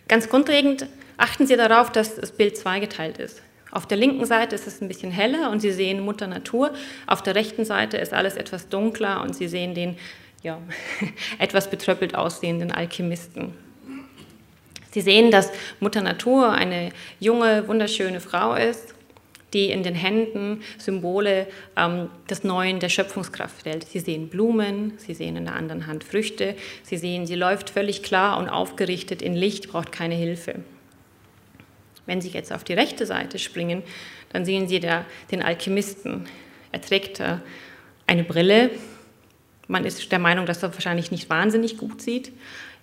Ganz 0.07 0.29
grundlegend 0.29 0.87
achten 1.17 1.45
Sie 1.45 1.57
darauf, 1.57 1.91
dass 1.91 2.15
das 2.15 2.31
Bild 2.31 2.57
zweigeteilt 2.57 3.17
ist. 3.19 3.43
Auf 3.71 3.85
der 3.85 3.97
linken 3.97 4.25
Seite 4.25 4.55
ist 4.55 4.65
es 4.65 4.81
ein 4.81 4.87
bisschen 4.87 5.11
heller 5.11 5.51
und 5.51 5.59
Sie 5.59 5.71
sehen 5.71 5.99
Mutter 5.99 6.27
Natur. 6.27 6.73
Auf 7.05 7.21
der 7.21 7.35
rechten 7.35 7.65
Seite 7.65 7.97
ist 7.97 8.13
alles 8.13 8.35
etwas 8.37 8.69
dunkler 8.69 9.21
und 9.21 9.35
Sie 9.35 9.47
sehen 9.47 9.75
den 9.75 9.97
ja, 10.43 10.61
etwas 11.39 11.69
betröppelt 11.69 12.15
aussehenden 12.15 12.71
Alchemisten. 12.71 13.53
Sie 14.97 15.01
sehen, 15.01 15.29
dass 15.29 15.51
Mutter 15.79 16.01
Natur 16.01 16.53
eine 16.53 16.91
junge, 17.19 17.67
wunderschöne 17.67 18.19
Frau 18.19 18.55
ist, 18.55 18.95
die 19.53 19.69
in 19.69 19.83
den 19.83 19.93
Händen 19.93 20.63
Symbole 20.79 21.45
ähm, 21.75 22.09
des 22.27 22.43
Neuen, 22.43 22.79
der 22.79 22.89
Schöpfungskraft 22.89 23.63
hält. 23.63 23.87
Sie 23.87 23.99
sehen 23.99 24.27
Blumen, 24.27 24.93
sie 24.97 25.13
sehen 25.13 25.35
in 25.35 25.45
der 25.45 25.55
anderen 25.55 25.85
Hand 25.85 26.03
Früchte, 26.03 26.55
sie 26.81 26.97
sehen, 26.97 27.27
sie 27.27 27.35
läuft 27.35 27.69
völlig 27.69 28.01
klar 28.01 28.39
und 28.39 28.49
aufgerichtet 28.49 29.21
in 29.21 29.35
Licht, 29.35 29.67
braucht 29.67 29.91
keine 29.91 30.15
Hilfe. 30.15 30.55
Wenn 32.07 32.19
Sie 32.19 32.29
jetzt 32.29 32.51
auf 32.51 32.63
die 32.63 32.73
rechte 32.73 33.05
Seite 33.05 33.37
springen, 33.37 33.83
dann 34.33 34.45
sehen 34.45 34.67
Sie 34.67 34.79
der, 34.79 35.05
den 35.29 35.43
Alchemisten. 35.43 36.25
Er 36.71 36.81
trägt 36.81 37.21
eine 38.07 38.23
Brille. 38.23 38.71
Man 39.67 39.85
ist 39.85 40.11
der 40.11 40.17
Meinung, 40.17 40.47
dass 40.47 40.63
er 40.63 40.73
wahrscheinlich 40.73 41.11
nicht 41.11 41.29
wahnsinnig 41.29 41.77
gut 41.77 42.01
sieht. 42.01 42.31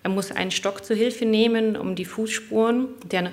Er 0.05 0.11
muss 0.11 0.31
einen 0.31 0.51
Stock 0.51 0.85
zur 0.85 0.97
Hilfe 0.97 1.25
nehmen, 1.25 1.77
um 1.77 1.97
die 1.97 2.05
Fußspuren 2.05 2.89
der 3.11 3.33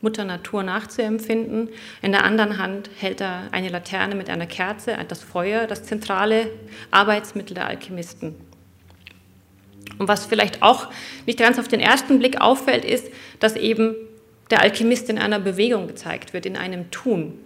Mutter 0.00 0.24
Natur 0.24 0.64
nachzuempfinden. 0.64 1.68
In 2.02 2.10
der 2.10 2.24
anderen 2.24 2.58
Hand 2.58 2.90
hält 2.98 3.20
er 3.20 3.44
eine 3.52 3.68
Laterne 3.68 4.16
mit 4.16 4.28
einer 4.28 4.46
Kerze, 4.46 4.96
das 5.06 5.22
Feuer, 5.22 5.68
das 5.68 5.84
zentrale 5.84 6.50
Arbeitsmittel 6.90 7.54
der 7.54 7.66
Alchemisten. 7.66 8.34
Und 9.98 10.08
was 10.08 10.26
vielleicht 10.26 10.62
auch 10.62 10.88
nicht 11.26 11.38
ganz 11.38 11.60
auf 11.60 11.68
den 11.68 11.80
ersten 11.80 12.18
Blick 12.18 12.40
auffällt, 12.40 12.84
ist, 12.84 13.06
dass 13.38 13.54
eben 13.54 13.94
der 14.50 14.62
Alchemist 14.62 15.10
in 15.10 15.18
einer 15.18 15.38
Bewegung 15.38 15.86
gezeigt 15.86 16.32
wird, 16.32 16.44
in 16.44 16.56
einem 16.56 16.90
Tun. 16.90 17.38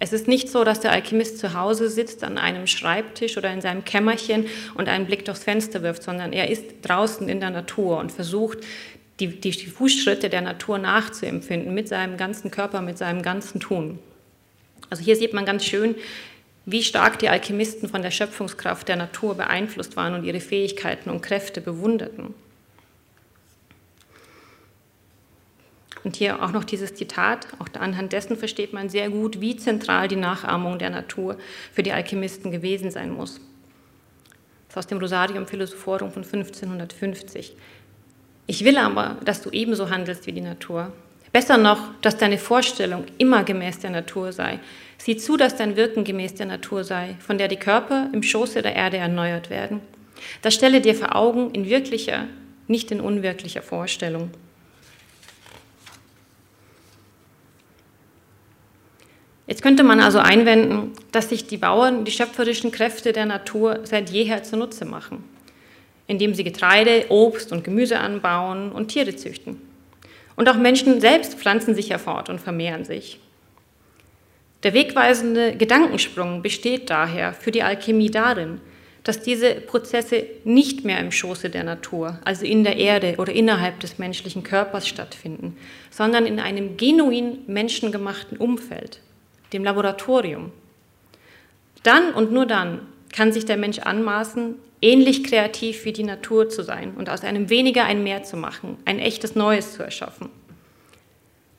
Es 0.00 0.12
ist 0.12 0.28
nicht 0.28 0.48
so, 0.48 0.62
dass 0.62 0.80
der 0.80 0.92
Alchemist 0.92 1.38
zu 1.38 1.54
Hause 1.54 1.90
sitzt 1.90 2.22
an 2.22 2.38
einem 2.38 2.66
Schreibtisch 2.66 3.36
oder 3.36 3.52
in 3.52 3.60
seinem 3.60 3.84
Kämmerchen 3.84 4.46
und 4.74 4.88
einen 4.88 5.06
Blick 5.06 5.24
durchs 5.24 5.42
Fenster 5.42 5.82
wirft, 5.82 6.04
sondern 6.04 6.32
er 6.32 6.50
ist 6.50 6.64
draußen 6.82 7.28
in 7.28 7.40
der 7.40 7.50
Natur 7.50 7.98
und 7.98 8.12
versucht, 8.12 8.58
die, 9.18 9.40
die, 9.40 9.52
Fußschritte 9.52 10.30
der 10.30 10.42
Natur 10.42 10.78
nachzuempfinden 10.78 11.74
mit 11.74 11.88
seinem 11.88 12.16
ganzen 12.16 12.52
Körper, 12.52 12.80
mit 12.82 12.98
seinem 12.98 13.22
ganzen 13.22 13.58
Tun. 13.58 13.98
Also 14.90 15.02
hier 15.02 15.16
sieht 15.16 15.32
man 15.32 15.44
ganz 15.44 15.64
schön, 15.64 15.96
wie 16.64 16.84
stark 16.84 17.18
die 17.18 17.28
Alchemisten 17.28 17.88
von 17.88 18.02
der 18.02 18.12
Schöpfungskraft 18.12 18.86
der 18.86 18.96
Natur 18.96 19.34
beeinflusst 19.34 19.96
waren 19.96 20.14
und 20.14 20.24
ihre 20.24 20.40
Fähigkeiten 20.40 21.10
und 21.10 21.22
Kräfte 21.22 21.60
bewunderten. 21.60 22.34
Und 26.08 26.16
hier 26.16 26.42
auch 26.42 26.52
noch 26.52 26.64
dieses 26.64 26.94
Zitat, 26.94 27.48
auch 27.58 27.68
anhand 27.78 28.14
dessen 28.14 28.38
versteht 28.38 28.72
man 28.72 28.88
sehr 28.88 29.10
gut, 29.10 29.42
wie 29.42 29.58
zentral 29.58 30.08
die 30.08 30.16
Nachahmung 30.16 30.78
der 30.78 30.88
Natur 30.88 31.36
für 31.70 31.82
die 31.82 31.92
Alchemisten 31.92 32.50
gewesen 32.50 32.90
sein 32.90 33.10
muss. 33.10 33.42
Das 34.68 34.70
ist 34.70 34.78
aus 34.78 34.86
dem 34.86 35.00
Rosarium 35.00 35.46
Philosophorum 35.46 36.10
von 36.10 36.24
1550. 36.24 37.54
Ich 38.46 38.64
will 38.64 38.78
aber, 38.78 39.18
dass 39.26 39.42
du 39.42 39.50
ebenso 39.50 39.90
handelst 39.90 40.26
wie 40.26 40.32
die 40.32 40.40
Natur. 40.40 40.94
Besser 41.30 41.58
noch, 41.58 41.90
dass 42.00 42.16
deine 42.16 42.38
Vorstellung 42.38 43.04
immer 43.18 43.44
gemäß 43.44 43.80
der 43.80 43.90
Natur 43.90 44.32
sei. 44.32 44.60
Sieh 44.96 45.18
zu, 45.18 45.36
dass 45.36 45.56
dein 45.56 45.76
Wirken 45.76 46.04
gemäß 46.04 46.36
der 46.36 46.46
Natur 46.46 46.84
sei, 46.84 47.16
von 47.18 47.36
der 47.36 47.48
die 47.48 47.56
Körper 47.56 48.08
im 48.14 48.22
Schoße 48.22 48.62
der 48.62 48.74
Erde 48.74 48.96
erneuert 48.96 49.50
werden. 49.50 49.82
Das 50.40 50.54
stelle 50.54 50.80
dir 50.80 50.94
vor 50.94 51.14
Augen 51.14 51.50
in 51.50 51.66
wirklicher, 51.66 52.24
nicht 52.66 52.90
in 52.92 53.02
unwirklicher 53.02 53.60
Vorstellung. 53.60 54.30
Jetzt 59.48 59.62
könnte 59.62 59.82
man 59.82 60.00
also 60.00 60.18
einwenden, 60.18 60.92
dass 61.10 61.30
sich 61.30 61.46
die 61.46 61.56
Bauern 61.56 62.04
die 62.04 62.10
schöpferischen 62.10 62.70
Kräfte 62.70 63.14
der 63.14 63.24
Natur 63.24 63.80
seit 63.84 64.10
jeher 64.10 64.42
zunutze 64.42 64.84
machen, 64.84 65.24
indem 66.06 66.34
sie 66.34 66.44
Getreide, 66.44 67.06
Obst 67.08 67.50
und 67.50 67.64
Gemüse 67.64 67.98
anbauen 67.98 68.70
und 68.70 68.88
Tiere 68.88 69.16
züchten. 69.16 69.58
Und 70.36 70.50
auch 70.50 70.56
Menschen 70.56 71.00
selbst 71.00 71.38
pflanzen 71.38 71.74
sich 71.74 71.94
fort 71.94 72.28
und 72.28 72.42
vermehren 72.42 72.84
sich. 72.84 73.20
Der 74.64 74.74
wegweisende 74.74 75.56
Gedankensprung 75.56 76.42
besteht 76.42 76.90
daher 76.90 77.32
für 77.32 77.50
die 77.50 77.62
Alchemie 77.62 78.10
darin, 78.10 78.60
dass 79.02 79.22
diese 79.22 79.54
Prozesse 79.54 80.26
nicht 80.44 80.84
mehr 80.84 80.98
im 80.98 81.10
Schoße 81.10 81.48
der 81.48 81.64
Natur, 81.64 82.18
also 82.22 82.44
in 82.44 82.64
der 82.64 82.76
Erde 82.76 83.14
oder 83.16 83.32
innerhalb 83.32 83.80
des 83.80 83.96
menschlichen 83.96 84.42
Körpers 84.42 84.86
stattfinden, 84.86 85.56
sondern 85.90 86.26
in 86.26 86.38
einem 86.38 86.76
genuin 86.76 87.38
menschengemachten 87.46 88.36
Umfeld, 88.36 89.00
dem 89.52 89.64
Laboratorium. 89.64 90.52
Dann 91.82 92.12
und 92.12 92.32
nur 92.32 92.46
dann 92.46 92.80
kann 93.12 93.32
sich 93.32 93.44
der 93.44 93.56
Mensch 93.56 93.78
anmaßen, 93.78 94.56
ähnlich 94.80 95.24
kreativ 95.24 95.84
wie 95.84 95.92
die 95.92 96.04
Natur 96.04 96.48
zu 96.48 96.62
sein 96.62 96.94
und 96.96 97.10
aus 97.10 97.24
einem 97.24 97.50
weniger 97.50 97.84
ein 97.84 98.02
Mehr 98.02 98.22
zu 98.22 98.36
machen, 98.36 98.76
ein 98.84 98.98
echtes 98.98 99.34
Neues 99.34 99.74
zu 99.74 99.82
erschaffen. 99.82 100.28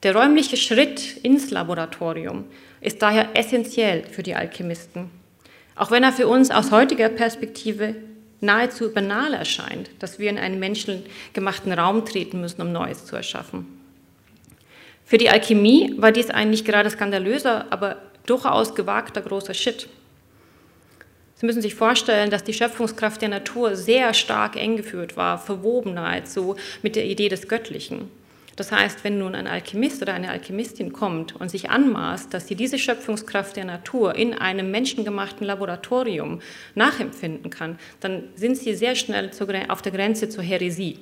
Der 0.03 0.15
räumliche 0.15 0.55
Schritt 0.55 1.17
ins 1.23 1.51
Laboratorium 1.51 2.45
ist 2.79 3.01
daher 3.01 3.29
essentiell 3.33 4.03
für 4.03 4.23
die 4.23 4.35
Alchemisten, 4.35 5.09
auch 5.75 5.91
wenn 5.91 6.03
er 6.03 6.13
für 6.13 6.27
uns 6.27 6.51
aus 6.51 6.71
heutiger 6.71 7.09
Perspektive 7.09 7.95
nahezu 8.39 8.93
banal 8.93 9.33
erscheint, 9.33 9.89
dass 9.99 10.19
wir 10.19 10.29
in 10.29 10.37
einen 10.37 10.59
menschengemachten 10.59 11.73
Raum 11.73 12.05
treten 12.05 12.39
müssen, 12.39 12.61
um 12.61 12.71
Neues 12.71 13.05
zu 13.05 13.17
erschaffen. 13.17 13.78
Für 15.09 15.17
die 15.17 15.31
Alchemie 15.31 15.95
war 15.97 16.11
dies 16.11 16.29
ein 16.29 16.51
nicht 16.51 16.65
gerade 16.65 16.87
skandalöser, 16.87 17.65
aber 17.71 17.97
durchaus 18.27 18.75
gewagter 18.75 19.23
großer 19.23 19.55
Schritt. 19.55 19.89
Sie 21.33 21.47
müssen 21.47 21.63
sich 21.63 21.73
vorstellen, 21.73 22.29
dass 22.29 22.43
die 22.43 22.53
Schöpfungskraft 22.53 23.19
der 23.23 23.29
Natur 23.29 23.75
sehr 23.75 24.13
stark 24.13 24.55
eng 24.55 24.77
geführt 24.77 25.17
war, 25.17 25.39
verwoben 25.39 25.95
nahezu 25.95 26.57
mit 26.83 26.95
der 26.95 27.05
Idee 27.05 27.27
des 27.27 27.47
Göttlichen. 27.47 28.11
Das 28.55 28.71
heißt, 28.71 29.03
wenn 29.03 29.17
nun 29.17 29.33
ein 29.33 29.47
Alchemist 29.47 29.99
oder 30.03 30.13
eine 30.13 30.29
Alchemistin 30.29 30.93
kommt 30.93 31.35
und 31.35 31.49
sich 31.49 31.71
anmaßt, 31.71 32.31
dass 32.31 32.47
sie 32.47 32.55
diese 32.55 32.77
Schöpfungskraft 32.77 33.55
der 33.55 33.65
Natur 33.65 34.13
in 34.13 34.35
einem 34.35 34.69
menschengemachten 34.69 35.47
Laboratorium 35.47 36.39
nachempfinden 36.75 37.49
kann, 37.49 37.79
dann 37.99 38.25
sind 38.35 38.57
sie 38.57 38.75
sehr 38.75 38.93
schnell 38.93 39.31
auf 39.69 39.81
der 39.81 39.91
Grenze 39.91 40.29
zur 40.29 40.43
Häresie. 40.43 40.99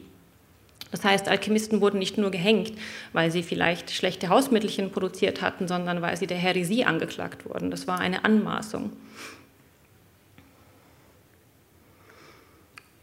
Das 0.91 1.03
heißt, 1.03 1.27
Alchemisten 1.27 1.81
wurden 1.81 1.99
nicht 1.99 2.17
nur 2.17 2.31
gehängt, 2.31 2.73
weil 3.11 3.29
sie 3.29 3.43
vielleicht 3.43 3.91
schlechte 3.91 4.29
Hausmittelchen 4.29 4.91
produziert 4.91 5.41
hatten, 5.41 5.67
sondern 5.67 6.01
weil 6.01 6.15
sie 6.15 6.27
der 6.27 6.37
Häresie 6.37 6.85
angeklagt 6.85 7.45
wurden. 7.45 7.71
Das 7.71 7.87
war 7.87 7.99
eine 7.99 8.23
Anmaßung. 8.23 8.91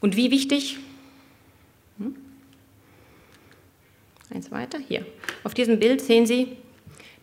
Und 0.00 0.16
wie 0.16 0.30
wichtig? 0.30 0.78
Hm? 1.98 2.16
Eins 4.30 4.50
weiter, 4.50 4.78
hier. 4.78 5.06
Auf 5.44 5.54
diesem 5.54 5.78
Bild 5.78 6.00
sehen 6.00 6.26
Sie 6.26 6.56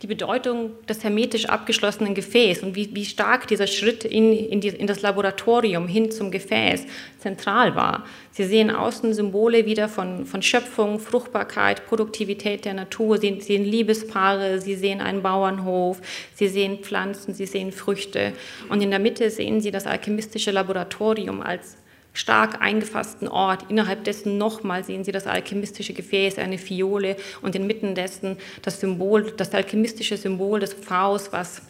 die 0.01 0.07
Bedeutung 0.07 0.71
des 0.87 1.03
hermetisch 1.03 1.45
abgeschlossenen 1.45 2.15
Gefäßes 2.15 2.63
und 2.63 2.75
wie, 2.75 2.89
wie 2.95 3.05
stark 3.05 3.47
dieser 3.47 3.67
Schritt 3.67 4.03
in, 4.03 4.33
in, 4.33 4.59
die, 4.59 4.69
in, 4.69 4.87
das 4.87 5.03
Laboratorium 5.03 5.87
hin 5.87 6.09
zum 6.09 6.31
Gefäß 6.31 6.85
zentral 7.19 7.75
war. 7.75 8.05
Sie 8.31 8.45
sehen 8.45 8.71
außen 8.71 9.13
Symbole 9.13 9.67
wieder 9.67 9.87
von, 9.89 10.25
von 10.25 10.41
Schöpfung, 10.41 10.99
Fruchtbarkeit, 10.99 11.85
Produktivität 11.85 12.65
der 12.65 12.73
Natur. 12.73 13.19
Sie 13.19 13.39
sehen 13.41 13.63
Liebespaare, 13.63 14.59
Sie 14.59 14.75
sehen 14.75 15.01
einen 15.01 15.21
Bauernhof, 15.21 16.01
Sie 16.33 16.47
sehen 16.47 16.79
Pflanzen, 16.79 17.35
Sie 17.35 17.45
sehen 17.45 17.71
Früchte. 17.71 18.33
Und 18.69 18.81
in 18.81 18.89
der 18.89 18.99
Mitte 18.99 19.29
sehen 19.29 19.61
Sie 19.61 19.69
das 19.69 19.85
alchemistische 19.85 20.49
Laboratorium 20.49 21.41
als 21.41 21.77
stark 22.13 22.61
eingefassten 22.61 23.27
Ort. 23.27 23.65
Innerhalb 23.69 24.03
dessen 24.03 24.37
nochmal 24.37 24.83
sehen 24.83 25.03
Sie 25.03 25.11
das 25.11 25.27
alchemistische 25.27 25.93
Gefäß, 25.93 26.37
eine 26.37 26.57
Fiole 26.57 27.15
und 27.41 27.55
inmitten 27.55 27.95
dessen 27.95 28.37
das 28.61 28.79
Symbol, 28.79 29.31
das 29.37 29.53
alchemistische 29.53 30.17
Symbol 30.17 30.59
des 30.59 30.73
Pfaus, 30.73 31.31
was 31.31 31.61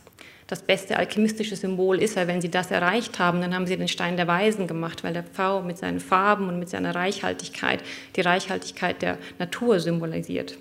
das 0.48 0.62
beste 0.62 0.98
alchemistische 0.98 1.56
Symbol 1.56 2.02
ist. 2.02 2.16
Weil 2.16 2.28
wenn 2.28 2.42
Sie 2.42 2.52
das 2.52 2.72
erreicht 2.72 3.20
haben, 3.20 3.42
dann 3.42 3.56
haben 3.56 3.68
Sie 3.68 3.78
den 3.78 3.88
Stein 3.88 4.18
der 4.18 4.28
Weisen 4.28 4.68
gemacht, 4.68 5.04
weil 5.04 5.14
der 5.14 5.24
Pfau 5.24 5.62
mit 5.62 5.78
seinen 5.78 6.00
Farben 6.00 6.50
und 6.50 6.60
mit 6.60 6.70
seiner 6.70 6.94
Reichhaltigkeit 6.94 7.82
die 8.16 8.22
Reichhaltigkeit 8.22 9.02
der 9.02 9.18
Natur 9.40 9.80
symbolisiert. 9.80 10.58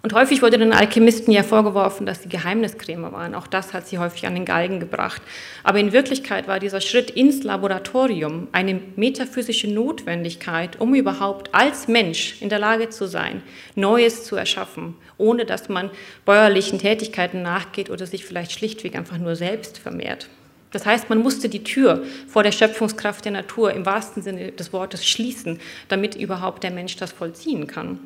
Und 0.00 0.12
häufig 0.12 0.42
wurde 0.42 0.58
den 0.58 0.72
Alchemisten 0.72 1.32
ja 1.32 1.42
vorgeworfen, 1.42 2.06
dass 2.06 2.22
sie 2.22 2.28
Geheimniskrämer 2.28 3.10
waren. 3.10 3.34
Auch 3.34 3.48
das 3.48 3.72
hat 3.72 3.88
sie 3.88 3.98
häufig 3.98 4.26
an 4.26 4.34
den 4.34 4.44
Galgen 4.44 4.78
gebracht. 4.78 5.20
Aber 5.64 5.80
in 5.80 5.92
Wirklichkeit 5.92 6.46
war 6.46 6.60
dieser 6.60 6.80
Schritt 6.80 7.10
ins 7.10 7.42
Laboratorium 7.42 8.46
eine 8.52 8.80
metaphysische 8.94 9.68
Notwendigkeit, 9.68 10.80
um 10.80 10.94
überhaupt 10.94 11.52
als 11.52 11.88
Mensch 11.88 12.40
in 12.40 12.48
der 12.48 12.60
Lage 12.60 12.90
zu 12.90 13.08
sein, 13.08 13.42
Neues 13.74 14.22
zu 14.22 14.36
erschaffen, 14.36 14.94
ohne 15.16 15.44
dass 15.44 15.68
man 15.68 15.90
bäuerlichen 16.24 16.78
Tätigkeiten 16.78 17.42
nachgeht 17.42 17.90
oder 17.90 18.06
sich 18.06 18.24
vielleicht 18.24 18.52
schlichtweg 18.52 18.94
einfach 18.94 19.18
nur 19.18 19.34
selbst 19.34 19.78
vermehrt. 19.78 20.28
Das 20.70 20.86
heißt, 20.86 21.08
man 21.08 21.18
musste 21.18 21.48
die 21.48 21.64
Tür 21.64 22.04
vor 22.28 22.44
der 22.44 22.52
Schöpfungskraft 22.52 23.24
der 23.24 23.32
Natur 23.32 23.72
im 23.72 23.84
wahrsten 23.84 24.22
Sinne 24.22 24.52
des 24.52 24.72
Wortes 24.72 25.04
schließen, 25.04 25.58
damit 25.88 26.14
überhaupt 26.14 26.62
der 26.62 26.70
Mensch 26.70 26.96
das 26.96 27.10
vollziehen 27.10 27.66
kann. 27.66 27.98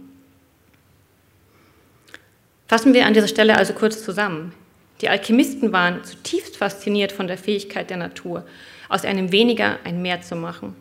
Fassen 2.73 2.95
wir 2.95 3.05
an 3.05 3.13
dieser 3.13 3.29
Stelle 3.29 3.59
also 3.59 3.75
kurz 3.75 4.03
zusammen. 4.03 4.55
Die 5.03 5.11
Alchemisten 5.11 5.73
waren 5.73 6.03
zutiefst 6.05 6.57
fasziniert 6.57 7.13
von 7.13 7.27
der 7.27 7.37
Fähigkeit 7.37 7.91
der 7.91 7.99
Natur, 7.99 8.47
aus 8.89 9.05
einem 9.05 9.31
weniger 9.31 9.79
ein 9.85 10.01
Mehr 10.01 10.23
zu 10.23 10.37
machen. 10.37 10.75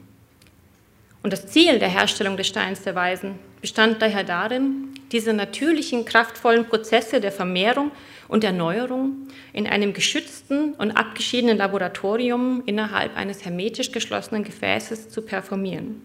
Und 1.21 1.33
das 1.33 1.47
Ziel 1.47 1.79
der 1.79 1.89
Herstellung 1.89 2.37
des 2.37 2.47
Steins 2.47 2.83
der 2.83 2.95
Weisen 2.95 3.39
bestand 3.59 4.01
daher 4.01 4.23
darin, 4.23 4.93
diese 5.11 5.33
natürlichen, 5.33 6.05
kraftvollen 6.05 6.63
Prozesse 6.63 7.19
der 7.19 7.33
Vermehrung 7.33 7.91
und 8.29 8.45
Erneuerung 8.45 9.27
in 9.51 9.67
einem 9.67 9.91
geschützten 9.91 10.75
und 10.75 10.91
abgeschiedenen 10.91 11.57
Laboratorium 11.57 12.63
innerhalb 12.65 13.17
eines 13.17 13.43
hermetisch 13.43 13.91
geschlossenen 13.91 14.45
Gefäßes 14.45 15.09
zu 15.09 15.23
performieren. 15.23 16.01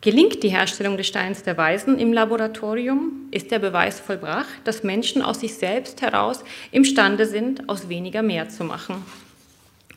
Gelingt 0.00 0.44
die 0.44 0.50
Herstellung 0.50 0.96
des 0.96 1.08
Steins 1.08 1.42
der 1.42 1.56
Weisen 1.56 1.98
im 1.98 2.12
Laboratorium, 2.12 3.28
ist 3.32 3.50
der 3.50 3.58
Beweis 3.58 3.98
vollbracht, 3.98 4.60
dass 4.64 4.84
Menschen 4.84 5.22
aus 5.22 5.40
sich 5.40 5.54
selbst 5.54 6.02
heraus 6.02 6.44
imstande 6.70 7.26
sind, 7.26 7.68
aus 7.68 7.88
weniger 7.88 8.22
mehr 8.22 8.48
zu 8.48 8.62
machen 8.62 9.04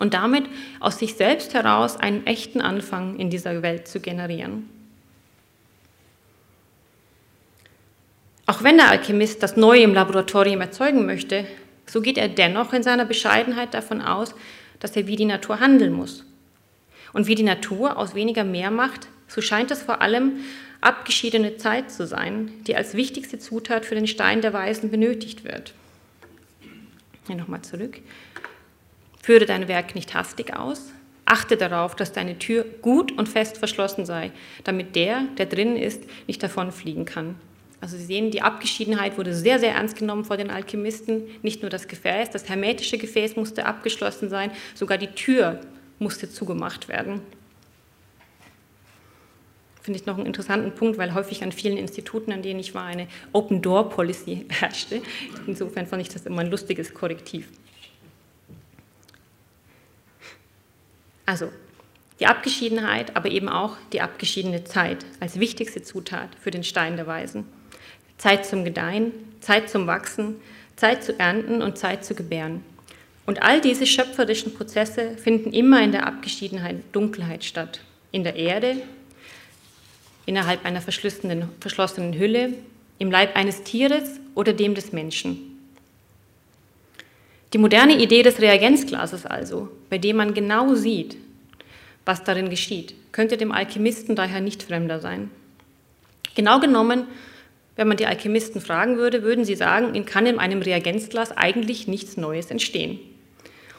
und 0.01 0.15
damit 0.15 0.45
aus 0.79 0.97
sich 0.97 1.13
selbst 1.13 1.53
heraus 1.53 1.95
einen 1.95 2.25
echten 2.25 2.59
Anfang 2.59 3.19
in 3.19 3.29
dieser 3.29 3.61
Welt 3.61 3.87
zu 3.87 3.99
generieren. 3.99 4.67
Auch 8.47 8.63
wenn 8.63 8.77
der 8.77 8.89
Alchemist 8.89 9.43
das 9.43 9.55
Neue 9.55 9.83
im 9.83 9.93
Laboratorium 9.93 10.59
erzeugen 10.59 11.05
möchte, 11.05 11.45
so 11.85 12.01
geht 12.01 12.17
er 12.17 12.27
dennoch 12.27 12.73
in 12.73 12.81
seiner 12.81 13.05
Bescheidenheit 13.05 13.75
davon 13.75 14.01
aus, 14.01 14.33
dass 14.79 14.95
er 14.95 15.05
wie 15.05 15.15
die 15.15 15.25
Natur 15.25 15.59
handeln 15.59 15.93
muss. 15.93 16.25
Und 17.13 17.27
wie 17.27 17.35
die 17.35 17.43
Natur 17.43 17.97
aus 17.97 18.15
weniger 18.15 18.43
mehr 18.43 18.71
macht, 18.71 19.07
so 19.33 19.41
scheint 19.41 19.71
es 19.71 19.81
vor 19.81 20.01
allem 20.01 20.41
abgeschiedene 20.81 21.55
Zeit 21.55 21.89
zu 21.89 22.05
sein, 22.05 22.51
die 22.67 22.75
als 22.75 22.95
wichtigste 22.95 23.39
Zutat 23.39 23.85
für 23.85 23.95
den 23.95 24.07
Stein 24.07 24.41
der 24.41 24.51
Weisen 24.51 24.91
benötigt 24.91 25.45
wird. 25.45 25.73
Hier 27.27 27.37
nochmal 27.37 27.61
zurück. 27.61 27.99
Führe 29.21 29.45
dein 29.45 29.67
Werk 29.67 29.95
nicht 29.95 30.13
hastig 30.15 30.53
aus. 30.57 30.91
Achte 31.23 31.55
darauf, 31.55 31.95
dass 31.95 32.11
deine 32.11 32.39
Tür 32.39 32.65
gut 32.81 33.13
und 33.13 33.29
fest 33.29 33.57
verschlossen 33.57 34.05
sei, 34.05 34.31
damit 34.65 34.95
der, 34.97 35.21
der 35.37 35.45
drin 35.45 35.77
ist, 35.77 36.03
nicht 36.27 36.43
davonfliegen 36.43 37.05
kann. 37.05 37.35
Also 37.79 37.95
Sie 37.95 38.03
sehen, 38.03 38.31
die 38.31 38.41
Abgeschiedenheit 38.41 39.17
wurde 39.17 39.33
sehr, 39.33 39.59
sehr 39.59 39.73
ernst 39.73 39.97
genommen 39.97 40.25
vor 40.25 40.37
den 40.37 40.49
Alchemisten. 40.49 41.23
Nicht 41.41 41.61
nur 41.61 41.69
das 41.69 41.87
Gefäß, 41.87 42.31
das 42.31 42.49
hermetische 42.49 42.97
Gefäß 42.97 43.37
musste 43.37 43.65
abgeschlossen 43.65 44.29
sein, 44.29 44.51
sogar 44.75 44.97
die 44.97 45.07
Tür 45.07 45.61
musste 45.99 46.29
zugemacht 46.29 46.89
werden 46.89 47.21
finde 49.81 49.99
ich 49.99 50.05
noch 50.05 50.17
einen 50.17 50.27
interessanten 50.27 50.73
Punkt, 50.73 50.97
weil 50.97 51.13
häufig 51.13 51.43
an 51.43 51.51
vielen 51.51 51.77
Instituten, 51.77 52.31
an 52.31 52.41
denen 52.41 52.59
ich 52.59 52.73
war, 52.73 52.85
eine 52.85 53.07
Open-Door-Policy 53.33 54.45
herrschte. 54.49 55.01
Insofern 55.47 55.87
fand 55.87 56.01
ich 56.01 56.09
das 56.09 56.25
immer 56.25 56.41
ein 56.41 56.51
lustiges 56.51 56.93
Korrektiv. 56.93 57.49
Also 61.25 61.49
die 62.19 62.27
Abgeschiedenheit, 62.27 63.15
aber 63.15 63.29
eben 63.29 63.49
auch 63.49 63.77
die 63.93 64.01
abgeschiedene 64.01 64.63
Zeit 64.63 65.05
als 65.19 65.39
wichtigste 65.39 65.81
Zutat 65.81 66.29
für 66.39 66.51
den 66.51 66.63
Stein 66.63 66.95
der 66.95 67.07
Weisen. 67.07 67.45
Zeit 68.17 68.45
zum 68.45 68.63
Gedeihen, 68.63 69.11
Zeit 69.39 69.69
zum 69.69 69.87
Wachsen, 69.87 70.35
Zeit 70.75 71.03
zu 71.03 71.17
ernten 71.19 71.63
und 71.63 71.77
Zeit 71.77 72.05
zu 72.05 72.13
gebären. 72.13 72.63
Und 73.25 73.41
all 73.41 73.61
diese 73.61 73.87
schöpferischen 73.87 74.53
Prozesse 74.53 75.17
finden 75.17 75.53
immer 75.53 75.81
in 75.81 75.91
der 75.91 76.05
Abgeschiedenheit 76.05 76.83
Dunkelheit 76.91 77.43
statt. 77.43 77.81
In 78.11 78.23
der 78.23 78.35
Erde, 78.35 78.75
innerhalb 80.31 80.63
einer 80.63 80.79
verschlossenen 80.79 82.13
Hülle, 82.13 82.53
im 82.99 83.11
Leib 83.11 83.35
eines 83.35 83.63
Tieres 83.63 84.21
oder 84.33 84.53
dem 84.53 84.75
des 84.75 84.93
Menschen. 84.93 85.59
Die 87.51 87.57
moderne 87.57 88.01
Idee 88.01 88.23
des 88.23 88.39
Reagenzglases 88.39 89.25
also, 89.25 89.67
bei 89.89 89.97
dem 89.97 90.15
man 90.15 90.33
genau 90.33 90.73
sieht, 90.73 91.17
was 92.05 92.23
darin 92.23 92.49
geschieht, 92.49 92.95
könnte 93.11 93.35
dem 93.35 93.51
Alchemisten 93.51 94.15
daher 94.15 94.39
nicht 94.39 94.63
fremder 94.63 95.01
sein. 95.01 95.29
Genau 96.35 96.61
genommen, 96.61 97.07
wenn 97.75 97.89
man 97.89 97.97
die 97.97 98.05
Alchemisten 98.05 98.61
fragen 98.61 98.95
würde, 98.95 99.23
würden 99.23 99.43
sie 99.43 99.55
sagen, 99.55 99.95
in 99.95 100.05
kann 100.05 100.25
in 100.25 100.39
einem 100.39 100.61
Reagenzglas 100.61 101.35
eigentlich 101.35 101.89
nichts 101.89 102.15
Neues 102.15 102.51
entstehen. 102.51 102.99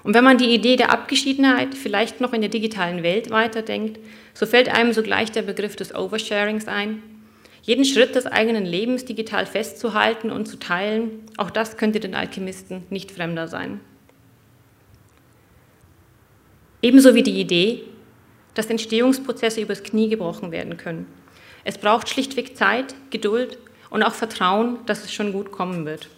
Und 0.03 0.15
wenn 0.15 0.25
man 0.25 0.39
die 0.39 0.53
Idee 0.53 0.77
der 0.77 0.91
Abgeschiedenheit 0.91 1.75
vielleicht 1.75 2.21
noch 2.21 2.33
in 2.33 2.41
der 2.41 2.51
digitalen 2.51 3.03
Welt 3.03 3.31
weiterdenkt, 3.31 4.01
so 4.35 4.47
fällt 4.47 4.69
einem 4.69 4.93
sogleich 4.93 5.31
der 5.31 5.43
Begriff 5.43 5.77
des 5.77 5.95
Oversharings 5.95 6.67
ein. 6.67 7.03
Jeden 7.63 7.85
Schritt 7.85 8.17
des 8.17 8.27
eigenen 8.27 8.67
Lebens 8.67 9.05
digital 9.05 9.47
festzuhalten 9.47 10.31
und 10.33 10.47
zu 10.47 10.59
teilen, 10.59 11.25
auch 11.37 11.51
das 11.51 11.77
könnte 11.77 12.01
den 12.01 12.17
Alchemisten 12.17 12.83
nicht 12.91 13.13
fremder 13.13 13.47
sein. 13.47 13.81
Ebenso 16.83 17.15
wie 17.15 17.23
die 17.23 17.41
Idee, 17.41 17.85
dass 18.55 18.67
Entstehungsprozesse 18.67 19.61
übers 19.61 19.85
Knie 19.85 20.09
gebrochen 20.09 20.51
werden 20.51 20.77
können. 20.77 21.07
Es 21.63 21.79
braucht 21.79 22.09
schlichtweg 22.09 22.57
Zeit, 22.57 22.97
Geduld 23.11 23.57
und 23.89 24.03
auch 24.03 24.15
Vertrauen, 24.15 24.79
dass 24.87 25.05
es 25.05 25.13
schon 25.13 25.33
gut 25.33 25.53
kommen 25.53 25.87
wird. 25.87 26.09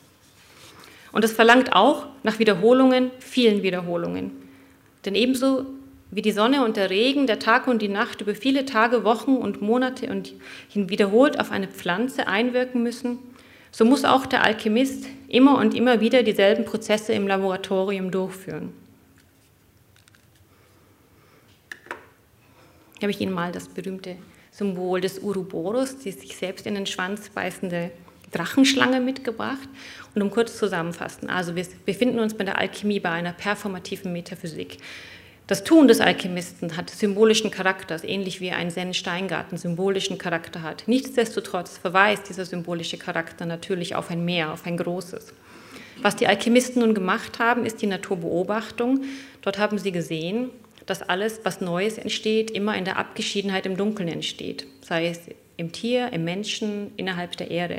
Und 1.14 1.24
es 1.24 1.30
verlangt 1.30 1.72
auch 1.72 2.06
nach 2.24 2.40
Wiederholungen, 2.40 3.12
vielen 3.20 3.62
Wiederholungen. 3.62 4.32
Denn 5.04 5.14
ebenso 5.14 5.64
wie 6.10 6.22
die 6.22 6.32
Sonne 6.32 6.64
und 6.64 6.76
der 6.76 6.90
Regen, 6.90 7.28
der 7.28 7.38
Tag 7.38 7.68
und 7.68 7.80
die 7.80 7.88
Nacht 7.88 8.20
über 8.20 8.34
viele 8.34 8.64
Tage, 8.64 9.04
Wochen 9.04 9.36
und 9.36 9.62
Monate 9.62 10.10
und 10.10 10.34
wiederholt 10.74 11.38
auf 11.38 11.52
eine 11.52 11.68
Pflanze 11.68 12.26
einwirken 12.26 12.82
müssen, 12.82 13.18
so 13.70 13.84
muss 13.84 14.04
auch 14.04 14.26
der 14.26 14.42
Alchemist 14.42 15.06
immer 15.28 15.56
und 15.58 15.72
immer 15.74 16.00
wieder 16.00 16.24
dieselben 16.24 16.64
Prozesse 16.64 17.12
im 17.12 17.28
Laboratorium 17.28 18.10
durchführen. 18.10 18.72
Hier 22.98 23.02
habe 23.02 23.12
ich 23.12 23.20
Ihnen 23.20 23.32
mal 23.32 23.52
das 23.52 23.68
berühmte 23.68 24.16
Symbol 24.50 25.00
des 25.00 25.20
Uroboros, 25.20 25.96
die 25.98 26.10
sich 26.10 26.36
selbst 26.36 26.66
in 26.66 26.74
den 26.74 26.86
Schwanz 26.86 27.28
beißende 27.28 27.92
Drachenschlange 28.34 29.00
mitgebracht. 29.00 29.68
Und 30.14 30.22
um 30.22 30.30
kurz 30.30 30.56
zusammenfassen, 30.56 31.28
also 31.28 31.56
wir 31.56 31.66
befinden 31.84 32.20
uns 32.20 32.34
bei 32.34 32.44
der 32.44 32.58
Alchemie 32.58 33.00
bei 33.00 33.10
einer 33.10 33.32
performativen 33.32 34.12
Metaphysik. 34.12 34.78
Das 35.46 35.62
Tun 35.62 35.88
des 35.88 36.00
Alchemisten 36.00 36.76
hat 36.76 36.88
symbolischen 36.88 37.50
Charakter, 37.50 38.02
ähnlich 38.02 38.40
wie 38.40 38.50
ein 38.50 38.70
Zen-Steingarten 38.70 39.58
symbolischen 39.58 40.16
Charakter 40.16 40.62
hat. 40.62 40.84
Nichtsdestotrotz 40.86 41.76
verweist 41.76 42.30
dieser 42.30 42.46
symbolische 42.46 42.96
Charakter 42.96 43.44
natürlich 43.44 43.94
auf 43.94 44.10
ein 44.10 44.24
Meer, 44.24 44.52
auf 44.52 44.64
ein 44.64 44.78
Großes. 44.78 45.34
Was 46.00 46.16
die 46.16 46.26
Alchemisten 46.26 46.80
nun 46.80 46.94
gemacht 46.94 47.40
haben, 47.40 47.66
ist 47.66 47.82
die 47.82 47.86
Naturbeobachtung. 47.86 49.02
Dort 49.42 49.58
haben 49.58 49.78
sie 49.78 49.92
gesehen, 49.92 50.48
dass 50.86 51.02
alles, 51.02 51.40
was 51.44 51.60
Neues 51.60 51.98
entsteht, 51.98 52.50
immer 52.50 52.76
in 52.76 52.86
der 52.86 52.96
Abgeschiedenheit 52.96 53.66
im 53.66 53.76
Dunkeln 53.76 54.08
entsteht, 54.08 54.66
sei 54.80 55.08
es 55.08 55.20
im 55.56 55.72
Tier, 55.72 56.12
im 56.12 56.24
Menschen, 56.24 56.92
innerhalb 56.96 57.36
der 57.36 57.50
Erde. 57.50 57.78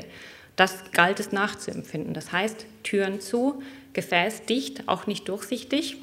Das 0.56 0.90
galt 0.92 1.20
es 1.20 1.32
nachzuempfinden. 1.32 2.14
Das 2.14 2.32
heißt, 2.32 2.66
Türen 2.82 3.20
zu, 3.20 3.62
Gefäß 3.92 4.46
dicht, 4.46 4.88
auch 4.88 5.06
nicht 5.06 5.28
durchsichtig, 5.28 5.98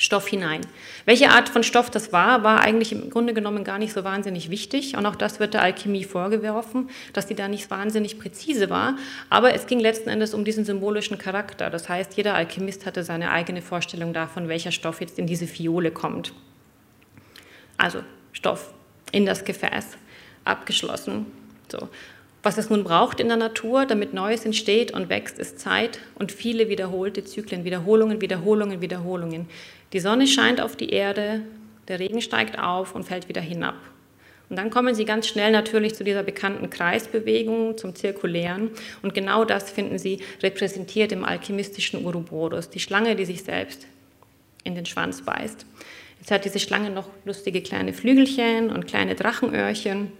Stoff 0.00 0.28
hinein. 0.28 0.62
Welche 1.04 1.28
Art 1.28 1.50
von 1.50 1.62
Stoff 1.62 1.90
das 1.90 2.10
war, 2.10 2.42
war 2.42 2.60
eigentlich 2.60 2.90
im 2.90 3.10
Grunde 3.10 3.34
genommen 3.34 3.64
gar 3.64 3.78
nicht 3.78 3.92
so 3.92 4.02
wahnsinnig 4.02 4.48
wichtig. 4.48 4.96
Und 4.96 5.04
auch 5.04 5.14
das 5.14 5.40
wird 5.40 5.52
der 5.52 5.60
Alchemie 5.60 6.04
vorgeworfen, 6.04 6.88
dass 7.12 7.28
sie 7.28 7.34
da 7.34 7.48
nicht 7.48 7.70
wahnsinnig 7.70 8.18
präzise 8.18 8.70
war. 8.70 8.96
Aber 9.28 9.52
es 9.52 9.66
ging 9.66 9.78
letzten 9.78 10.08
Endes 10.08 10.32
um 10.32 10.46
diesen 10.46 10.64
symbolischen 10.64 11.18
Charakter. 11.18 11.68
Das 11.68 11.90
heißt, 11.90 12.16
jeder 12.16 12.34
Alchemist 12.34 12.86
hatte 12.86 13.04
seine 13.04 13.30
eigene 13.30 13.60
Vorstellung 13.60 14.14
davon, 14.14 14.48
welcher 14.48 14.72
Stoff 14.72 15.02
jetzt 15.02 15.18
in 15.18 15.26
diese 15.26 15.46
Fiole 15.46 15.90
kommt. 15.90 16.32
Also 17.76 18.02
Stoff 18.32 18.72
in 19.12 19.26
das 19.26 19.44
Gefäß, 19.44 19.98
abgeschlossen. 20.44 21.26
So. 21.70 21.90
Was 22.42 22.56
es 22.56 22.70
nun 22.70 22.84
braucht 22.84 23.20
in 23.20 23.28
der 23.28 23.36
Natur, 23.36 23.84
damit 23.84 24.14
Neues 24.14 24.46
entsteht 24.46 24.92
und 24.92 25.10
wächst, 25.10 25.38
ist 25.38 25.58
Zeit 25.58 25.98
und 26.14 26.32
viele 26.32 26.70
wiederholte 26.70 27.22
Zyklen, 27.22 27.64
Wiederholungen, 27.64 28.22
Wiederholungen, 28.22 28.80
Wiederholungen. 28.80 29.46
Die 29.92 30.00
Sonne 30.00 30.26
scheint 30.26 30.60
auf 30.60 30.74
die 30.74 30.90
Erde, 30.90 31.42
der 31.88 31.98
Regen 31.98 32.22
steigt 32.22 32.58
auf 32.58 32.94
und 32.94 33.04
fällt 33.04 33.28
wieder 33.28 33.42
hinab. 33.42 33.74
Und 34.48 34.56
dann 34.56 34.70
kommen 34.70 34.94
Sie 34.94 35.04
ganz 35.04 35.28
schnell 35.28 35.52
natürlich 35.52 35.94
zu 35.94 36.02
dieser 36.02 36.22
bekannten 36.24 36.70
Kreisbewegung, 36.70 37.76
zum 37.76 37.94
Zirkulären. 37.94 38.70
Und 39.02 39.14
genau 39.14 39.44
das 39.44 39.70
finden 39.70 39.98
Sie 39.98 40.20
repräsentiert 40.42 41.12
im 41.12 41.24
alchemistischen 41.24 42.04
Uroboros, 42.04 42.68
die 42.70 42.80
Schlange, 42.80 43.14
die 43.16 43.26
sich 43.26 43.44
selbst 43.44 43.86
in 44.64 44.74
den 44.74 44.86
Schwanz 44.86 45.22
beißt. 45.22 45.66
Jetzt 46.18 46.30
hat 46.30 46.44
diese 46.44 46.58
Schlange 46.58 46.90
noch 46.90 47.08
lustige 47.24 47.62
kleine 47.62 47.92
Flügelchen 47.92 48.70
und 48.70 48.86
kleine 48.86 49.14
Drachenöhrchen. 49.14 50.10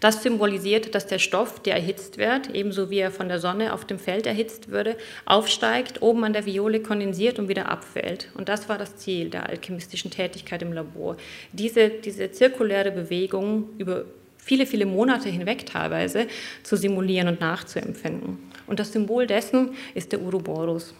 Das 0.00 0.22
symbolisiert, 0.22 0.94
dass 0.94 1.06
der 1.06 1.18
Stoff, 1.18 1.60
der 1.60 1.74
erhitzt 1.74 2.16
wird, 2.16 2.54
ebenso 2.54 2.88
wie 2.88 2.98
er 2.98 3.10
von 3.10 3.28
der 3.28 3.38
Sonne 3.38 3.74
auf 3.74 3.84
dem 3.84 3.98
Feld 3.98 4.26
erhitzt 4.26 4.70
würde, 4.70 4.96
aufsteigt, 5.26 6.00
oben 6.00 6.24
an 6.24 6.32
der 6.32 6.46
Viole 6.46 6.80
kondensiert 6.80 7.38
und 7.38 7.48
wieder 7.48 7.68
abfällt. 7.68 8.28
Und 8.34 8.48
das 8.48 8.70
war 8.70 8.78
das 8.78 8.96
Ziel 8.96 9.28
der 9.28 9.48
alchemistischen 9.50 10.10
Tätigkeit 10.10 10.62
im 10.62 10.72
Labor. 10.72 11.18
Diese, 11.52 11.90
diese 11.90 12.32
zirkuläre 12.32 12.90
Bewegung 12.90 13.68
über 13.76 14.06
viele, 14.38 14.64
viele 14.64 14.86
Monate 14.86 15.28
hinweg 15.28 15.66
teilweise 15.66 16.26
zu 16.62 16.76
simulieren 16.76 17.28
und 17.28 17.40
nachzuempfinden. 17.40 18.38
Und 18.66 18.80
das 18.80 18.92
Symbol 18.92 19.26
dessen 19.26 19.74
ist 19.94 20.12
der 20.12 20.22
Uroboros. 20.22 20.94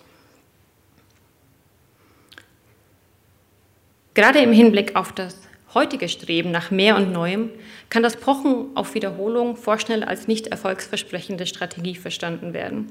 Gerade 4.12 4.40
im 4.40 4.52
Hinblick 4.52 4.94
auf 4.94 5.12
das 5.12 5.49
heutige 5.74 6.09
Streben 6.09 6.50
nach 6.50 6.70
mehr 6.70 6.96
und 6.96 7.12
Neuem 7.12 7.50
kann 7.90 8.02
das 8.02 8.16
Pochen 8.16 8.68
auf 8.74 8.94
Wiederholung 8.94 9.56
vorschnell 9.56 10.02
als 10.04 10.28
nicht 10.28 10.48
erfolgsversprechende 10.48 11.46
Strategie 11.46 11.94
verstanden 11.94 12.52
werden. 12.52 12.90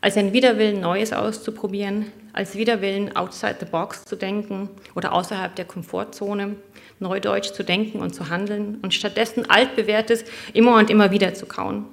Als 0.00 0.16
ein 0.16 0.32
Widerwillen, 0.32 0.80
Neues 0.80 1.12
auszuprobieren, 1.12 2.06
als 2.32 2.56
Widerwillen, 2.56 3.16
outside 3.16 3.56
the 3.60 3.66
box 3.66 4.04
zu 4.04 4.16
denken 4.16 4.68
oder 4.94 5.12
außerhalb 5.12 5.54
der 5.56 5.64
Komfortzone, 5.64 6.56
neudeutsch 7.00 7.52
zu 7.52 7.62
denken 7.62 8.00
und 8.00 8.14
zu 8.14 8.28
handeln 8.28 8.78
und 8.82 8.94
stattdessen 8.94 9.48
altbewährtes 9.48 10.24
immer 10.52 10.76
und 10.76 10.90
immer 10.90 11.10
wieder 11.10 11.34
zu 11.34 11.46
kauen. 11.46 11.86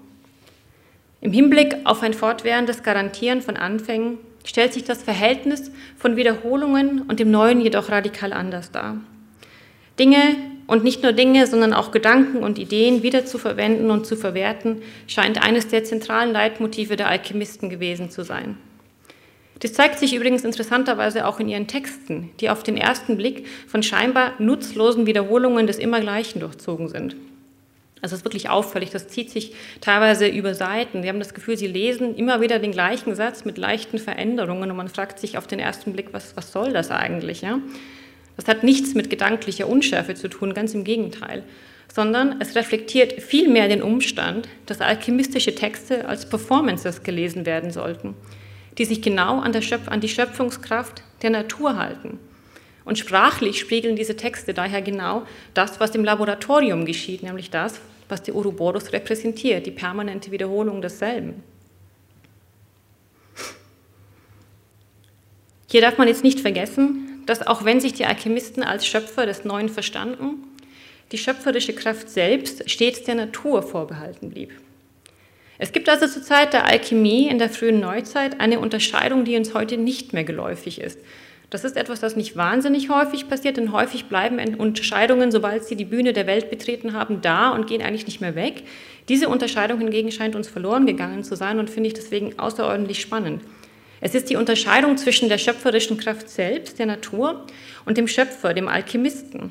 Im 1.22 1.32
Hinblick 1.32 1.78
auf 1.86 2.04
ein 2.04 2.14
fortwährendes 2.14 2.84
Garantieren 2.84 3.42
von 3.42 3.56
Anfängen 3.56 4.18
stellt 4.44 4.74
sich 4.74 4.84
das 4.84 5.04
Verhältnis 5.04 5.72
von 5.98 6.18
Wiederholungen 6.18 7.04
und 7.04 7.20
dem 7.20 7.32
Neuen 7.32 7.62
jedoch 7.62 7.90
radikal 7.90 8.34
anders 8.34 8.72
dar. 8.72 8.98
Dinge 10.00 10.36
und 10.68 10.84
nicht 10.84 11.04
nur 11.04 11.12
Dinge, 11.12 11.46
sondern 11.48 11.74
auch 11.74 11.92
Gedanken 11.92 12.38
und 12.38 12.58
Ideen 12.58 13.04
wiederzuverwenden 13.04 13.92
und 13.92 14.06
zu 14.06 14.16
verwerten, 14.16 14.82
scheint 15.08 15.44
eines 15.44 15.68
der 15.68 15.84
zentralen 15.84 16.32
Leitmotive 16.32 16.96
der 16.96 17.10
Alchemisten 17.10 17.70
gewesen 17.70 18.10
zu 18.10 18.24
sein. 18.24 18.58
Das 19.60 19.74
zeigt 19.74 20.00
sich 20.00 20.14
übrigens 20.14 20.44
interessanterweise 20.44 21.26
auch 21.26 21.40
in 21.40 21.48
ihren 21.48 21.68
Texten, 21.68 22.32
die 22.40 22.50
auf 22.50 22.64
den 22.64 22.76
ersten 22.76 23.18
Blick 23.18 23.48
von 23.68 23.82
scheinbar 23.82 24.34
nutzlosen 24.40 25.06
Wiederholungen 25.06 25.68
des 25.68 25.80
Immergleichen 25.80 26.42
durchzogen 26.42 26.90
sind. 26.90 27.16
Also 28.02 28.16
es 28.16 28.20
ist 28.20 28.26
wirklich 28.26 28.50
auffällig, 28.50 28.90
das 28.90 29.08
zieht 29.08 29.30
sich 29.30 29.56
teilweise 29.80 30.28
über 30.28 30.54
Seiten. 30.54 31.02
Sie 31.02 31.08
haben 31.08 31.20
das 31.20 31.34
Gefühl, 31.34 31.56
Sie 31.56 31.68
lesen 31.68 32.16
immer 32.16 32.42
wieder 32.42 32.60
den 32.60 32.74
gleichen 32.74 33.16
Satz 33.16 33.46
mit 33.46 33.58
leichten 33.58 33.98
Veränderungen 33.98 34.70
und 34.70 34.76
man 34.76 34.90
fragt 34.90 35.20
sich 35.20 35.38
auf 35.38 35.48
den 35.48 35.60
ersten 35.60 35.94
Blick, 35.94 36.08
was, 36.12 36.36
was 36.36 36.52
soll 36.52 36.74
das 36.74 36.92
eigentlich? 36.92 37.42
Ja? 37.42 37.60
Das 38.36 38.48
hat 38.48 38.64
nichts 38.64 38.96
mit 38.96 39.10
gedanklicher 39.10 39.68
Unschärfe 39.68 40.16
zu 40.16 40.28
tun, 40.28 40.54
ganz 40.54 40.74
im 40.74 40.84
Gegenteil, 40.84 41.44
sondern 41.94 42.42
es 42.42 42.56
reflektiert 42.56 43.22
vielmehr 43.22 43.68
den 43.68 43.84
Umstand, 43.84 44.48
dass 44.66 44.82
alchemistische 44.82 45.54
Texte 45.54 46.08
als 46.08 46.28
Performances 46.28 47.04
gelesen 47.04 47.46
werden 47.46 47.72
sollten, 47.72 48.16
die 48.78 48.86
sich 48.86 49.02
genau 49.02 49.40
an, 49.40 49.62
Schöpf 49.62 49.88
an 49.88 50.02
die 50.02 50.10
Schöpfungskraft 50.10 51.04
der 51.22 51.30
Natur 51.30 51.78
halten. 51.78 52.20
Und 52.86 52.98
sprachlich 52.98 53.60
spiegeln 53.60 53.96
diese 53.96 54.18
Texte 54.18 54.54
daher 54.54 54.82
genau 54.82 55.24
das, 55.54 55.80
was 55.80 55.96
im 55.96 56.04
Laboratorium 56.04 56.86
geschieht, 56.86 57.24
nämlich 57.24 57.50
das, 57.50 57.80
was 58.10 58.24
die 58.24 58.34
Ouroboros 58.34 58.92
repräsentiert, 58.92 59.66
die 59.66 59.72
permanente 59.72 60.32
Wiederholung 60.32 60.82
desselben. 60.82 61.44
Hier 65.70 65.82
darf 65.82 65.98
man 65.98 66.08
jetzt 66.08 66.24
nicht 66.24 66.40
vergessen, 66.40 67.13
dass 67.26 67.46
auch 67.46 67.66
wenn 67.66 67.80
sich 67.80 67.94
die 67.94 68.06
Alchemisten 68.06 68.64
als 68.64 68.86
Schöpfer 68.86 69.26
des 69.26 69.46
Neuen 69.46 69.70
verstanden, 69.70 70.44
die 71.12 71.18
schöpferische 71.18 71.74
Kraft 71.74 72.10
selbst 72.10 72.70
stets 72.70 73.04
der 73.04 73.16
Natur 73.16 73.62
vorbehalten 73.62 74.30
blieb. 74.30 74.52
Es 75.60 75.72
gibt 75.72 75.88
also 75.88 76.08
zur 76.08 76.24
Zeit 76.24 76.54
der 76.54 76.66
Alchemie 76.66 77.28
in 77.28 77.38
der 77.38 77.50
frühen 77.50 77.80
Neuzeit 77.80 78.42
eine 78.42 78.60
Unterscheidung, 78.60 79.24
die 79.24 79.38
uns 79.38 79.54
heute 79.54 79.78
nicht 79.78 80.12
mehr 80.12 80.24
geläufig 80.24 80.82
ist. 80.82 81.00
Das 81.52 81.64
ist 81.64 81.78
etwas, 81.78 82.00
das 82.00 82.16
nicht 82.16 82.36
wahnsinnig 82.36 82.90
häufig 82.90 83.30
passiert, 83.30 83.58
denn 83.58 83.72
häufig 83.72 84.06
bleiben 84.06 84.40
Unterscheidungen, 84.56 85.32
sobald 85.32 85.64
sie 85.64 85.76
die 85.76 85.86
Bühne 85.86 86.12
der 86.12 86.26
Welt 86.26 86.50
betreten 86.50 86.94
haben, 86.94 87.22
da 87.22 87.52
und 87.52 87.68
gehen 87.68 87.84
eigentlich 87.84 88.08
nicht 88.08 88.22
mehr 88.22 88.34
weg. 88.34 88.64
Diese 89.08 89.30
Unterscheidung 89.30 89.78
hingegen 89.78 90.12
scheint 90.12 90.36
uns 90.36 90.48
verloren 90.48 90.88
gegangen 90.88 91.24
zu 91.24 91.36
sein 91.36 91.60
und 91.60 91.70
finde 91.70 91.90
ich 91.90 91.94
deswegen 91.94 92.40
außerordentlich 92.40 93.00
spannend. 93.00 93.44
Es 94.06 94.14
ist 94.14 94.30
die 94.30 94.36
Unterscheidung 94.36 94.98
zwischen 94.98 95.30
der 95.30 95.38
schöpferischen 95.38 95.98
Kraft 95.98 96.30
selbst, 96.30 96.78
der 96.78 96.88
Natur, 96.88 97.48
und 97.86 97.98
dem 97.98 98.10
Schöpfer, 98.10 98.54
dem 98.54 98.68
Alchemisten. 98.68 99.50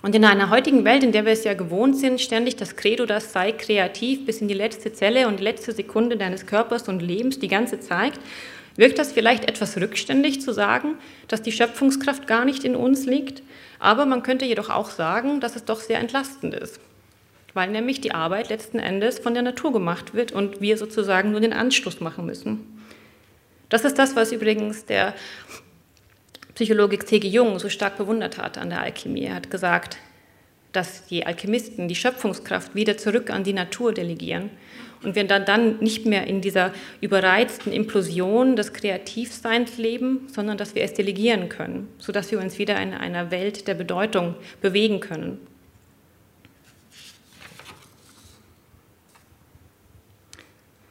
Und 0.00 0.14
in 0.14 0.24
einer 0.24 0.48
heutigen 0.50 0.84
Welt, 0.84 1.02
in 1.02 1.10
der 1.10 1.24
wir 1.24 1.32
es 1.32 1.42
ja 1.42 1.54
gewohnt 1.54 1.96
sind, 1.96 2.20
ständig 2.20 2.54
das 2.54 2.76
Credo, 2.76 3.04
das 3.04 3.32
sei 3.32 3.50
kreativ 3.50 4.26
bis 4.26 4.40
in 4.40 4.46
die 4.46 4.54
letzte 4.54 4.92
Zelle 4.92 5.26
und 5.26 5.40
letzte 5.40 5.72
Sekunde 5.72 6.16
deines 6.16 6.46
Körpers 6.46 6.88
und 6.88 7.02
Lebens 7.02 7.40
die 7.40 7.48
ganze 7.48 7.80
Zeit, 7.80 8.12
wirkt 8.76 9.00
das 9.00 9.10
vielleicht 9.10 9.48
etwas 9.48 9.76
rückständig 9.76 10.40
zu 10.40 10.52
sagen, 10.52 10.94
dass 11.26 11.42
die 11.42 11.50
Schöpfungskraft 11.50 12.28
gar 12.28 12.44
nicht 12.44 12.62
in 12.62 12.76
uns 12.76 13.06
liegt. 13.06 13.42
Aber 13.80 14.06
man 14.06 14.22
könnte 14.22 14.44
jedoch 14.44 14.70
auch 14.70 14.88
sagen, 14.88 15.40
dass 15.40 15.56
es 15.56 15.64
doch 15.64 15.80
sehr 15.80 15.98
entlastend 15.98 16.54
ist, 16.54 16.78
weil 17.54 17.72
nämlich 17.72 18.00
die 18.00 18.14
Arbeit 18.14 18.50
letzten 18.50 18.78
Endes 18.78 19.18
von 19.18 19.34
der 19.34 19.42
Natur 19.42 19.72
gemacht 19.72 20.14
wird 20.14 20.30
und 20.30 20.60
wir 20.60 20.78
sozusagen 20.78 21.32
nur 21.32 21.40
den 21.40 21.52
Anstoß 21.52 21.98
machen 21.98 22.24
müssen. 22.24 22.81
Das 23.72 23.86
ist 23.86 23.98
das, 23.98 24.14
was 24.14 24.32
übrigens 24.32 24.84
der 24.84 25.14
Psychologe 26.54 26.98
C.G. 26.98 27.26
Jung 27.26 27.58
so 27.58 27.70
stark 27.70 27.96
bewundert 27.96 28.36
hat 28.36 28.58
an 28.58 28.68
der 28.68 28.82
Alchemie. 28.82 29.24
Er 29.24 29.36
hat 29.36 29.50
gesagt, 29.50 29.96
dass 30.72 31.06
die 31.06 31.24
Alchemisten 31.24 31.88
die 31.88 31.94
Schöpfungskraft 31.94 32.74
wieder 32.74 32.98
zurück 32.98 33.30
an 33.30 33.44
die 33.44 33.54
Natur 33.54 33.94
delegieren 33.94 34.50
und 35.02 35.14
wir 35.14 35.24
dann, 35.24 35.46
dann 35.46 35.78
nicht 35.78 36.04
mehr 36.04 36.26
in 36.26 36.42
dieser 36.42 36.74
überreizten 37.00 37.72
Implosion 37.72 38.56
des 38.56 38.74
Kreativseins 38.74 39.78
leben, 39.78 40.26
sondern 40.26 40.58
dass 40.58 40.74
wir 40.74 40.82
es 40.82 40.92
delegieren 40.92 41.48
können, 41.48 41.88
sodass 41.96 42.30
wir 42.30 42.40
uns 42.40 42.58
wieder 42.58 42.78
in 42.78 42.92
einer 42.92 43.30
Welt 43.30 43.68
der 43.68 43.74
Bedeutung 43.74 44.34
bewegen 44.60 45.00
können. 45.00 45.38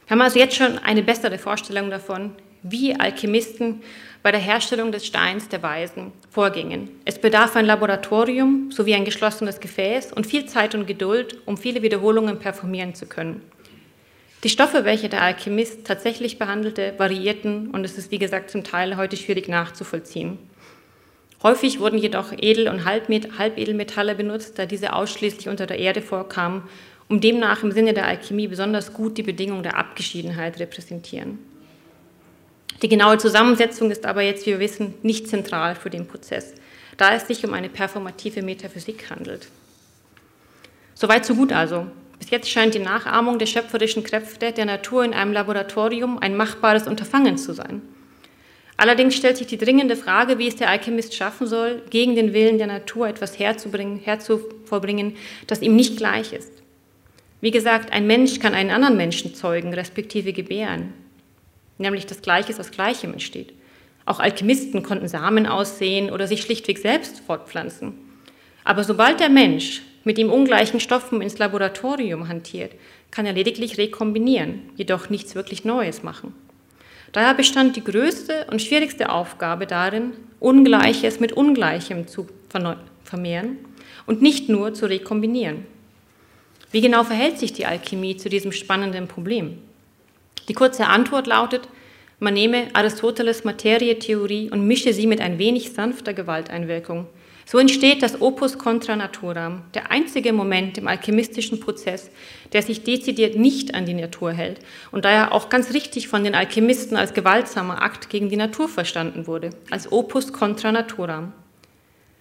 Wir 0.08 0.16
haben 0.16 0.20
also 0.20 0.40
jetzt 0.40 0.56
schon 0.56 0.80
eine 0.80 1.04
bessere 1.04 1.38
Vorstellung 1.38 1.88
davon, 1.88 2.32
wie 2.62 2.94
Alchemisten 2.94 3.82
bei 4.22 4.30
der 4.30 4.40
Herstellung 4.40 4.92
des 4.92 5.06
Steins 5.06 5.48
der 5.48 5.62
Weisen 5.62 6.12
vorgingen. 6.30 6.88
Es 7.04 7.18
bedarf 7.18 7.56
ein 7.56 7.66
Laboratorium 7.66 8.70
sowie 8.70 8.94
ein 8.94 9.04
geschlossenes 9.04 9.58
Gefäß 9.60 10.12
und 10.12 10.26
viel 10.26 10.46
Zeit 10.46 10.74
und 10.74 10.86
Geduld, 10.86 11.38
um 11.44 11.56
viele 11.56 11.82
Wiederholungen 11.82 12.38
performieren 12.38 12.94
zu 12.94 13.06
können. 13.06 13.42
Die 14.44 14.48
Stoffe, 14.48 14.84
welche 14.84 15.08
der 15.08 15.22
Alchemist 15.22 15.86
tatsächlich 15.86 16.38
behandelte, 16.38 16.94
variierten 16.96 17.68
und 17.70 17.84
es 17.84 17.98
ist 17.98 18.10
wie 18.10 18.18
gesagt 18.18 18.50
zum 18.50 18.64
Teil 18.64 18.96
heute 18.96 19.16
schwierig 19.16 19.48
nachzuvollziehen. 19.48 20.38
Häufig 21.42 21.80
wurden 21.80 21.98
jedoch 21.98 22.32
Edel- 22.32 22.68
und 22.68 22.84
Halbedelmetalle 22.84 24.14
benutzt, 24.14 24.58
da 24.58 24.66
diese 24.66 24.92
ausschließlich 24.92 25.48
unter 25.48 25.66
der 25.66 25.78
Erde 25.78 26.00
vorkamen, 26.00 26.62
um 27.08 27.20
demnach 27.20 27.64
im 27.64 27.72
Sinne 27.72 27.94
der 27.94 28.06
Alchemie 28.06 28.46
besonders 28.46 28.92
gut 28.92 29.18
die 29.18 29.24
Bedingung 29.24 29.64
der 29.64 29.76
Abgeschiedenheit 29.76 30.60
repräsentieren. 30.60 31.38
Die 32.82 32.88
genaue 32.88 33.16
Zusammensetzung 33.16 33.92
ist 33.92 34.04
aber 34.06 34.22
jetzt, 34.22 34.44
wie 34.44 34.50
wir 34.50 34.58
wissen, 34.58 34.94
nicht 35.02 35.28
zentral 35.28 35.76
für 35.76 35.88
den 35.88 36.08
Prozess, 36.08 36.52
da 36.96 37.14
es 37.14 37.28
sich 37.28 37.44
um 37.44 37.54
eine 37.54 37.68
performative 37.68 38.42
Metaphysik 38.42 39.08
handelt. 39.08 39.46
Soweit 40.94 41.24
so 41.24 41.36
gut 41.36 41.52
also. 41.52 41.86
Bis 42.18 42.30
jetzt 42.30 42.50
scheint 42.50 42.74
die 42.74 42.80
Nachahmung 42.80 43.38
der 43.38 43.46
schöpferischen 43.46 44.02
Kräfte 44.02 44.52
der 44.52 44.64
Natur 44.64 45.04
in 45.04 45.14
einem 45.14 45.32
Laboratorium 45.32 46.18
ein 46.18 46.36
machbares 46.36 46.88
Unterfangen 46.88 47.38
zu 47.38 47.52
sein. 47.52 47.82
Allerdings 48.76 49.14
stellt 49.14 49.36
sich 49.36 49.46
die 49.46 49.58
dringende 49.58 49.96
Frage, 49.96 50.38
wie 50.38 50.48
es 50.48 50.56
der 50.56 50.68
Alchemist 50.68 51.14
schaffen 51.14 51.46
soll, 51.46 51.82
gegen 51.90 52.16
den 52.16 52.32
Willen 52.32 52.58
der 52.58 52.66
Natur 52.66 53.06
etwas 53.06 53.38
herzubringen, 53.38 54.00
herzuvorbringen, 54.00 55.16
das 55.46 55.62
ihm 55.62 55.76
nicht 55.76 55.98
gleich 55.98 56.32
ist. 56.32 56.50
Wie 57.40 57.52
gesagt, 57.52 57.92
ein 57.92 58.06
Mensch 58.08 58.40
kann 58.40 58.54
einen 58.54 58.70
anderen 58.70 58.96
Menschen 58.96 59.34
zeugen, 59.34 59.72
respektive 59.72 60.32
gebären 60.32 60.94
nämlich 61.78 62.06
das 62.06 62.22
Gleiches 62.22 62.60
aus 62.60 62.70
Gleichem 62.70 63.12
entsteht. 63.12 63.52
Auch 64.04 64.20
Alchemisten 64.20 64.82
konnten 64.82 65.08
Samen 65.08 65.46
aussehen 65.46 66.10
oder 66.10 66.26
sich 66.26 66.42
schlichtweg 66.42 66.78
selbst 66.78 67.20
fortpflanzen. 67.20 67.94
Aber 68.64 68.84
sobald 68.84 69.20
der 69.20 69.28
Mensch 69.28 69.82
mit 70.04 70.18
ihm 70.18 70.30
ungleichen 70.30 70.80
Stoffen 70.80 71.22
ins 71.22 71.38
Laboratorium 71.38 72.28
hantiert, 72.28 72.72
kann 73.10 73.26
er 73.26 73.32
lediglich 73.32 73.78
rekombinieren, 73.78 74.70
jedoch 74.76 75.10
nichts 75.10 75.34
wirklich 75.34 75.64
Neues 75.64 76.02
machen. 76.02 76.34
Daher 77.12 77.34
bestand 77.34 77.76
die 77.76 77.84
größte 77.84 78.46
und 78.50 78.62
schwierigste 78.62 79.10
Aufgabe 79.10 79.66
darin, 79.66 80.12
Ungleiches 80.40 81.20
mit 81.20 81.32
Ungleichem 81.32 82.08
zu 82.08 82.26
vermehren 83.04 83.58
und 84.06 84.22
nicht 84.22 84.48
nur 84.48 84.74
zu 84.74 84.86
rekombinieren. 84.86 85.66
Wie 86.70 86.80
genau 86.80 87.04
verhält 87.04 87.38
sich 87.38 87.52
die 87.52 87.66
Alchemie 87.66 88.16
zu 88.16 88.30
diesem 88.30 88.50
spannenden 88.50 89.06
Problem? 89.06 89.58
Die 90.48 90.54
kurze 90.54 90.86
Antwort 90.86 91.26
lautet, 91.26 91.68
man 92.18 92.34
nehme 92.34 92.68
Aristoteles 92.72 93.44
Materietheorie 93.44 94.50
und 94.50 94.66
mische 94.66 94.92
sie 94.92 95.06
mit 95.06 95.20
ein 95.20 95.38
wenig 95.38 95.72
sanfter 95.72 96.14
Gewalteinwirkung. 96.14 97.06
So 97.44 97.58
entsteht 97.58 98.02
das 98.02 98.20
Opus 98.20 98.58
contra 98.58 98.94
naturam, 98.94 99.62
der 99.74 99.90
einzige 99.90 100.32
Moment 100.32 100.78
im 100.78 100.86
alchemistischen 100.86 101.58
Prozess, 101.58 102.10
der 102.52 102.62
sich 102.62 102.84
dezidiert 102.84 103.36
nicht 103.36 103.74
an 103.74 103.86
die 103.86 103.94
Natur 103.94 104.32
hält 104.32 104.60
und 104.92 105.04
daher 105.04 105.32
auch 105.32 105.48
ganz 105.48 105.74
richtig 105.74 106.08
von 106.08 106.22
den 106.22 106.34
Alchemisten 106.34 106.96
als 106.96 107.12
gewaltsamer 107.12 107.82
Akt 107.82 108.08
gegen 108.08 108.28
die 108.28 108.36
Natur 108.36 108.68
verstanden 108.68 109.26
wurde, 109.26 109.50
als 109.70 109.90
Opus 109.90 110.32
contra 110.32 110.70
naturam. 110.70 111.32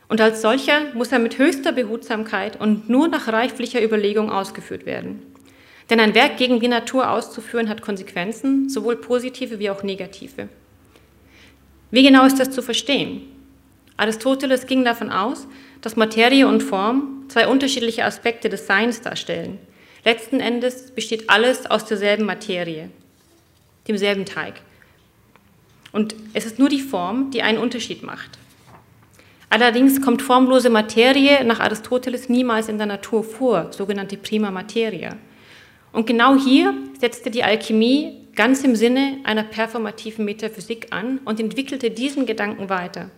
Und 0.10 0.20
als 0.20 0.42
solcher 0.42 0.94
muss 0.94 1.12
er 1.12 1.20
mit 1.20 1.38
höchster 1.38 1.72
Behutsamkeit 1.72 2.60
und 2.60 2.90
nur 2.90 3.08
nach 3.08 3.28
reiflicher 3.28 3.82
Überlegung 3.82 4.30
ausgeführt 4.30 4.86
werden. 4.86 5.31
Denn 5.92 6.00
ein 6.00 6.16
Werk 6.16 6.38
gegen 6.38 6.62
die 6.62 6.70
Natur 6.70 7.12
auszuführen 7.12 7.68
hat 7.68 7.82
Konsequenzen, 7.82 8.70
sowohl 8.70 8.96
positive 8.96 9.60
wie 9.60 9.70
auch 9.70 9.84
negative. 9.84 10.48
Wie 11.92 12.02
genau 12.02 12.26
ist 12.26 12.40
das 12.40 12.50
zu 12.50 12.62
verstehen? 12.62 13.24
Aristoteles 13.98 14.68
ging 14.68 14.86
davon 14.86 15.12
aus, 15.12 15.48
dass 15.82 15.98
Materie 15.98 16.48
und 16.48 16.64
Form 16.64 17.26
zwei 17.28 17.46
unterschiedliche 17.46 18.06
Aspekte 18.06 18.48
des 18.48 18.68
Seins 18.68 19.02
darstellen. 19.02 19.60
Letzten 20.06 20.40
Endes 20.40 20.92
besteht 20.92 21.30
alles 21.30 21.70
aus 21.70 21.84
derselben 21.84 22.24
Materie, 22.24 22.90
demselben 23.86 24.26
Teig. 24.26 24.62
Und 25.92 26.16
es 26.34 26.46
ist 26.46 26.58
nur 26.58 26.70
die 26.70 26.80
Form, 26.80 27.32
die 27.32 27.42
einen 27.42 27.58
Unterschied 27.58 28.02
macht. 28.02 28.40
Allerdings 29.50 30.02
kommt 30.02 30.22
formlose 30.22 30.70
Materie 30.70 31.44
nach 31.44 31.60
Aristoteles 31.60 32.30
niemals 32.30 32.70
in 32.70 32.78
der 32.78 32.88
Natur 32.88 33.26
vor, 33.26 33.74
sogenannte 33.74 34.16
Prima 34.16 34.52
Materia. 34.52 35.18
Und 35.92 36.08
genau 36.08 36.36
hier 36.36 36.74
setzte 37.00 37.32
die 37.32 37.44
Alchemie 37.44 38.18
ganz 38.36 38.64
im 38.64 38.76
Sinne 38.76 39.18
einer 39.24 39.44
performativen 39.44 40.26
Metaphysik 40.26 40.88
an 40.92 41.20
und 41.26 41.40
entwickelte 41.40 41.92
diesen 41.92 42.26
Gedanken 42.26 42.70
weiter. 42.70 43.10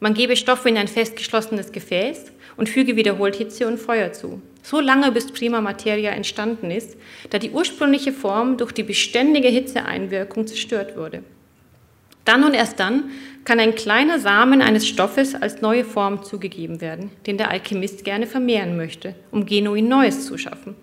Man 0.00 0.14
gebe 0.14 0.34
Stoffe 0.34 0.68
in 0.68 0.78
ein 0.78 0.88
festgeschlossenes 0.88 1.72
Gefäß 1.72 2.32
und 2.56 2.68
füge 2.68 2.96
wiederholt 2.96 3.36
Hitze 3.36 3.66
und 3.66 3.78
Feuer 3.78 4.12
zu. 4.12 4.40
So 4.62 4.80
lange 4.80 5.12
bis 5.12 5.30
Prima 5.30 5.60
Materia 5.60 6.10
entstanden 6.10 6.70
ist, 6.70 6.96
da 7.30 7.38
die 7.38 7.50
ursprüngliche 7.50 8.12
Form 8.12 8.56
durch 8.56 8.72
die 8.72 8.82
beständige 8.82 9.48
Hitzeeinwirkung 9.48 10.46
zerstört 10.46 10.96
wurde. 10.96 11.22
Dann 12.24 12.44
und 12.44 12.54
erst 12.54 12.80
dann 12.80 13.10
kann 13.44 13.60
ein 13.60 13.74
kleiner 13.74 14.18
Samen 14.18 14.60
eines 14.62 14.86
Stoffes 14.86 15.34
als 15.34 15.62
neue 15.62 15.84
Form 15.84 16.22
zugegeben 16.22 16.80
werden, 16.80 17.10
den 17.26 17.38
der 17.38 17.50
Alchemist 17.50 18.04
gerne 18.04 18.26
vermehren 18.26 18.76
möchte, 18.76 19.14
um 19.30 19.46
genuin 19.46 19.88
Neues 19.88 20.26
zu 20.26 20.36
schaffen. 20.36 20.76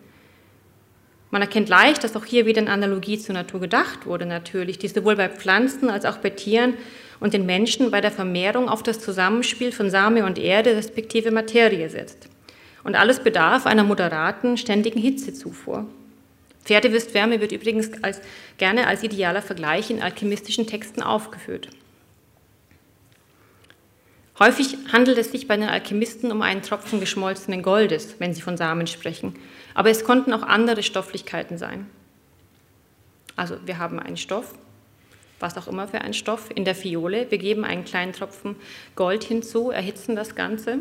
Man 1.30 1.42
erkennt 1.42 1.68
leicht, 1.68 2.04
dass 2.04 2.16
auch 2.16 2.26
hier 2.26 2.46
wieder 2.46 2.62
eine 2.62 2.72
Analogie 2.72 3.20
zur 3.20 3.34
Natur 3.36 3.60
gedacht 3.60 4.06
wurde, 4.06 4.26
natürlich, 4.26 4.80
die 4.80 4.88
sowohl 4.88 5.18
bei 5.18 5.28
Pflanzen 5.28 5.90
als 5.90 6.06
auch 6.06 6.18
bei 6.18 6.30
Tieren 6.30 6.76
und 7.20 7.34
den 7.34 7.46
Menschen 7.46 7.92
bei 7.92 8.00
der 8.00 8.12
Vermehrung 8.12 8.70
auf 8.70 8.82
das 8.84 9.00
Zusammenspiel 9.00 9.72
von 9.72 9.90
Same 9.90 10.26
und 10.26 10.38
Erde 10.38 10.76
respektive 10.76 11.32
Materie 11.32 11.90
setzt. 11.90 12.30
Und 12.84 12.96
alles 12.96 13.20
bedarf 13.20 13.66
einer 13.66 13.84
moderaten, 13.84 14.56
ständigen 14.56 15.02
Hitzezufuhr. 15.02 15.86
Pferdewürstwärme 16.64 17.42
wird 17.42 17.52
übrigens 17.52 17.92
als, 18.04 18.22
gerne 18.58 18.88
als 18.88 19.04
idealer 19.04 19.42
Vergleich 19.42 19.90
in 19.90 20.02
alchemistischen 20.02 20.68
Texten 20.68 21.02
aufgeführt. 21.02 21.70
Häufig 24.40 24.78
handelt 24.94 25.18
es 25.18 25.32
sich 25.32 25.48
bei 25.48 25.58
den 25.58 25.68
Alchemisten 25.68 26.32
um 26.32 26.44
einen 26.44 26.62
Tropfen 26.62 27.00
geschmolzenen 27.00 27.64
Goldes, 27.64 28.16
wenn 28.20 28.36
sie 28.36 28.42
von 28.42 28.56
Samen 28.56 28.86
sprechen, 28.86 29.34
aber 29.78 29.92
es 29.92 30.04
konnten 30.04 30.34
auch 30.34 30.42
andere 30.42 30.82
Stofflichkeiten 30.82 31.60
sein. 31.60 31.86
Also 33.36 33.58
wir 33.64 33.78
haben 33.78 34.00
einen 34.00 34.18
Stoff, 34.18 34.56
was 35.40 35.56
auch 35.56 35.68
immer 35.68 35.88
für 35.88 36.02
ein 36.02 36.16
Stoff, 36.16 36.50
in 36.56 36.66
der 36.66 36.74
Fiole. 36.74 37.30
Wir 37.30 37.38
geben 37.38 37.64
einen 37.64 37.86
kleinen 37.86 38.12
Tropfen 38.12 38.56
Gold 38.96 39.24
hinzu, 39.24 39.70
erhitzen 39.70 40.16
das 40.16 40.34
Ganze. 40.34 40.80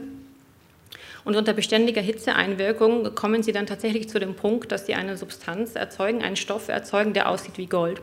Und 1.27 1.37
unter 1.37 1.53
beständiger 1.53 2.01
Hitzeeinwirkung 2.01 3.15
kommen 3.15 3.43
sie 3.43 3.53
dann 3.53 3.67
tatsächlich 3.67 4.09
zu 4.09 4.19
dem 4.19 4.35
Punkt, 4.35 4.73
dass 4.73 4.87
sie 4.87 4.95
eine 4.95 5.19
Substanz 5.19 5.75
erzeugen, 5.75 6.23
einen 6.23 6.37
Stoff 6.37 6.69
erzeugen, 6.69 7.13
der 7.13 7.29
aussieht 7.29 7.59
wie 7.59 7.67
Gold. 7.67 8.01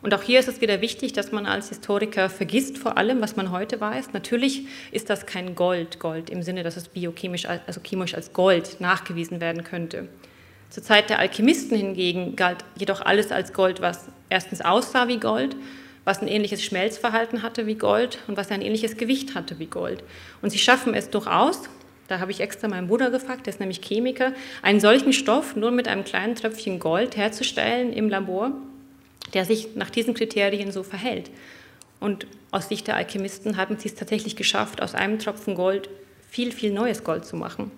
Und 0.00 0.14
auch 0.14 0.22
hier 0.22 0.40
ist 0.40 0.48
es 0.48 0.62
wieder 0.62 0.80
wichtig, 0.80 1.12
dass 1.12 1.32
man 1.32 1.44
als 1.44 1.68
Historiker 1.68 2.30
vergisst 2.30 2.78
vor 2.78 2.96
allem, 2.96 3.20
was 3.20 3.36
man 3.36 3.50
heute 3.50 3.78
weiß. 3.78 4.14
Natürlich 4.14 4.68
ist 4.90 5.10
das 5.10 5.26
kein 5.26 5.54
Gold, 5.54 6.00
Gold 6.00 6.30
im 6.30 6.42
Sinne, 6.42 6.62
dass 6.62 6.78
es 6.78 6.88
biochemisch, 6.88 7.44
also 7.44 7.82
chemisch 7.82 8.14
als 8.14 8.32
Gold 8.32 8.80
nachgewiesen 8.80 9.42
werden 9.42 9.64
könnte. 9.64 10.08
Zur 10.70 10.82
Zeit 10.82 11.10
der 11.10 11.18
Alchemisten 11.18 11.76
hingegen 11.76 12.36
galt 12.36 12.64
jedoch 12.76 13.00
alles 13.00 13.32
als 13.32 13.52
Gold, 13.52 13.80
was 13.80 14.06
erstens 14.28 14.60
aussah 14.60 15.08
wie 15.08 15.18
Gold, 15.18 15.56
was 16.04 16.22
ein 16.22 16.28
ähnliches 16.28 16.64
Schmelzverhalten 16.64 17.42
hatte 17.42 17.66
wie 17.66 17.74
Gold 17.74 18.18
und 18.26 18.36
was 18.36 18.50
ein 18.50 18.62
ähnliches 18.62 18.96
Gewicht 18.96 19.34
hatte 19.34 19.58
wie 19.58 19.66
Gold. 19.66 20.02
Und 20.42 20.50
sie 20.50 20.58
schaffen 20.58 20.94
es 20.94 21.10
durchaus, 21.10 21.62
da 22.08 22.20
habe 22.20 22.30
ich 22.30 22.40
extra 22.40 22.68
meinen 22.68 22.88
Bruder 22.88 23.10
gefragt, 23.10 23.46
der 23.46 23.52
ist 23.52 23.60
nämlich 23.60 23.82
Chemiker, 23.82 24.32
einen 24.62 24.80
solchen 24.80 25.12
Stoff 25.12 25.56
nur 25.56 25.70
mit 25.70 25.88
einem 25.88 26.04
kleinen 26.04 26.34
Tröpfchen 26.34 26.78
Gold 26.78 27.16
herzustellen 27.16 27.92
im 27.92 28.08
Labor 28.08 28.52
der 29.34 29.44
sich 29.44 29.76
nach 29.76 29.90
diesen 29.90 30.14
Kriterien 30.14 30.72
so 30.72 30.82
verhält. 30.82 31.30
Und 31.98 32.26
aus 32.50 32.68
Sicht 32.68 32.86
der 32.86 32.96
Alchemisten 32.96 33.56
haben 33.56 33.78
sie 33.78 33.88
es 33.88 33.94
tatsächlich 33.94 34.36
geschafft, 34.36 34.82
aus 34.82 34.94
einem 34.94 35.18
Tropfen 35.18 35.54
Gold 35.54 35.88
viel, 36.28 36.52
viel 36.52 36.72
neues 36.72 37.04
Gold 37.04 37.24
zu 37.24 37.36
machen. 37.36 37.70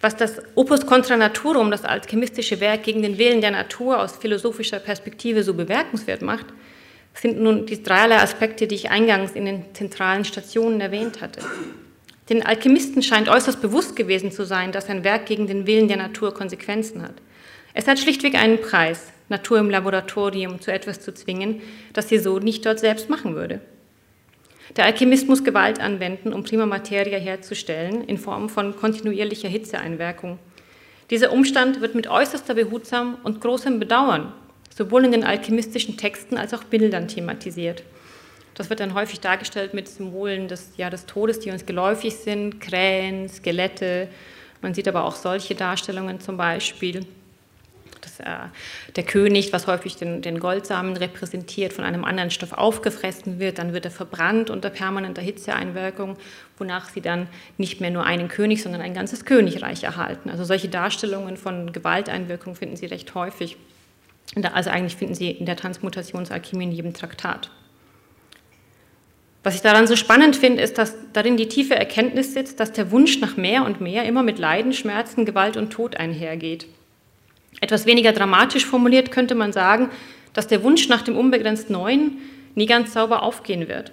Was 0.00 0.16
das 0.16 0.40
Opus 0.54 0.86
contra 0.86 1.16
Naturum, 1.16 1.70
das 1.70 1.84
alchemistische 1.84 2.60
Werk 2.60 2.84
gegen 2.84 3.02
den 3.02 3.18
Willen 3.18 3.42
der 3.42 3.50
Natur 3.50 4.00
aus 4.00 4.16
philosophischer 4.16 4.78
Perspektive 4.78 5.42
so 5.42 5.52
bemerkenswert 5.52 6.22
macht, 6.22 6.46
sind 7.12 7.40
nun 7.40 7.66
die 7.66 7.82
dreierlei 7.82 8.16
Aspekte, 8.16 8.66
die 8.66 8.76
ich 8.76 8.90
eingangs 8.90 9.32
in 9.32 9.44
den 9.44 9.64
zentralen 9.74 10.24
Stationen 10.24 10.80
erwähnt 10.80 11.20
hatte. 11.20 11.40
Den 12.30 12.46
Alchemisten 12.46 13.02
scheint 13.02 13.28
äußerst 13.28 13.60
bewusst 13.60 13.96
gewesen 13.96 14.30
zu 14.30 14.46
sein, 14.46 14.72
dass 14.72 14.88
ein 14.88 15.04
Werk 15.04 15.26
gegen 15.26 15.46
den 15.46 15.66
Willen 15.66 15.88
der 15.88 15.96
Natur 15.96 16.32
Konsequenzen 16.32 17.02
hat. 17.02 17.14
Es 17.74 17.86
hat 17.86 17.98
schlichtweg 17.98 18.36
einen 18.36 18.60
Preis, 18.60 19.12
Natur 19.28 19.58
im 19.58 19.68
Laboratorium 19.68 20.60
zu 20.60 20.72
etwas 20.72 21.00
zu 21.00 21.12
zwingen, 21.12 21.60
das 21.92 22.08
sie 22.08 22.18
so 22.18 22.38
nicht 22.38 22.64
dort 22.64 22.78
selbst 22.78 23.10
machen 23.10 23.34
würde. 23.34 23.60
Der 24.76 24.84
Alchemist 24.84 25.28
muss 25.28 25.42
Gewalt 25.42 25.80
anwenden, 25.80 26.32
um 26.32 26.44
prima 26.44 26.64
Materie 26.64 27.18
herzustellen, 27.18 28.04
in 28.04 28.18
Form 28.18 28.48
von 28.48 28.76
kontinuierlicher 28.76 29.48
Hitzeeinwirkung. 29.48 30.38
Dieser 31.10 31.32
Umstand 31.32 31.80
wird 31.80 31.96
mit 31.96 32.08
äußerster 32.08 32.54
Behutsam 32.54 33.18
und 33.24 33.40
großem 33.40 33.80
Bedauern 33.80 34.32
sowohl 34.72 35.04
in 35.04 35.12
den 35.12 35.24
alchemistischen 35.24 35.96
Texten 35.96 36.36
als 36.36 36.54
auch 36.54 36.64
Bildern 36.64 37.08
thematisiert. 37.08 37.82
Das 38.54 38.70
wird 38.70 38.80
dann 38.80 38.94
häufig 38.94 39.20
dargestellt 39.20 39.74
mit 39.74 39.88
Symbolen 39.88 40.48
des, 40.48 40.72
ja, 40.76 40.88
des 40.88 41.06
Todes, 41.06 41.40
die 41.40 41.50
uns 41.50 41.66
geläufig 41.66 42.14
sind, 42.16 42.60
Krähen, 42.60 43.28
Skelette. 43.28 44.08
Man 44.62 44.74
sieht 44.74 44.88
aber 44.88 45.04
auch 45.04 45.16
solche 45.16 45.54
Darstellungen 45.54 46.20
zum 46.20 46.36
Beispiel 46.36 47.06
dass 48.00 48.20
äh, 48.20 48.48
der 48.96 49.04
König, 49.04 49.52
was 49.52 49.66
häufig 49.66 49.96
den, 49.96 50.22
den, 50.22 50.40
Goldsamen 50.40 50.96
repräsentiert, 50.96 51.72
von 51.72 51.84
einem 51.84 52.04
anderen 52.04 52.30
Stoff 52.30 52.52
aufgefressen 52.52 53.38
wird, 53.38 53.58
dann 53.58 53.72
wird 53.72 53.84
er 53.84 53.90
verbrannt 53.90 54.50
unter 54.50 54.70
permanenter 54.70 55.22
Hitzeeinwirkung, 55.22 56.16
wonach 56.58 56.88
sie 56.88 57.00
dann 57.00 57.28
nicht 57.58 57.80
mehr 57.80 57.90
nur 57.90 58.04
einen 58.04 58.28
König, 58.28 58.62
sondern 58.62 58.80
ein 58.80 58.94
ganzes 58.94 59.24
Königreich 59.24 59.84
erhalten. 59.84 60.30
Also 60.30 60.44
solche 60.44 60.68
Darstellungen 60.68 61.36
von 61.36 61.72
Gewalteinwirkung 61.72 62.54
finden 62.54 62.76
Sie 62.76 62.86
recht 62.86 63.14
häufig. 63.14 63.56
Also 64.54 64.70
eigentlich 64.70 64.96
finden 64.96 65.14
Sie 65.14 65.30
in 65.30 65.46
der 65.46 65.56
Transmutationsalchemie 65.56 66.64
in 66.64 66.72
jedem 66.72 66.94
Traktat. 66.94 67.50
Was 69.42 69.54
ich 69.54 69.62
daran 69.62 69.86
so 69.86 69.96
spannend 69.96 70.36
finde, 70.36 70.62
ist, 70.62 70.76
dass 70.76 70.94
darin 71.14 71.38
die 71.38 71.48
tiefe 71.48 71.74
Erkenntnis 71.74 72.34
sitzt, 72.34 72.60
dass 72.60 72.72
der 72.72 72.90
Wunsch 72.90 73.20
nach 73.20 73.38
mehr 73.38 73.64
und 73.64 73.80
mehr 73.80 74.04
immer 74.04 74.22
mit 74.22 74.38
Leiden, 74.38 74.74
Schmerzen, 74.74 75.24
Gewalt 75.24 75.56
und 75.56 75.70
Tod 75.70 75.96
einhergeht. 75.96 76.66
Etwas 77.60 77.86
weniger 77.86 78.12
dramatisch 78.12 78.64
formuliert 78.64 79.10
könnte 79.10 79.34
man 79.34 79.52
sagen, 79.52 79.90
dass 80.32 80.46
der 80.46 80.62
Wunsch 80.62 80.88
nach 80.88 81.02
dem 81.02 81.16
unbegrenzt 81.16 81.70
Neuen 81.70 82.18
nie 82.54 82.66
ganz 82.66 82.92
sauber 82.92 83.22
aufgehen 83.22 83.68
wird. 83.68 83.92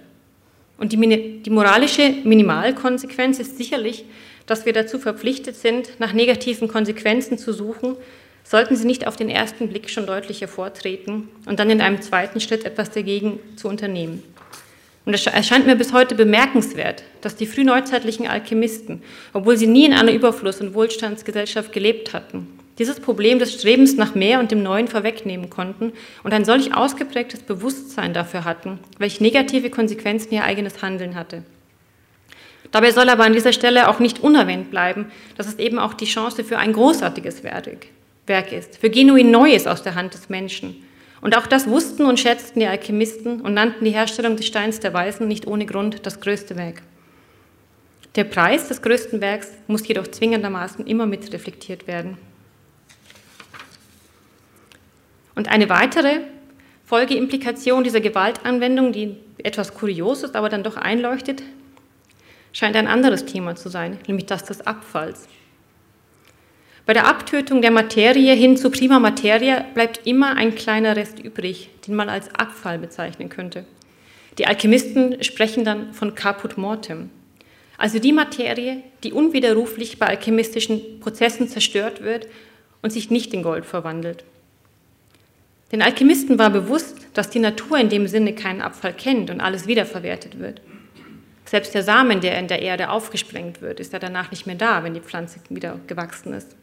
Und 0.78 0.92
die, 0.92 1.42
die, 1.42 1.50
moralische 1.50 2.14
Minimalkonsequenz 2.24 3.40
ist 3.40 3.58
sicherlich, 3.58 4.04
dass 4.46 4.64
wir 4.64 4.72
dazu 4.72 4.98
verpflichtet 4.98 5.56
sind, 5.56 5.90
nach 5.98 6.12
negativen 6.12 6.68
Konsequenzen 6.68 7.36
zu 7.36 7.52
suchen, 7.52 7.96
sollten 8.44 8.76
sie 8.76 8.86
nicht 8.86 9.06
auf 9.06 9.16
den 9.16 9.28
ersten 9.28 9.68
Blick 9.68 9.90
schon 9.90 10.06
deutlich 10.06 10.40
hervortreten 10.40 11.28
und 11.46 11.58
dann 11.58 11.68
in 11.68 11.80
einem 11.80 12.00
zweiten 12.00 12.40
Schritt 12.40 12.64
etwas 12.64 12.90
dagegen 12.90 13.40
zu 13.56 13.68
unternehmen. 13.68 14.22
Und 15.04 15.14
es 15.14 15.26
erscheint 15.26 15.66
mir 15.66 15.74
bis 15.74 15.92
heute 15.92 16.14
bemerkenswert, 16.14 17.02
dass 17.20 17.34
die 17.34 17.46
frühneuzeitlichen 17.46 18.26
Alchemisten, 18.26 19.02
obwohl 19.32 19.56
sie 19.56 19.66
nie 19.66 19.86
in 19.86 19.92
einer 19.92 20.12
Überfluss- 20.12 20.60
und 20.60 20.74
Wohlstandsgesellschaft 20.74 21.72
gelebt 21.72 22.12
hatten, 22.12 22.57
dieses 22.78 23.00
Problem 23.00 23.38
des 23.38 23.52
Strebens 23.52 23.96
nach 23.96 24.14
mehr 24.14 24.38
und 24.38 24.50
dem 24.50 24.62
Neuen 24.62 24.88
vorwegnehmen 24.88 25.50
konnten 25.50 25.92
und 26.22 26.32
ein 26.32 26.44
solch 26.44 26.74
ausgeprägtes 26.74 27.40
Bewusstsein 27.40 28.14
dafür 28.14 28.44
hatten, 28.44 28.78
welche 28.98 29.22
negative 29.22 29.70
Konsequenzen 29.70 30.32
ihr 30.32 30.44
eigenes 30.44 30.80
Handeln 30.80 31.14
hatte. 31.14 31.42
Dabei 32.70 32.90
soll 32.90 33.08
aber 33.08 33.24
an 33.24 33.32
dieser 33.32 33.52
Stelle 33.52 33.88
auch 33.88 33.98
nicht 33.98 34.20
unerwähnt 34.20 34.70
bleiben, 34.70 35.06
dass 35.36 35.48
es 35.48 35.58
eben 35.58 35.78
auch 35.78 35.94
die 35.94 36.04
Chance 36.04 36.44
für 36.44 36.58
ein 36.58 36.72
großartiges 36.72 37.42
Werk 37.42 38.52
ist, 38.52 38.78
für 38.78 38.90
genuin 38.90 39.30
Neues 39.30 39.66
aus 39.66 39.82
der 39.82 39.94
Hand 39.94 40.14
des 40.14 40.28
Menschen. 40.28 40.76
Und 41.20 41.36
auch 41.36 41.46
das 41.46 41.66
wussten 41.66 42.04
und 42.04 42.20
schätzten 42.20 42.60
die 42.60 42.66
Alchemisten 42.66 43.40
und 43.40 43.54
nannten 43.54 43.84
die 43.84 43.90
Herstellung 43.90 44.36
des 44.36 44.46
Steins 44.46 44.80
der 44.80 44.94
Weisen 44.94 45.26
nicht 45.26 45.46
ohne 45.46 45.66
Grund 45.66 46.06
das 46.06 46.20
größte 46.20 46.56
Werk. 46.56 46.82
Der 48.14 48.24
Preis 48.24 48.68
des 48.68 48.82
größten 48.82 49.20
Werks 49.20 49.48
muss 49.66 49.86
jedoch 49.88 50.06
zwingendermaßen 50.06 50.86
immer 50.86 51.06
mit 51.06 51.32
reflektiert 51.32 51.86
werden. 51.86 52.18
Und 55.38 55.46
eine 55.46 55.68
weitere 55.68 56.22
Folgeimplikation 56.84 57.84
dieser 57.84 58.00
Gewaltanwendung, 58.00 58.90
die 58.90 59.14
etwas 59.40 59.72
kurios 59.72 60.24
ist, 60.24 60.34
aber 60.34 60.48
dann 60.48 60.64
doch 60.64 60.76
einleuchtet, 60.76 61.44
scheint 62.52 62.74
ein 62.74 62.88
anderes 62.88 63.24
Thema 63.24 63.54
zu 63.54 63.68
sein, 63.68 63.98
nämlich 64.08 64.26
das 64.26 64.42
des 64.42 64.66
Abfalls. 64.66 65.28
Bei 66.86 66.92
der 66.92 67.06
Abtötung 67.06 67.62
der 67.62 67.70
Materie 67.70 68.34
hin 68.34 68.56
zu 68.56 68.68
prima 68.68 68.98
Materie 68.98 69.64
bleibt 69.74 70.08
immer 70.08 70.34
ein 70.34 70.56
kleiner 70.56 70.96
Rest 70.96 71.20
übrig, 71.20 71.70
den 71.86 71.94
man 71.94 72.08
als 72.08 72.34
Abfall 72.34 72.80
bezeichnen 72.80 73.28
könnte. 73.28 73.64
Die 74.38 74.46
Alchemisten 74.48 75.22
sprechen 75.22 75.64
dann 75.64 75.92
von 75.94 76.16
caput 76.16 76.58
mortem, 76.58 77.10
also 77.76 78.00
die 78.00 78.12
Materie, 78.12 78.82
die 79.04 79.12
unwiderruflich 79.12 80.00
bei 80.00 80.08
alchemistischen 80.08 80.98
Prozessen 80.98 81.46
zerstört 81.46 82.02
wird 82.02 82.26
und 82.82 82.90
sich 82.90 83.08
nicht 83.12 83.32
in 83.32 83.44
Gold 83.44 83.66
verwandelt. 83.66 84.24
Den 85.70 85.82
Alchemisten 85.82 86.38
war 86.38 86.50
bewusst, 86.50 86.96
dass 87.12 87.30
die 87.30 87.40
Natur 87.40 87.78
in 87.78 87.90
dem 87.90 88.06
Sinne 88.06 88.34
keinen 88.34 88.62
Abfall 88.62 88.94
kennt 88.94 89.30
und 89.30 89.40
alles 89.40 89.66
wiederverwertet 89.66 90.38
wird. 90.38 90.62
Selbst 91.44 91.74
der 91.74 91.82
Samen, 91.82 92.20
der 92.20 92.38
in 92.38 92.48
der 92.48 92.62
Erde 92.62 92.90
aufgesprengt 92.90 93.60
wird, 93.60 93.80
ist 93.80 93.92
ja 93.92 93.98
danach 93.98 94.30
nicht 94.30 94.46
mehr 94.46 94.56
da, 94.56 94.84
wenn 94.84 94.94
die 94.94 95.00
Pflanze 95.00 95.40
wieder 95.48 95.78
gewachsen 95.86 96.32
ist. 96.32 96.56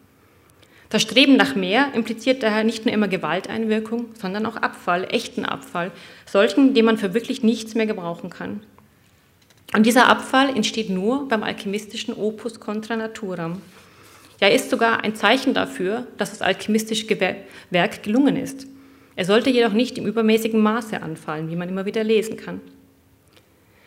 Das 0.90 1.02
Streben 1.02 1.36
nach 1.36 1.56
mehr 1.56 1.94
impliziert 1.94 2.44
daher 2.44 2.64
nicht 2.64 2.86
nur 2.86 2.94
immer 2.94 3.08
Gewalteinwirkung, 3.08 4.06
sondern 4.20 4.46
auch 4.46 4.56
Abfall, 4.58 5.08
echten 5.10 5.46
Abfall, 5.46 5.92
solchen, 6.26 6.74
den 6.74 6.86
man 6.86 6.98
für 6.98 7.14
wirklich 7.14 7.44
nichts 7.44 7.74
mehr 7.74 7.88
gebrauchen 7.88 8.30
kann. 8.30 8.62
Und 9.74 9.86
dieser 9.86 10.08
Abfall 10.08 10.56
entsteht 10.56 10.90
nur 10.90 11.28
beim 11.28 11.44
alchemistischen 11.44 12.14
Opus 12.14 12.60
contra 12.60 12.96
naturam. 12.96 13.62
Er 14.40 14.54
ist 14.54 14.70
sogar 14.70 15.04
ein 15.04 15.16
Zeichen 15.16 15.54
dafür, 15.54 16.08
dass 16.18 16.30
das 16.30 16.42
alchemistische 16.42 17.08
Werk 17.72 18.04
gelungen 18.04 18.38
ist. 18.38 18.68
Er 19.16 19.26
sollte 19.26 19.50
jedoch 19.50 19.74
nicht 19.74 19.98
im 19.98 20.06
übermäßigen 20.06 20.62
Maße 20.62 21.02
anfallen, 21.02 21.50
wie 21.50 21.56
man 21.56 21.70
immer 21.70 21.86
wieder 21.86 22.04
lesen 22.04 22.38
kann. 22.38 22.62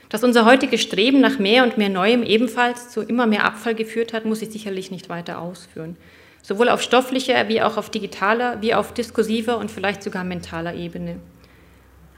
Dass 0.09 0.25
unser 0.25 0.47
heutiges 0.47 0.81
Streben 0.81 1.21
nach 1.21 1.39
mehr 1.39 1.65
und 1.65 1.77
mehr 1.77 1.91
Neuem 1.91 2.23
ebenfalls 2.23 2.89
zu 2.89 3.03
immer 3.03 3.27
mehr 3.27 3.45
Abfall 3.45 3.75
geführt 3.75 4.15
hat, 4.15 4.25
muss 4.25 4.41
ich 4.41 4.51
sicherlich 4.51 4.91
nicht 4.91 5.11
weiter 5.11 5.41
ausführen. 5.41 5.97
Sowohl 6.43 6.71
auf 6.71 6.81
stofflicher 6.81 7.49
wie 7.49 7.61
auch 7.61 7.77
auf 7.77 7.91
digitaler, 7.91 8.63
wie 8.63 8.75
auf 8.75 8.95
diskursiver 8.95 9.59
und 9.59 9.71
vielleicht 9.71 10.03
sogar 10.03 10.25
mentaler 10.25 10.75
Ebene. 10.75 11.17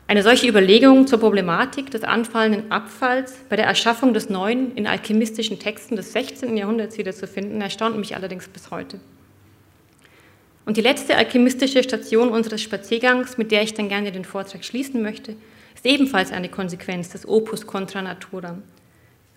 Eine 0.06 0.22
solche 0.22 0.48
Überlegung 0.48 1.06
zur 1.06 1.20
Problematik 1.20 1.90
des 1.90 2.02
anfallenden 2.02 2.70
Abfalls 2.70 3.34
bei 3.48 3.56
der 3.56 3.66
Erschaffung 3.66 4.12
des 4.12 4.28
Neuen 4.28 4.74
in 4.74 4.86
alchemistischen 4.86 5.58
Texten 5.58 5.96
des 5.96 6.12
16. 6.12 6.56
Jahrhunderts 6.56 6.98
wiederzufinden, 6.98 7.61
erstaunt 7.61 7.96
mich 7.96 8.14
allerdings 8.14 8.48
bis 8.48 8.70
heute. 8.70 9.00
Und 10.71 10.77
die 10.77 10.83
letzte 10.83 11.16
alchemistische 11.16 11.83
Station 11.83 12.29
unseres 12.29 12.62
Spaziergangs, 12.62 13.37
mit 13.37 13.51
der 13.51 13.62
ich 13.62 13.75
dann 13.75 13.89
gerne 13.89 14.12
den 14.12 14.25
Vortrag 14.25 14.64
schließen 14.64 15.03
möchte, 15.03 15.35
ist 15.75 15.85
ebenfalls 15.85 16.31
eine 16.31 16.49
Konsequenz 16.49 17.09
des 17.09 17.27
Opus 17.27 17.66
contra 17.66 18.01
natura 18.03 18.57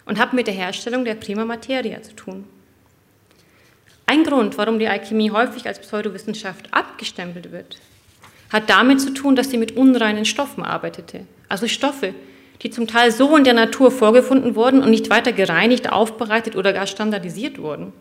und 0.06 0.20
hat 0.20 0.34
mit 0.34 0.46
der 0.46 0.54
Herstellung 0.54 1.06
der 1.06 1.16
Prima 1.16 1.44
Materia 1.44 2.04
zu 2.04 2.16
tun. 2.16 2.44
Ein 4.06 4.24
Grund, 4.24 4.60
warum 4.60 4.78
die 4.78 4.88
Alchemie 4.88 5.32
häufig 5.32 5.66
als 5.66 5.80
Pseudowissenschaft 5.80 6.72
abgestempelt 6.72 7.52
wird, 7.52 7.80
hat 8.52 8.70
damit 8.70 9.02
zu 9.02 9.12
tun, 9.12 9.36
dass 9.36 9.50
sie 9.50 9.58
mit 9.58 9.76
unreinen 9.76 10.26
Stoffen 10.26 10.64
arbeitete, 10.64 11.22
also 11.50 11.68
Stoffe, 11.68 12.14
die 12.62 12.70
zum 12.70 12.86
Teil 12.86 13.12
so 13.12 13.36
in 13.36 13.44
der 13.44 13.56
Natur 13.56 13.90
vorgefunden 13.90 14.54
wurden 14.54 14.84
und 14.84 14.92
nicht 14.92 15.10
weiter 15.10 15.32
gereinigt, 15.32 15.92
aufbereitet 15.92 16.56
oder 16.56 16.74
gar 16.74 16.86
standardisiert 16.86 17.58
wurden. 17.58 17.92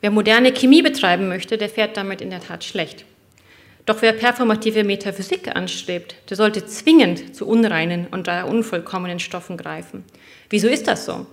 Wer 0.00 0.10
moderne 0.10 0.52
Chemie 0.52 0.82
betreiben 0.82 1.28
möchte, 1.28 1.58
der 1.58 1.68
fährt 1.68 1.96
damit 1.96 2.20
in 2.20 2.30
der 2.30 2.40
Tat 2.40 2.64
schlecht. 2.64 3.04
Doch 3.84 4.02
wer 4.02 4.12
performative 4.12 4.84
Metaphysik 4.84 5.56
anstrebt, 5.56 6.14
der 6.28 6.36
sollte 6.36 6.66
zwingend 6.66 7.34
zu 7.34 7.48
unreinen 7.48 8.06
und 8.10 8.26
daher 8.26 8.46
unvollkommenen 8.46 9.18
Stoffen 9.18 9.56
greifen. 9.56 10.04
Wieso 10.50 10.68
ist 10.68 10.86
das 10.86 11.06
so? 11.06 11.26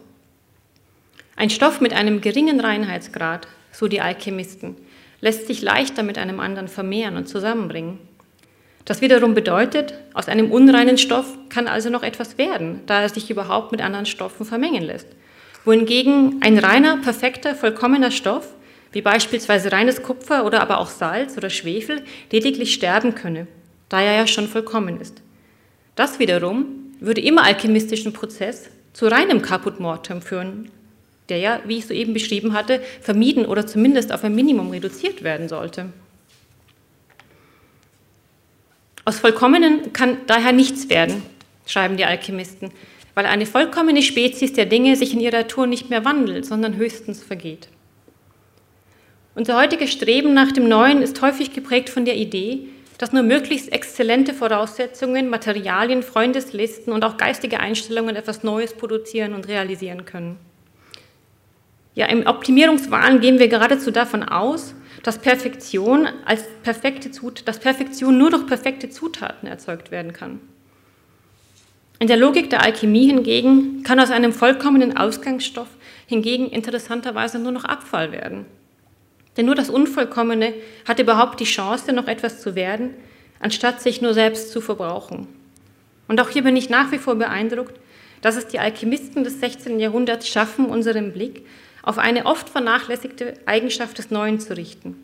Ein 1.36 1.50
Stoff 1.50 1.82
mit 1.82 1.94
einem 1.94 2.22
geringen 2.22 2.62
Reinheitsgrad, 2.62 3.48
so 3.74 3.88
die 3.88 4.00
Alchemisten, 4.00 4.78
lässt 5.20 5.48
sich 5.48 5.62
leichter 5.62 6.02
mit 6.02 6.18
einem 6.18 6.40
anderen 6.40 6.70
vermehren 6.70 7.18
und 7.18 7.28
zusammenbringen. 7.28 8.00
Das 8.86 9.02
wiederum 9.02 9.34
bedeutet, 9.34 9.96
aus 10.14 10.30
einem 10.30 10.52
unreinen 10.52 10.98
Stoff 10.98 11.38
kann 11.50 11.68
also 11.68 11.90
noch 11.90 12.04
etwas 12.04 12.38
werden, 12.38 12.82
da 12.86 13.02
er 13.02 13.10
sich 13.10 13.30
überhaupt 13.30 13.72
mit 13.72 13.82
anderen 13.82 14.06
Stoffen 14.06 14.46
vermengen 14.46 14.84
lässt. 14.84 15.08
Wohingegen 15.66 16.38
ein 16.42 16.58
reiner, 16.58 16.98
perfekter, 16.98 17.56
vollkommener 17.56 18.12
Stoff 18.12 18.56
wie 18.96 19.02
beispielsweise 19.02 19.74
reines 19.74 20.04
Kupfer 20.04 20.46
oder 20.46 20.62
aber 20.62 20.80
auch 20.80 20.88
Salz 20.88 21.36
oder 21.36 21.50
Schwefel, 21.50 22.02
lediglich 22.32 22.74
sterben 22.74 23.14
könne, 23.14 23.46
da 23.90 24.00
er 24.00 24.14
ja 24.14 24.26
schon 24.26 24.48
vollkommen 24.48 25.02
ist. 25.02 25.22
Das 25.98 26.18
wiederum 26.18 26.94
würde 27.02 27.20
im 27.20 27.38
alchemistischen 27.38 28.14
Prozess 28.14 28.70
zu 28.94 29.08
reinem 29.08 29.42
Caput 29.42 29.82
Mortem 29.82 30.22
führen, 30.22 30.72
der 31.28 31.40
ja, 31.40 31.60
wie 31.66 31.80
ich 31.80 31.88
soeben 31.88 32.14
beschrieben 32.14 32.54
hatte, 32.54 32.82
vermieden 33.02 33.46
oder 33.46 33.68
zumindest 33.68 34.14
auf 34.14 34.24
ein 34.24 34.34
Minimum 34.34 34.70
reduziert 34.70 35.24
werden 35.24 35.50
sollte. 35.50 35.88
Aus 39.04 39.20
Vollkommenen 39.20 39.92
kann 39.92 40.20
daher 40.26 40.54
nichts 40.54 40.90
werden, 40.90 41.22
schreiben 41.66 41.98
die 41.98 42.06
Alchemisten, 42.06 42.72
weil 43.16 43.26
eine 43.26 43.46
vollkommene 43.46 44.02
Spezies 44.02 44.54
der 44.54 44.66
Dinge 44.66 44.96
sich 44.96 45.14
in 45.14 45.22
ihrer 45.22 45.40
Natur 45.40 45.66
nicht 45.66 45.90
mehr 45.90 46.06
wandelt, 46.06 46.46
sondern 46.46 46.76
höchstens 46.76 47.24
vergeht. 47.24 47.70
Unser 49.34 49.60
heutiges 49.60 49.92
Streben 49.92 50.34
nach 50.34 50.52
dem 50.52 50.68
Neuen 50.68 51.02
ist 51.02 51.22
häufig 51.22 51.54
geprägt 51.54 51.90
von 51.90 52.06
der 52.06 52.16
Idee, 52.16 52.68
dass 52.98 53.12
nur 53.12 53.24
möglichst 53.24 53.72
exzellente 53.72 54.34
Voraussetzungen, 54.34 55.30
Materialien, 55.30 56.04
Freundeslisten 56.04 56.94
und 56.94 57.04
auch 57.04 57.18
geistige 57.18 57.60
Einstellungen 57.60 58.16
etwas 58.16 58.44
Neues 58.44 58.74
produzieren 58.74 59.34
und 59.34 59.48
realisieren 59.48 60.06
können. 60.06 60.38
Ja, 61.96 62.08
im 62.08 62.26
Optimierungswahn 62.26 63.22
gehen 63.22 63.40
wir 63.40 63.48
geradezu 63.48 63.92
davon 63.92 64.24
aus, 64.24 64.76
dass 65.04 65.20
Perfektion 65.20 66.08
als 66.26 66.44
perfekte 66.64 67.12
Zut 67.12 67.48
dass 67.48 67.60
Perfektion 67.60 68.18
nur 68.18 68.32
durch 68.32 68.48
perfekte 68.48 68.90
Zutaten 68.90 69.48
erzeugt 69.48 69.92
werden 69.92 70.14
kann. 70.14 70.40
In 72.00 72.08
der 72.08 72.18
Logik 72.18 72.50
der 72.50 72.62
Alchemie 72.62 73.08
hingegen 73.08 73.84
kann 73.84 74.00
aus 74.00 74.12
einem 74.12 74.34
vollkommenen 74.34 74.98
Ausgangsstoff 74.98 75.70
hingegen 76.08 76.50
interessanterweise 76.50 77.40
nur 77.40 77.54
noch 77.54 77.64
Abfall 77.64 78.12
werden. 78.12 78.46
Denn 79.38 79.46
nur 79.46 79.56
das 79.56 79.70
Unvollkommene 79.70 80.54
hat 80.88 81.00
überhaupt 81.00 81.40
die 81.40 81.46
Chance, 81.46 81.94
noch 81.94 82.08
etwas 82.08 82.42
zu 82.42 82.56
werden, 82.56 82.94
anstatt 83.40 83.82
sich 83.82 84.02
nur 84.02 84.14
selbst 84.14 84.52
zu 84.52 84.62
verbrauchen. 84.62 85.28
Und 86.08 86.20
auch 86.22 86.30
hier 86.30 86.44
bin 86.44 86.56
ich 86.56 86.70
nach 86.70 86.92
wie 86.92 86.98
vor 86.98 87.16
beeindruckt, 87.16 87.80
dass 88.22 88.36
es 88.36 88.48
die 88.48 88.60
Alchemisten 88.60 89.24
des 89.24 89.40
16. 89.40 89.80
Jahrhunderts 89.80 90.28
schaffen, 90.28 90.66
unseren 90.66 91.14
Blick 91.14 91.46
auf 91.82 91.98
eine 91.98 92.26
oft 92.26 92.50
vernachlässigte 92.50 93.36
Eigenschaft 93.46 93.98
des 93.98 94.12
Neuen 94.12 94.40
zu 94.40 94.56
richten. 94.56 94.96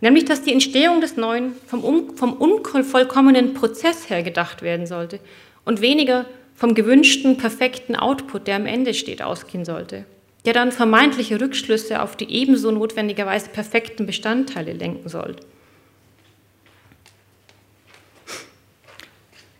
Nämlich, 0.00 0.24
dass 0.24 0.42
die 0.42 0.52
Entstehung 0.52 1.00
des 1.00 1.16
Neuen 1.16 1.54
vom, 1.66 2.16
vom 2.16 2.32
unvollkommenen 2.34 3.54
Prozess 3.54 4.10
her 4.10 4.22
gedacht 4.22 4.62
werden 4.62 4.86
sollte 4.86 5.20
und 5.64 5.80
weniger 5.80 6.26
vom 6.54 6.74
gewünschten, 6.74 7.36
perfekten 7.36 7.96
Output, 7.96 8.46
der 8.46 8.56
am 8.56 8.66
Ende 8.66 8.94
steht, 8.94 9.22
ausgehen 9.22 9.64
sollte 9.64 10.04
der 10.44 10.52
dann 10.52 10.72
vermeintliche 10.72 11.40
Rückschlüsse 11.40 12.02
auf 12.02 12.16
die 12.16 12.30
ebenso 12.30 12.70
notwendigerweise 12.70 13.48
perfekten 13.48 14.06
Bestandteile 14.06 14.72
lenken 14.72 15.08
soll. 15.08 15.36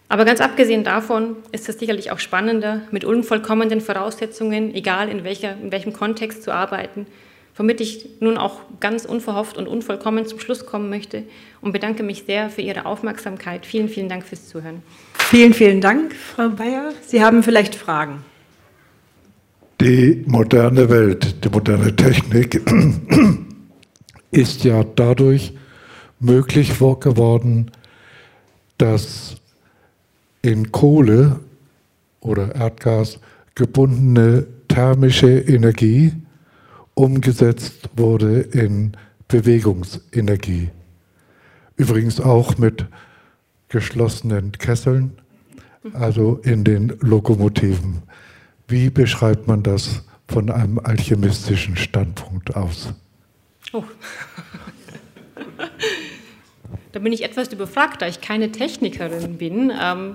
Aber 0.09 0.25
ganz 0.27 0.41
abgesehen 0.41 0.85
davon 0.85 1.37
ist 1.51 1.69
es 1.69 1.79
sicherlich 1.79 2.13
auch 2.13 2.19
spannender, 2.19 2.83
mit 2.91 3.05
unvollkommenen 3.05 3.81
Voraussetzungen, 3.81 4.75
egal 4.75 5.09
in, 5.09 5.25
welcher, 5.25 5.57
in 5.61 5.73
welchem 5.73 5.93
Kontext, 5.93 6.43
zu 6.43 6.53
arbeiten, 6.53 7.07
womit 7.57 7.81
ich 7.81 8.07
nun 8.21 8.37
auch 8.37 8.61
ganz 8.81 9.05
unverhofft 9.05 9.57
und 9.57 9.69
unvollkommen 9.69 10.27
zum 10.27 10.41
Schluss 10.41 10.67
kommen 10.67 10.91
möchte 10.91 11.25
und 11.61 11.73
bedanke 11.73 12.03
mich 12.03 12.25
sehr 12.27 12.51
für 12.51 12.63
Ihre 12.63 12.87
Aufmerksamkeit. 12.87 13.67
Vielen, 13.67 13.89
vielen 13.89 14.09
Dank 14.09 14.25
fürs 14.25 14.49
Zuhören. 14.49 14.83
Vielen, 15.19 15.55
vielen 15.55 15.81
Dank, 15.81 16.15
Frau 16.15 16.49
Bayer. 16.49 16.93
Sie 17.03 17.23
haben 17.23 17.43
vielleicht 17.43 17.75
Fragen 17.75 18.25
die 19.85 20.25
moderne 20.27 20.89
Welt, 20.89 21.45
die 21.45 21.49
moderne 21.49 21.95
Technik 21.95 22.63
ist 24.31 24.65
ja 24.65 24.83
dadurch 24.83 25.53
möglich 26.21 26.79
geworden, 26.79 27.71
dass 28.79 29.37
in 30.43 30.73
Kohle 30.73 31.41
oder 32.21 32.55
Erdgas 32.55 33.19
gebundene 33.55 34.47
thermische 34.69 35.39
Energie 35.39 36.13
umgesetzt 36.95 37.91
wurde 37.97 38.41
in 38.41 38.97
Bewegungsenergie. 39.29 40.71
Übrigens 41.77 42.21
auch 42.21 42.57
mit 42.57 42.87
geschlossenen 43.69 44.53
Kesseln, 44.53 45.19
also 45.93 46.41
in 46.45 46.65
den 46.65 46.97
Lokomotiven. 47.01 48.03
Wie 48.69 48.91
beschreibt 48.91 49.49
man 49.49 49.63
das 49.63 50.05
von 50.29 50.51
einem 50.51 50.79
alchemistischen 50.79 51.77
Standpunkt 51.77 52.55
aus? 52.55 52.95
Oh. 53.73 53.83
da 56.93 56.99
bin 57.01 57.13
ich 57.13 57.25
etwas 57.25 57.53
überfragt, 57.53 58.03
da 58.03 58.07
ich 58.07 58.21
keine 58.21 58.53
Technikerin 58.53 59.37
bin. 59.37 59.73
Ähm, 59.79 60.15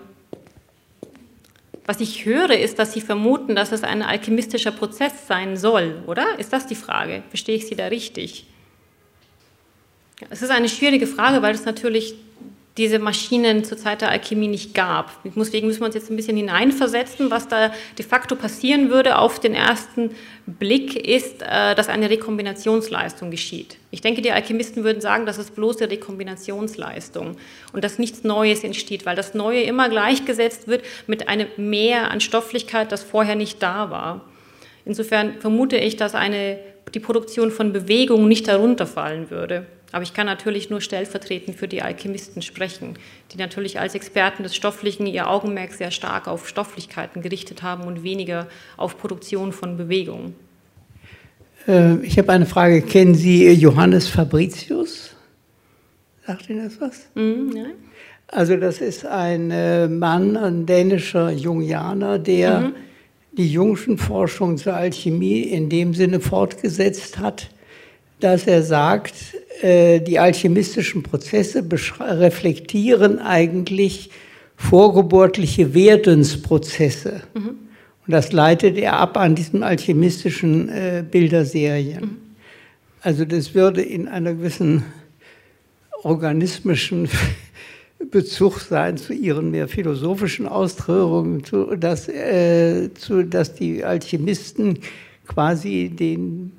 was 1.89 1.99
ich 2.01 2.23
höre, 2.23 2.51
ist, 2.51 2.77
dass 2.77 2.93
Sie 2.93 3.01
vermuten, 3.01 3.55
dass 3.55 3.71
es 3.71 3.81
ein 3.81 4.03
alchemistischer 4.03 4.69
Prozess 4.69 5.25
sein 5.25 5.57
soll, 5.57 6.03
oder? 6.05 6.37
Ist 6.37 6.53
das 6.53 6.67
die 6.67 6.75
Frage? 6.75 7.23
Verstehe 7.29 7.55
ich 7.55 7.65
Sie 7.65 7.75
da 7.75 7.87
richtig? 7.87 8.45
Es 10.29 10.43
ist 10.43 10.51
eine 10.51 10.69
schwierige 10.69 11.07
Frage, 11.07 11.41
weil 11.41 11.55
es 11.55 11.65
natürlich 11.65 12.13
diese 12.79 12.97
Maschinen 12.97 13.65
zur 13.65 13.77
Zeit 13.77 14.01
der 14.01 14.09
Alchemie 14.09 14.47
nicht 14.47 14.73
gab. 14.73 15.11
Deswegen 15.23 15.67
müssen 15.67 15.81
wir 15.81 15.85
uns 15.85 15.95
jetzt 15.95 16.09
ein 16.09 16.15
bisschen 16.15 16.37
hineinversetzen. 16.37 17.29
Was 17.29 17.49
da 17.49 17.71
de 17.97 18.05
facto 18.05 18.35
passieren 18.37 18.89
würde 18.89 19.17
auf 19.17 19.39
den 19.39 19.53
ersten 19.53 20.11
Blick 20.47 20.95
ist, 20.95 21.41
äh, 21.41 21.75
dass 21.75 21.89
eine 21.89 22.09
Rekombinationsleistung 22.09 23.31
geschieht. 23.31 23.75
Ich 23.91 23.99
denke, 23.99 24.21
die 24.21 24.31
Alchemisten 24.31 24.85
würden 24.85 25.01
sagen, 25.01 25.25
das 25.25 25.37
ist 25.37 25.55
bloße 25.55 25.91
Rekombinationsleistung 25.91 27.35
und 27.73 27.83
dass 27.83 27.99
nichts 27.99 28.23
Neues 28.23 28.63
entsteht, 28.63 29.05
weil 29.05 29.17
das 29.17 29.33
Neue 29.33 29.61
immer 29.61 29.89
gleichgesetzt 29.89 30.67
wird 30.67 30.83
mit 31.05 31.27
einem 31.27 31.47
Mehr 31.57 32.09
an 32.11 32.21
Stofflichkeit, 32.21 32.93
das 32.93 33.03
vorher 33.03 33.35
nicht 33.35 33.61
da 33.61 33.91
war. 33.91 34.25
Insofern 34.85 35.41
vermute 35.41 35.77
ich, 35.77 35.97
dass 35.97 36.15
eine, 36.15 36.59
die 36.93 36.99
Produktion 37.01 37.51
von 37.51 37.73
Bewegung 37.73 38.29
nicht 38.29 38.47
darunter 38.47 38.87
fallen 38.87 39.29
würde. 39.29 39.65
Aber 39.91 40.03
ich 40.03 40.13
kann 40.13 40.27
natürlich 40.27 40.69
nur 40.69 40.81
stellvertretend 40.81 41.57
für 41.57 41.67
die 41.67 41.81
Alchemisten 41.81 42.41
sprechen, 42.41 42.97
die 43.31 43.37
natürlich 43.37 43.79
als 43.79 43.95
Experten 43.95 44.43
des 44.43 44.55
Stofflichen 44.55 45.07
ihr 45.07 45.29
Augenmerk 45.29 45.73
sehr 45.73 45.91
stark 45.91 46.27
auf 46.27 46.47
Stofflichkeiten 46.47 47.21
gerichtet 47.21 47.63
haben 47.63 47.83
und 47.85 48.03
weniger 48.03 48.47
auf 48.77 48.97
Produktion 48.97 49.51
von 49.51 49.77
Bewegung. 49.77 50.35
Äh, 51.67 51.97
ich 52.05 52.17
habe 52.17 52.31
eine 52.31 52.45
Frage. 52.45 52.81
Kennen 52.81 53.15
Sie 53.15 53.51
Johannes 53.51 54.07
Fabricius? 54.07 55.15
Sagt 56.25 56.49
Ihnen 56.49 56.65
das 56.65 56.79
was? 56.79 57.07
Mm, 57.15 57.49
nein. 57.53 57.73
Also 58.27 58.57
das 58.57 58.79
ist 58.79 59.07
ein 59.07 59.49
äh, 59.49 59.87
Mann, 59.87 60.37
ein 60.37 60.67
dänischer 60.67 61.31
Jungianer, 61.31 62.19
der 62.19 62.59
mhm. 62.59 62.75
die 63.31 63.51
Jungschen 63.51 63.97
Forschung 63.97 64.57
zur 64.57 64.75
Alchemie 64.75 65.41
in 65.41 65.69
dem 65.69 65.95
Sinne 65.95 66.19
fortgesetzt 66.19 67.17
hat, 67.17 67.49
dass 68.19 68.45
er 68.45 68.61
sagt, 68.61 69.15
die 69.61 70.19
alchemistischen 70.19 71.03
Prozesse 71.03 71.65
reflektieren 71.99 73.19
eigentlich 73.19 74.09
vorgeburtliche 74.55 75.73
Werdensprozesse. 75.73 77.21
Mhm. 77.33 77.49
Und 78.05 78.13
das 78.13 78.31
leitet 78.31 78.77
er 78.77 78.93
ab 78.93 79.17
an 79.17 79.35
diesen 79.35 79.63
alchemistischen 79.63 80.69
äh, 80.69 81.03
Bilderserien. 81.09 82.01
Mhm. 82.01 82.17
Also 83.01 83.23
das 83.23 83.55
würde 83.55 83.81
in 83.81 84.07
einer 84.07 84.33
gewissen 84.33 84.83
organismischen 86.03 87.07
Bezug 88.11 88.59
sein 88.59 88.97
zu 88.97 89.13
ihren 89.13 89.51
mehr 89.51 89.67
philosophischen 89.67 90.47
Auströhrungen, 90.47 91.43
zu, 91.43 91.75
dass, 91.75 92.07
äh, 92.09 92.93
zu, 92.93 93.23
dass 93.23 93.55
die 93.55 93.83
Alchemisten 93.83 94.79
quasi 95.27 95.89
den 95.89 96.51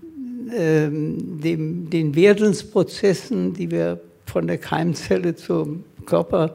ähm, 0.54 1.40
dem, 1.40 1.90
den 1.90 2.14
Werdensprozessen, 2.14 3.54
die 3.54 3.70
wir 3.70 4.00
von 4.26 4.46
der 4.46 4.58
Keimzelle 4.58 5.34
zum 5.34 5.84
Körper 6.06 6.54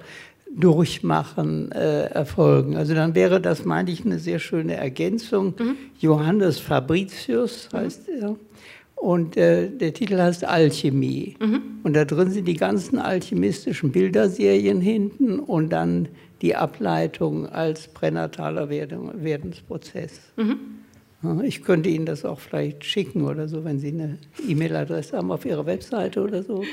durchmachen, 0.56 1.72
äh, 1.72 2.06
erfolgen. 2.06 2.78
Also 2.78 2.94
dann 2.94 3.14
wäre 3.14 3.42
das, 3.42 3.66
meine 3.66 3.92
ich, 3.92 4.06
eine 4.06 4.20
sehr 4.20 4.40
schöne 4.40 4.76
Ergänzung. 4.76 5.54
Mhm. 5.60 5.76
Johannes 6.00 6.60
Fabricius 6.60 7.70
heißt 7.74 8.08
mhm. 8.08 8.22
er. 8.22 8.36
Und 8.96 9.36
äh, 9.36 9.70
der 9.70 9.94
Titel 9.94 10.18
heißt 10.18 10.46
Alchemie. 10.46 11.36
Mhm. 11.40 11.62
Und 11.84 11.94
da 11.94 12.06
drin 12.06 12.32
sind 12.32 12.48
die 12.48 12.56
ganzen 12.56 12.98
alchemistischen 12.98 13.92
Bilderserien 13.92 14.80
hinten 14.80 15.40
und 15.40 15.70
dann 15.70 16.08
die 16.42 16.56
Ableitung 16.56 17.48
als 17.48 17.88
pränataler 17.90 18.70
Werdensprozess. 18.70 20.22
Mhm. 20.38 20.75
Ich 21.44 21.64
könnte 21.64 21.90
Ihnen 21.90 22.06
das 22.06 22.26
auch 22.26 22.40
vielleicht 22.40 22.84
schicken 22.86 23.24
oder 23.24 23.48
so, 23.48 23.64
wenn 23.64 23.80
Sie 23.80 23.90
eine 23.90 24.18
E-Mail-Adresse 24.48 25.18
haben 25.18 25.32
auf 25.32 25.46
Ihrer 25.46 25.66
Webseite 25.66 26.22
oder 26.22 26.44
so. 26.44 26.64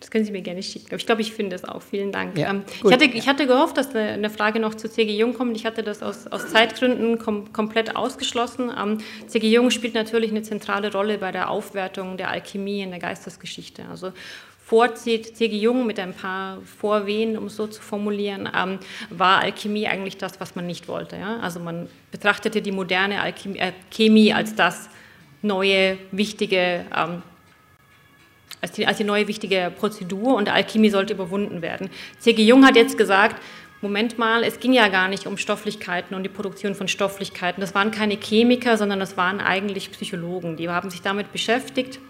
Das 0.00 0.10
können 0.10 0.24
Sie 0.24 0.32
mir 0.32 0.42
gerne 0.42 0.62
schicken. 0.62 0.94
Ich 0.96 1.06
glaube, 1.06 1.20
ich 1.20 1.32
finde 1.32 1.56
es 1.56 1.64
auch. 1.64 1.82
Vielen 1.82 2.10
Dank. 2.10 2.36
Ja, 2.36 2.50
ähm, 2.50 2.62
ich, 2.84 2.92
hatte, 2.92 3.04
ich, 3.04 3.28
hatte, 3.28 3.46
gehofft, 3.46 3.76
dass 3.76 3.94
eine 3.94 4.30
Frage 4.30 4.58
noch 4.58 4.74
zu 4.74 4.90
C.G. 4.90 5.16
Jung 5.16 5.34
kommt. 5.34 5.56
Ich 5.56 5.64
hatte 5.64 5.82
das 5.82 6.02
aus, 6.02 6.26
aus 6.26 6.48
Zeitgründen 6.48 7.18
kom 7.18 7.52
komplett 7.52 7.94
ausgeschlossen. 7.94 8.70
Ähm, 8.76 8.98
C.G. 9.26 9.48
Jung 9.48 9.70
spielt 9.70 9.94
natürlich 9.94 10.30
eine 10.30 10.42
zentrale 10.42 10.92
Rolle 10.92 11.18
bei 11.18 11.30
der 11.30 11.50
Aufwertung 11.50 12.16
der 12.16 12.30
Alchemie 12.30 12.82
in 12.82 12.90
der 12.90 12.98
Geistesgeschichte. 13.00 13.84
Also 13.90 14.12
vor 14.72 14.94
C.G. 14.94 15.48
Jung 15.48 15.86
mit 15.86 15.98
ein 16.00 16.14
paar 16.14 16.62
Vorwehen, 16.62 17.36
um 17.36 17.44
es 17.44 17.56
so 17.56 17.66
zu 17.66 17.82
formulieren, 17.82 18.48
ähm, 18.56 18.78
war 19.10 19.40
Alchemie 19.40 19.86
eigentlich 19.86 20.16
das, 20.16 20.40
was 20.40 20.56
man 20.56 20.66
nicht 20.66 20.88
wollte. 20.88 21.18
Ja? 21.18 21.40
Also 21.40 21.60
man 21.60 21.90
betrachtete 22.10 22.62
die 22.62 22.72
moderne 22.72 23.20
Alchemie, 23.20 23.60
Alchemie 23.60 24.32
als 24.32 24.54
das 24.54 24.88
neue, 25.42 25.98
wichtige, 26.10 26.86
ähm, 26.96 27.20
als, 28.62 28.72
die, 28.72 28.86
als 28.86 28.96
die 28.96 29.04
neue 29.04 29.28
wichtige 29.28 29.70
Prozedur 29.78 30.36
und 30.36 30.48
Alchemie 30.48 30.88
sollte 30.88 31.12
überwunden 31.12 31.60
werden. 31.60 31.90
C.G. 32.20 32.42
Jung 32.42 32.64
hat 32.64 32.74
jetzt 32.74 32.96
gesagt, 32.96 33.42
Moment 33.82 34.16
mal, 34.16 34.42
es 34.42 34.58
ging 34.58 34.72
ja 34.72 34.88
gar 34.88 35.08
nicht 35.08 35.26
um 35.26 35.36
Stofflichkeiten 35.36 36.16
und 36.16 36.22
die 36.22 36.30
Produktion 36.30 36.74
von 36.74 36.88
Stofflichkeiten. 36.88 37.60
Das 37.60 37.74
waren 37.74 37.90
keine 37.90 38.16
Chemiker, 38.16 38.78
sondern 38.78 39.00
das 39.00 39.18
waren 39.18 39.38
eigentlich 39.38 39.92
Psychologen. 39.92 40.56
Die 40.56 40.70
haben 40.70 40.88
sich 40.88 41.02
damit 41.02 41.30
beschäftigt, 41.30 42.00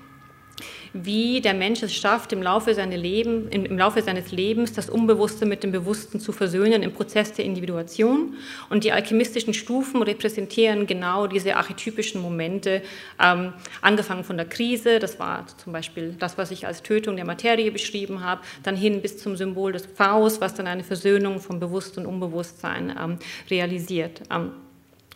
wie 0.93 1.40
der 1.40 1.55
Mensch 1.55 1.82
es 1.82 1.95
schafft, 1.95 2.32
im 2.32 2.43
Laufe, 2.43 2.72
Leben, 2.72 3.49
im 3.49 3.78
Laufe 3.78 4.03
seines 4.03 4.32
Lebens 4.32 4.72
das 4.72 4.90
Unbewusste 4.90 5.47
mit 5.47 5.62
dem 5.62 5.72
Bewussten 5.72 6.20
zu 6.20 6.32
versöhnen 6.32 6.82
im 6.82 6.93
Prozess 6.93 7.32
der 7.32 7.45
Individuation. 7.45 8.34
Und 8.68 8.84
die 8.84 8.93
alchemistischen 8.93 9.55
Stufen 9.55 10.03
repräsentieren 10.03 10.86
genau 10.86 11.26
diese 11.26 11.57
archetypischen 11.57 12.20
Momente, 12.20 12.82
ähm, 13.22 13.53
angefangen 13.80 14.24
von 14.24 14.36
der 14.36 14.47
Krise, 14.47 14.99
das 14.99 15.18
war 15.18 15.47
zum 15.59 15.72
Beispiel 15.72 16.14
das, 16.18 16.36
was 16.36 16.51
ich 16.51 16.66
als 16.66 16.82
Tötung 16.82 17.16
der 17.16 17.24
Materie 17.24 17.70
beschrieben 17.70 18.22
habe, 18.22 18.43
dann 18.62 18.76
hin 18.76 19.01
bis 19.01 19.18
zum 19.18 19.36
Symbol 19.36 19.72
des 19.72 19.86
Faust, 19.86 20.40
was 20.40 20.55
dann 20.55 20.66
eine 20.66 20.84
Versöhnung 20.84 21.40
von 21.40 21.59
Bewusst 21.59 21.97
und 21.97 22.07
Unbewusstsein 22.07 22.95
ähm, 23.01 23.18
realisiert. 23.51 24.22
Ähm, 24.30 24.53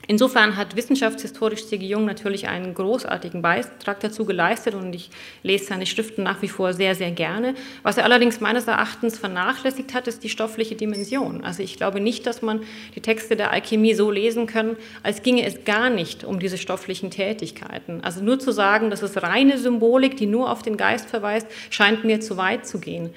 Insofern 0.08 0.56
hat 0.56 0.76
wissenschaftshistorisch 0.76 1.66
C.G. 1.66 1.84
Jung 1.84 2.04
natürlich 2.04 2.46
einen 2.46 2.74
großartigen 2.74 3.42
Beitrag 3.42 3.98
dazu 4.00 4.24
geleistet 4.24 4.74
und 4.74 4.94
ich 4.94 5.10
lese 5.42 5.64
seine 5.64 5.84
Schriften 5.84 6.22
nach 6.22 6.42
wie 6.42 6.48
vor 6.48 6.72
sehr, 6.72 6.94
sehr 6.94 7.10
gerne. 7.10 7.54
Was 7.82 7.98
er 7.98 8.04
allerdings 8.04 8.40
meines 8.40 8.68
Erachtens 8.68 9.18
vernachlässigt 9.18 9.94
hat, 9.94 10.06
ist 10.06 10.22
die 10.22 10.28
stoffliche 10.28 10.76
Dimension. 10.76 11.42
Also 11.42 11.64
ich 11.64 11.76
glaube 11.76 12.00
nicht, 12.00 12.24
dass 12.24 12.40
man 12.40 12.60
die 12.94 13.00
Texte 13.00 13.34
der 13.34 13.50
Alchemie 13.50 13.94
so 13.94 14.10
lesen 14.10 14.46
kann, 14.46 14.76
als 15.02 15.22
ginge 15.22 15.44
es 15.44 15.64
gar 15.64 15.90
nicht 15.90 16.22
um 16.22 16.38
diese 16.38 16.58
stofflichen 16.58 17.10
Tätigkeiten. 17.10 18.00
Also 18.02 18.22
nur 18.22 18.38
zu 18.38 18.52
sagen, 18.52 18.90
das 18.90 19.02
ist 19.02 19.20
reine 19.20 19.58
Symbolik, 19.58 20.16
die 20.16 20.26
nur 20.26 20.52
auf 20.52 20.62
den 20.62 20.76
Geist 20.76 21.10
verweist, 21.10 21.48
scheint 21.70 22.04
mir 22.04 22.20
zu 22.20 22.36
weit 22.36 22.64
zu 22.64 22.78
gehen. 22.78 23.10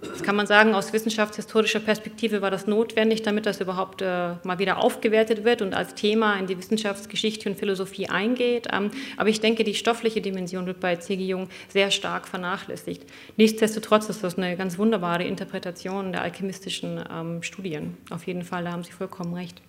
Das 0.00 0.22
kann 0.22 0.36
man 0.36 0.46
sagen, 0.46 0.74
aus 0.74 0.92
wissenschaftshistorischer 0.92 1.80
Perspektive 1.80 2.42
war 2.42 2.50
das 2.50 2.66
notwendig, 2.66 3.22
damit 3.22 3.46
das 3.46 3.60
überhaupt 3.60 4.02
äh, 4.02 4.34
mal 4.44 4.58
wieder 4.58 4.78
aufgewertet 4.78 5.44
wird 5.44 5.62
und 5.62 5.74
als 5.74 5.94
Thema 5.94 6.38
in 6.38 6.46
die 6.46 6.58
Wissenschaftsgeschichte 6.58 7.48
und 7.48 7.58
Philosophie 7.58 8.08
eingeht. 8.08 8.68
Ähm, 8.72 8.90
aber 9.16 9.28
ich 9.28 9.40
denke, 9.40 9.64
die 9.64 9.74
stoffliche 9.74 10.20
Dimension 10.20 10.66
wird 10.66 10.80
bei 10.80 10.96
C.G. 10.96 11.24
Jung 11.24 11.48
sehr 11.68 11.90
stark 11.90 12.28
vernachlässigt. 12.28 13.04
Nichtsdestotrotz 13.36 14.08
ist 14.08 14.22
das 14.22 14.36
eine 14.36 14.56
ganz 14.56 14.78
wunderbare 14.78 15.24
Interpretation 15.24 16.12
der 16.12 16.22
alchemistischen 16.22 17.02
ähm, 17.10 17.42
Studien. 17.42 17.96
Auf 18.10 18.26
jeden 18.26 18.42
Fall, 18.42 18.64
da 18.64 18.72
haben 18.72 18.84
Sie 18.84 18.92
vollkommen 18.92 19.34
recht. 19.34 19.60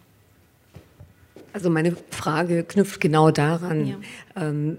Also 1.56 1.70
meine 1.70 1.96
Frage 2.12 2.66
knüpft 2.66 3.00
genau 3.00 3.32
daran, 3.32 3.88
ja. 3.88 3.96
ähm, 4.36 4.76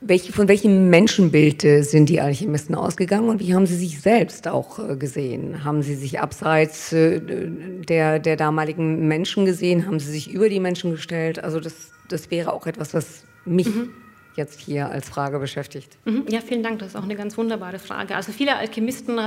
welche, 0.00 0.32
von 0.32 0.48
welchem 0.48 0.90
Menschenbild 0.90 1.62
sind 1.62 2.08
die 2.08 2.20
Alchemisten 2.20 2.74
ausgegangen 2.74 3.28
und 3.28 3.38
wie 3.38 3.54
haben 3.54 3.66
sie 3.66 3.76
sich 3.76 4.00
selbst 4.00 4.48
auch 4.48 4.80
äh, 4.80 4.96
gesehen? 4.96 5.62
Haben 5.62 5.82
sie 5.82 5.94
sich 5.94 6.18
abseits 6.18 6.92
äh, 6.92 7.20
der, 7.20 8.18
der 8.18 8.34
damaligen 8.34 9.06
Menschen 9.06 9.44
gesehen? 9.44 9.86
Haben 9.86 10.00
sie 10.00 10.10
sich 10.10 10.28
über 10.28 10.48
die 10.48 10.58
Menschen 10.58 10.90
gestellt? 10.90 11.44
Also 11.44 11.60
das, 11.60 11.92
das 12.08 12.28
wäre 12.32 12.52
auch 12.52 12.66
etwas, 12.66 12.92
was 12.92 13.22
mich 13.44 13.68
mhm 13.68 13.90
jetzt 14.36 14.60
hier 14.60 14.90
als 14.90 15.08
Frage 15.08 15.38
beschäftigt. 15.38 15.96
Mhm. 16.04 16.26
Ja, 16.28 16.40
vielen 16.40 16.62
Dank. 16.62 16.78
Das 16.78 16.88
ist 16.88 16.96
auch 16.96 17.04
eine 17.04 17.16
ganz 17.16 17.36
wunderbare 17.38 17.78
Frage. 17.78 18.14
Also 18.14 18.32
viele 18.32 18.56
Alchemisten, 18.56 19.18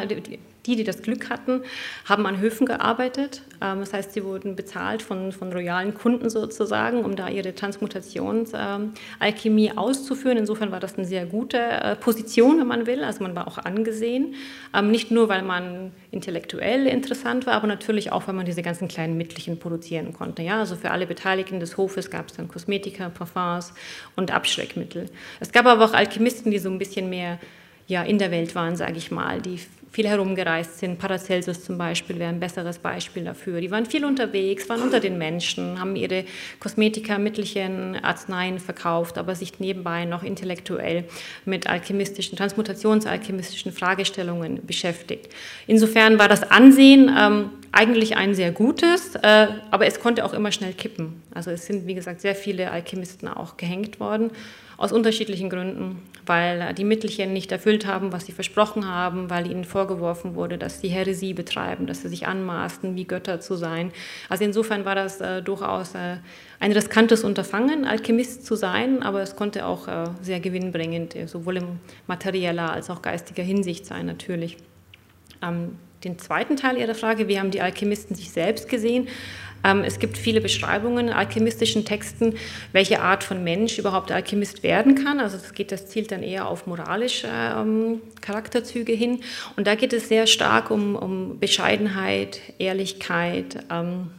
die, 0.65 0.75
die 0.75 0.83
das 0.83 1.01
Glück 1.01 1.29
hatten, 1.29 1.61
haben 2.05 2.25
an 2.25 2.39
Höfen 2.39 2.65
gearbeitet. 2.65 3.43
Ähm, 3.61 3.79
das 3.79 3.93
heißt, 3.93 4.13
sie 4.13 4.23
wurden 4.23 4.55
bezahlt 4.55 5.01
von, 5.01 5.31
von 5.31 5.53
royalen 5.53 5.93
Kunden 5.93 6.29
sozusagen, 6.29 7.05
um 7.05 7.15
da 7.15 7.29
ihre 7.29 7.55
Transmutationsalchemie 7.55 9.71
auszuführen. 9.75 10.37
Insofern 10.37 10.71
war 10.71 10.79
das 10.79 10.97
eine 10.97 11.05
sehr 11.05 11.25
gute 11.25 11.57
äh, 11.57 11.95
Position, 11.95 12.59
wenn 12.59 12.67
man 12.67 12.87
will. 12.87 13.03
Also 13.03 13.23
man 13.23 13.35
war 13.35 13.47
auch 13.47 13.57
angesehen. 13.57 14.35
Ähm, 14.73 14.91
nicht 14.91 15.11
nur, 15.11 15.29
weil 15.29 15.43
man 15.43 15.91
intellektuell 16.11 16.87
interessant 16.87 17.45
war, 17.45 17.53
aber 17.53 17.67
natürlich 17.67 18.11
auch, 18.11 18.27
weil 18.27 18.35
man 18.35 18.45
diese 18.45 18.61
ganzen 18.61 18.87
kleinen 18.87 19.17
Mittelchen 19.17 19.59
produzieren 19.59 20.13
konnte. 20.13 20.41
Ja? 20.41 20.59
Also 20.59 20.75
für 20.75 20.91
alle 20.91 21.07
Beteiligten 21.07 21.59
des 21.59 21.77
Hofes 21.77 22.09
gab 22.09 22.29
es 22.29 22.35
dann 22.35 22.47
Kosmetika, 22.47 23.09
Parfums 23.09 23.73
und 24.15 24.31
Abschreckmittel. 24.31 25.07
Es 25.39 25.51
gab 25.51 25.65
aber 25.65 25.85
auch 25.85 25.93
Alchemisten, 25.93 26.51
die 26.51 26.59
so 26.59 26.69
ein 26.69 26.79
bisschen 26.79 27.09
mehr 27.09 27.39
ja, 27.87 28.03
in 28.03 28.19
der 28.19 28.29
Welt 28.29 28.53
waren, 28.53 28.75
sage 28.75 28.97
ich 28.97 29.09
mal, 29.09 29.41
die 29.41 29.59
viel 29.91 30.07
herumgereist 30.07 30.79
sind. 30.79 30.99
Paracelsus 30.99 31.63
zum 31.63 31.77
Beispiel 31.77 32.19
wäre 32.19 32.29
ein 32.29 32.39
besseres 32.39 32.77
Beispiel 32.77 33.23
dafür. 33.23 33.59
Die 33.59 33.71
waren 33.71 33.85
viel 33.85 34.05
unterwegs, 34.05 34.69
waren 34.69 34.81
unter 34.81 34.99
den 34.99 35.17
Menschen, 35.17 35.79
haben 35.79 35.95
ihre 35.95 36.25
Kosmetika, 36.59 37.17
Mittelchen, 37.17 37.95
Arzneien 38.03 38.59
verkauft, 38.59 39.17
aber 39.17 39.35
sich 39.35 39.59
nebenbei 39.59 40.05
noch 40.05 40.23
intellektuell 40.23 41.05
mit 41.45 41.67
alchemistischen, 41.67 42.37
transmutationsalchemistischen 42.37 43.71
Fragestellungen 43.71 44.65
beschäftigt. 44.65 45.29
Insofern 45.65 46.19
war 46.19 46.27
das 46.27 46.49
Ansehen 46.49 47.11
ähm, 47.17 47.49
eigentlich 47.71 48.17
ein 48.17 48.35
sehr 48.35 48.51
gutes, 48.51 49.15
äh, 49.15 49.47
aber 49.71 49.85
es 49.87 49.99
konnte 49.99 50.25
auch 50.25 50.33
immer 50.33 50.51
schnell 50.51 50.73
kippen. 50.73 51.21
Also 51.33 51.51
es 51.51 51.65
sind, 51.65 51.87
wie 51.87 51.93
gesagt, 51.95 52.21
sehr 52.21 52.35
viele 52.35 52.71
Alchemisten 52.71 53.27
auch 53.27 53.57
gehängt 53.57 53.99
worden 53.99 54.31
aus 54.77 54.93
unterschiedlichen 54.93 55.49
Gründen, 55.49 56.01
weil 56.29 56.75
die 56.75 56.83
Mittelchen 56.83 57.33
nicht 57.33 57.51
erfüllt 57.51 57.87
haben, 57.87 58.13
was 58.13 58.27
sie 58.27 58.31
versprochen 58.31 58.87
haben, 58.87 59.31
weil 59.31 59.49
ihnen 59.49 59.65
vorgeworfen 59.65 60.35
wurde, 60.35 60.59
dass 60.59 60.79
sie 60.79 60.87
Häresie 60.87 61.33
betreiben, 61.33 61.87
dass 61.87 62.03
sie 62.03 62.07
sich 62.07 62.27
anmaßen, 62.27 62.95
wie 62.95 63.05
Götter 63.05 63.39
zu 63.39 63.55
sein. 63.55 63.91
Also 64.29 64.43
insofern 64.43 64.85
war 64.85 64.93
das 64.93 65.21
äh, 65.21 65.41
durchaus 65.41 65.95
äh, 65.95 66.17
ein 66.59 66.71
riskantes 66.71 67.23
Unterfangen, 67.23 67.83
Alchemist 67.83 68.45
zu 68.45 68.53
sein, 68.55 69.01
aber 69.01 69.23
es 69.23 69.35
konnte 69.35 69.65
auch 69.65 69.87
äh, 69.87 70.05
sehr 70.21 70.39
gewinnbringend, 70.39 71.15
äh, 71.15 71.27
sowohl 71.27 71.57
in 71.57 71.79
materieller 72.05 72.73
als 72.73 72.91
auch 72.91 73.01
geistiger 73.01 73.41
Hinsicht 73.41 73.87
sein, 73.87 74.05
natürlich. 74.05 74.57
Ähm, 75.41 75.77
den 76.03 76.17
zweiten 76.17 76.55
Teil 76.55 76.77
Ihrer 76.77 76.95
Frage, 76.95 77.27
wie 77.27 77.39
haben 77.39 77.51
die 77.51 77.61
Alchemisten 77.61 78.15
sich 78.15 78.31
selbst 78.31 78.69
gesehen? 78.69 79.07
Ähm, 79.63 79.83
es 79.83 79.99
gibt 79.99 80.17
viele 80.17 80.41
Beschreibungen 80.41 81.07
in 81.07 81.13
alchemistischen 81.13 81.85
Texten, 81.85 82.35
welche 82.71 83.01
Art 83.01 83.23
von 83.23 83.43
Mensch 83.43 83.77
überhaupt 83.77 84.11
Alchemist 84.11 84.63
werden 84.63 84.95
kann. 84.95 85.19
Also 85.19 85.37
das, 85.37 85.53
geht, 85.53 85.71
das 85.71 85.87
zielt 85.87 86.11
dann 86.11 86.23
eher 86.23 86.47
auf 86.47 86.67
moralische 86.67 87.27
ähm, 87.27 88.01
Charakterzüge 88.21 88.93
hin. 88.93 89.21
Und 89.55 89.67
da 89.67 89.75
geht 89.75 89.93
es 89.93 90.07
sehr 90.07 90.27
stark 90.27 90.71
um, 90.71 90.95
um 90.95 91.39
Bescheidenheit, 91.39 92.41
Ehrlichkeit, 92.57 93.59
ähm, 93.69 94.11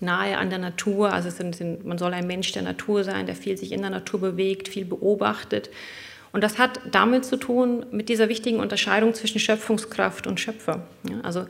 nahe 0.00 0.36
an 0.38 0.50
der 0.50 0.58
Natur. 0.58 1.12
Also 1.12 1.30
sind, 1.30 1.54
sind, 1.56 1.84
man 1.84 1.98
soll 1.98 2.12
ein 2.14 2.26
Mensch 2.26 2.52
der 2.52 2.62
Natur 2.62 3.04
sein, 3.04 3.26
der 3.26 3.36
viel 3.36 3.56
sich 3.56 3.72
in 3.72 3.82
der 3.82 3.90
Natur 3.90 4.20
bewegt, 4.20 4.68
viel 4.68 4.84
beobachtet. 4.84 5.70
Und 6.32 6.42
das 6.42 6.58
hat 6.58 6.80
damit 6.90 7.26
zu 7.26 7.36
tun, 7.36 7.84
mit 7.92 8.08
dieser 8.08 8.28
wichtigen 8.28 8.58
Unterscheidung 8.58 9.12
zwischen 9.12 9.38
Schöpfungskraft 9.38 10.26
und 10.26 10.40
Schöpfer. 10.40 10.82
Ja, 11.08 11.20
also 11.22 11.46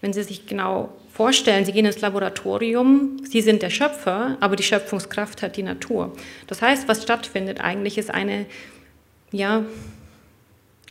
wenn 0.00 0.12
Sie 0.12 0.22
sich 0.22 0.46
genau 0.46 0.92
vorstellen, 1.18 1.64
Sie 1.64 1.72
gehen 1.72 1.84
ins 1.84 2.00
Laboratorium, 2.00 3.16
Sie 3.24 3.40
sind 3.40 3.60
der 3.62 3.70
Schöpfer, 3.70 4.36
aber 4.38 4.54
die 4.54 4.62
Schöpfungskraft 4.62 5.42
hat 5.42 5.56
die 5.56 5.64
Natur. 5.64 6.12
Das 6.46 6.62
heißt, 6.62 6.86
was 6.86 7.02
stattfindet 7.02 7.60
eigentlich, 7.60 7.98
ist 7.98 8.14
eine 8.14 8.46
ja, 9.32 9.64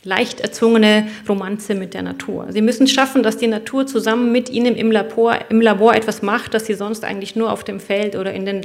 leicht 0.04 0.40
erzwungene 0.40 1.08
Romanze 1.26 1.74
mit 1.74 1.94
der 1.94 2.02
Natur. 2.02 2.48
Sie 2.50 2.60
müssen 2.60 2.86
schaffen, 2.86 3.22
dass 3.22 3.38
die 3.38 3.46
Natur 3.46 3.86
zusammen 3.86 4.30
mit 4.30 4.50
Ihnen 4.50 4.76
im 4.76 4.92
Labor, 4.92 5.38
im 5.48 5.62
Labor 5.62 5.94
etwas 5.94 6.20
macht, 6.20 6.52
das 6.52 6.66
sie 6.66 6.74
sonst 6.74 7.04
eigentlich 7.04 7.34
nur 7.34 7.50
auf 7.50 7.64
dem 7.64 7.80
Feld 7.80 8.14
oder 8.14 8.34
in 8.34 8.44
den, 8.44 8.60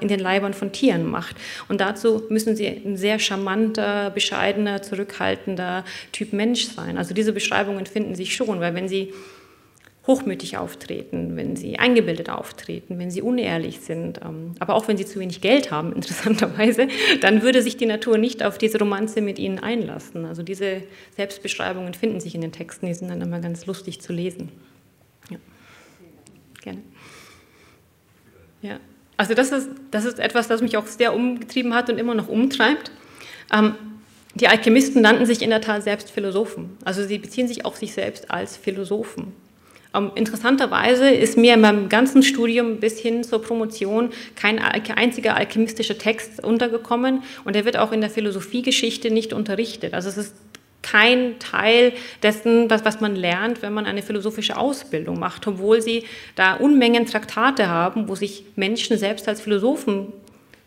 in 0.00 0.08
den 0.08 0.18
Leibern 0.18 0.54
von 0.54 0.72
Tieren 0.72 1.04
macht. 1.04 1.36
Und 1.68 1.82
dazu 1.82 2.22
müssen 2.30 2.56
Sie 2.56 2.66
ein 2.68 2.96
sehr 2.96 3.18
charmanter, 3.18 4.08
bescheidener, 4.08 4.80
zurückhaltender 4.80 5.84
Typ 6.12 6.32
Mensch 6.32 6.68
sein. 6.68 6.96
Also 6.96 7.12
diese 7.12 7.34
Beschreibungen 7.34 7.84
finden 7.84 8.14
sich 8.14 8.34
schon, 8.34 8.60
weil 8.60 8.74
wenn 8.74 8.88
Sie 8.88 9.12
hochmütig 10.06 10.56
auftreten, 10.56 11.36
wenn 11.36 11.56
sie 11.56 11.78
eingebildet 11.78 12.30
auftreten, 12.30 12.98
wenn 12.98 13.10
sie 13.10 13.22
unehrlich 13.22 13.80
sind, 13.80 14.20
ähm, 14.24 14.52
aber 14.60 14.74
auch 14.74 14.86
wenn 14.86 14.96
sie 14.96 15.04
zu 15.04 15.18
wenig 15.18 15.40
Geld 15.40 15.70
haben, 15.70 15.92
interessanterweise, 15.94 16.88
dann 17.20 17.42
würde 17.42 17.62
sich 17.62 17.76
die 17.76 17.86
Natur 17.86 18.18
nicht 18.18 18.44
auf 18.44 18.58
diese 18.58 18.78
Romanze 18.78 19.20
mit 19.20 19.38
ihnen 19.38 19.58
einlassen. 19.58 20.24
Also 20.24 20.42
diese 20.42 20.82
Selbstbeschreibungen 21.16 21.94
finden 21.94 22.20
sich 22.20 22.34
in 22.34 22.40
den 22.40 22.52
Texten, 22.52 22.86
die 22.86 22.94
sind 22.94 23.08
dann 23.08 23.20
immer 23.20 23.40
ganz 23.40 23.66
lustig 23.66 24.00
zu 24.00 24.12
lesen. 24.12 24.50
Ja. 25.30 25.38
Gerne. 26.62 26.82
Ja. 28.62 28.80
Also 29.16 29.34
das 29.34 29.50
ist, 29.50 29.70
das 29.90 30.04
ist 30.04 30.18
etwas, 30.18 30.46
das 30.46 30.62
mich 30.62 30.76
auch 30.76 30.86
sehr 30.86 31.14
umgetrieben 31.14 31.74
hat 31.74 31.90
und 31.90 31.98
immer 31.98 32.14
noch 32.14 32.28
umtreibt. 32.28 32.90
Ähm, 33.52 33.74
die 34.34 34.48
Alchemisten 34.48 35.00
nannten 35.00 35.24
sich 35.24 35.40
in 35.40 35.48
der 35.48 35.62
Tat 35.62 35.82
selbst 35.82 36.10
Philosophen. 36.10 36.76
Also 36.84 37.02
sie 37.02 37.18
beziehen 37.18 37.48
sich 37.48 37.64
auf 37.64 37.76
sich 37.76 37.94
selbst 37.94 38.30
als 38.30 38.56
Philosophen. 38.56 39.32
Ähm, 39.96 40.12
interessanterweise 40.14 41.08
ist 41.08 41.36
mir 41.36 41.54
in 41.54 41.60
meinem 41.60 41.88
ganzen 41.88 42.22
Studium 42.22 42.78
bis 42.78 42.98
hin 42.98 43.24
zur 43.24 43.42
Promotion 43.42 44.10
kein 44.34 44.58
einziger 44.58 45.36
alchemistischer 45.36 45.98
Text 45.98 46.42
untergekommen 46.42 47.22
und 47.44 47.56
er 47.56 47.64
wird 47.64 47.76
auch 47.76 47.92
in 47.92 48.00
der 48.00 48.10
Philosophiegeschichte 48.10 49.10
nicht 49.10 49.32
unterrichtet. 49.32 49.94
Also 49.94 50.08
es 50.08 50.18
ist 50.18 50.34
kein 50.82 51.38
Teil 51.40 51.92
dessen, 52.22 52.70
was, 52.70 52.84
was 52.84 53.00
man 53.00 53.16
lernt, 53.16 53.60
wenn 53.62 53.72
man 53.72 53.86
eine 53.86 54.02
philosophische 54.02 54.56
Ausbildung 54.56 55.18
macht, 55.18 55.46
obwohl 55.46 55.82
sie 55.82 56.04
da 56.36 56.54
Unmengen 56.54 57.06
Traktate 57.06 57.68
haben, 57.68 58.08
wo 58.08 58.14
sich 58.14 58.44
Menschen 58.54 58.96
selbst 58.96 59.26
als 59.26 59.40
Philosophen 59.40 60.12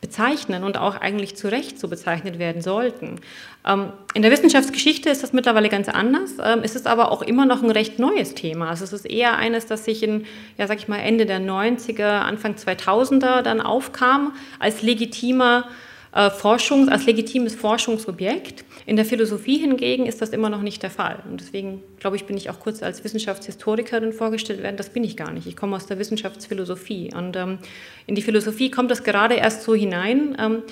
bezeichnen 0.02 0.64
und 0.64 0.78
auch 0.78 0.96
eigentlich 0.96 1.36
zu 1.36 1.50
Recht 1.50 1.80
so 1.80 1.88
bezeichnet 1.88 2.40
werden 2.40 2.62
sollten. 2.62 3.20
Ähm, 3.68 3.92
in 4.14 4.22
der 4.22 4.32
Wissenschaftsgeschichte 4.32 5.10
ist 5.10 5.24
das 5.24 5.34
mittlerweile 5.34 5.68
ganz 5.68 5.90
anders. 5.90 6.32
Ähm, 6.42 6.62
es 6.64 6.76
ist 6.76 6.88
aber 6.88 7.12
auch 7.12 7.22
immer 7.22 7.46
noch 7.46 7.62
ein 7.62 7.72
recht 7.72 8.00
neues 8.00 8.34
Thema. 8.34 8.70
Also 8.70 8.86
es 8.86 8.94
ist 8.94 9.06
eher 9.06 9.38
eines, 9.38 9.66
das 9.66 9.86
sich 9.86 10.02
in, 10.02 10.26
ja, 10.58 10.68
sag 10.68 10.78
ich 10.78 10.88
mal, 10.88 11.00
Ende 11.00 11.26
der 11.26 11.42
90er, 11.42 12.22
Anfang 12.22 12.56
2000er 12.56 13.42
dann 13.42 13.60
aufkam 13.60 14.34
als 14.60 14.82
legitimer 14.82 15.66
äh, 16.12 16.30
Forschung, 16.32 16.90
als 16.90 17.06
legitimes 17.06 17.56
Forschungsobjekt. 17.56 18.66
In 18.86 18.96
der 18.96 19.06
Philosophie 19.06 19.60
hingegen 19.60 20.08
ist 20.08 20.22
das 20.22 20.30
immer 20.30 20.50
noch 20.50 20.62
nicht 20.62 20.82
der 20.82 20.90
Fall. 20.90 21.22
Und 21.30 21.40
deswegen, 21.40 21.84
glaube 22.00 22.16
ich, 22.16 22.26
bin 22.26 22.36
ich 22.36 22.50
auch 22.50 22.60
kurz 22.60 22.82
als 22.82 23.04
Wissenschaftshistorikerin 23.04 24.14
vorgestellt 24.14 24.64
werden. 24.64 24.78
Das 24.78 24.90
bin 24.90 25.04
ich 25.04 25.16
gar 25.16 25.32
nicht. 25.32 25.46
Ich 25.46 25.56
komme 25.56 25.76
aus 25.76 25.86
der 25.86 26.00
Wissenschaftsphilosophie. 26.00 27.12
Und 27.16 27.36
ähm, 27.36 27.60
in 28.08 28.16
die 28.16 28.24
Philosophie 28.24 28.72
kommt 28.72 28.90
das 28.90 29.04
gerade 29.04 29.36
erst 29.36 29.64
so 29.64 29.76
hinein. 29.76 30.36
Ähm, 30.40 30.64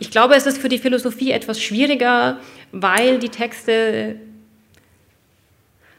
ich 0.00 0.10
glaube, 0.10 0.34
es 0.34 0.46
ist 0.46 0.58
für 0.58 0.68
die 0.68 0.78
Philosophie 0.78 1.30
etwas 1.30 1.62
schwieriger, 1.62 2.38
weil 2.70 3.18
die 3.18 3.30
Texte, 3.30 4.16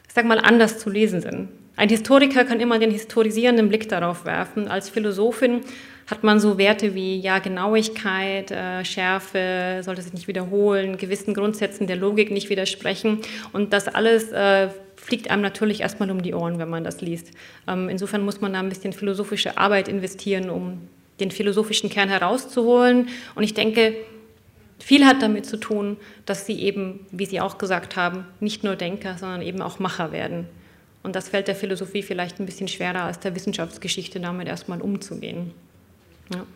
ich 0.06 0.14
sag 0.14 0.24
mal, 0.26 0.38
anders 0.38 0.78
zu 0.78 0.90
lesen 0.90 1.20
sind. 1.20 1.48
Ein 1.74 1.88
Historiker 1.88 2.44
kann 2.44 2.60
immer 2.60 2.78
den 2.78 2.90
historisierenden 2.90 3.68
Blick 3.68 3.88
darauf 3.88 4.24
werfen. 4.26 4.68
Als 4.68 4.90
Philosophin 4.90 5.62
hat 6.10 6.24
man 6.24 6.40
so 6.40 6.58
Werte 6.58 6.94
wie 6.94 7.20
ja, 7.20 7.38
Genauigkeit, 7.38 8.50
äh, 8.50 8.84
Schärfe, 8.84 9.80
sollte 9.82 10.02
sich 10.02 10.12
nicht 10.12 10.28
wiederholen, 10.28 10.96
gewissen 10.96 11.34
Grundsätzen 11.34 11.86
der 11.86 11.96
Logik 11.96 12.30
nicht 12.30 12.50
widersprechen. 12.50 13.20
Und 13.52 13.72
das 13.72 13.86
alles 13.86 14.32
äh, 14.32 14.70
fliegt 14.96 15.30
einem 15.30 15.42
natürlich 15.42 15.82
erstmal 15.82 16.10
um 16.10 16.22
die 16.22 16.34
Ohren, 16.34 16.58
wenn 16.58 16.68
man 16.68 16.82
das 16.82 17.00
liest. 17.00 17.30
Ähm, 17.68 17.88
insofern 17.88 18.24
muss 18.24 18.40
man 18.40 18.52
da 18.52 18.58
ein 18.58 18.68
bisschen 18.68 18.92
philosophische 18.92 19.56
Arbeit 19.56 19.88
investieren, 19.88 20.50
um 20.50 20.80
den 21.20 21.30
philosophischen 21.30 21.90
Kern 21.90 22.08
herauszuholen. 22.08 23.08
Und 23.34 23.42
ich 23.44 23.54
denke, 23.54 23.94
viel 24.80 25.06
hat 25.06 25.22
damit 25.22 25.46
zu 25.46 25.58
tun, 25.58 25.96
dass 26.26 26.46
sie 26.46 26.60
eben, 26.60 27.06
wie 27.12 27.26
Sie 27.26 27.40
auch 27.40 27.58
gesagt 27.58 27.96
haben, 27.96 28.24
nicht 28.40 28.64
nur 28.64 28.74
Denker, 28.74 29.16
sondern 29.18 29.42
eben 29.42 29.62
auch 29.62 29.78
Macher 29.78 30.10
werden. 30.10 30.46
Und 31.02 31.14
das 31.14 31.28
fällt 31.28 31.48
der 31.48 31.54
Philosophie 31.54 32.02
vielleicht 32.02 32.40
ein 32.40 32.46
bisschen 32.46 32.68
schwerer 32.68 33.04
als 33.04 33.20
der 33.20 33.34
Wissenschaftsgeschichte, 33.34 34.20
damit 34.20 34.48
erstmal 34.48 34.80
umzugehen. 34.80 35.52
Ja. 36.32 36.46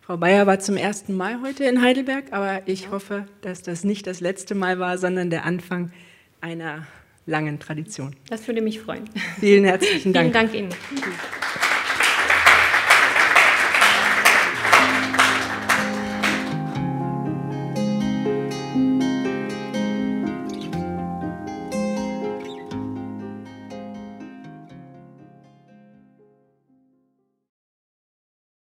Frau 0.00 0.16
Bayer 0.16 0.46
war 0.46 0.60
zum 0.60 0.76
ersten 0.76 1.16
Mal 1.16 1.42
heute 1.42 1.64
in 1.64 1.82
Heidelberg, 1.82 2.26
aber 2.32 2.62
ich 2.66 2.90
hoffe, 2.90 3.26
dass 3.40 3.62
das 3.62 3.82
nicht 3.82 4.06
das 4.06 4.20
letzte 4.20 4.54
Mal 4.54 4.78
war, 4.78 4.98
sondern 4.98 5.30
der 5.30 5.44
Anfang 5.44 5.90
einer 6.40 6.86
langen 7.26 7.58
Tradition. 7.58 8.14
Das 8.28 8.46
würde 8.46 8.62
mich 8.62 8.80
freuen. 8.80 9.10
Vielen 9.40 9.64
herzlichen 9.64 10.12
Dank. 10.12 10.32
Vielen 10.32 10.32
Dank 10.32 10.54
Ihnen. 10.54 10.68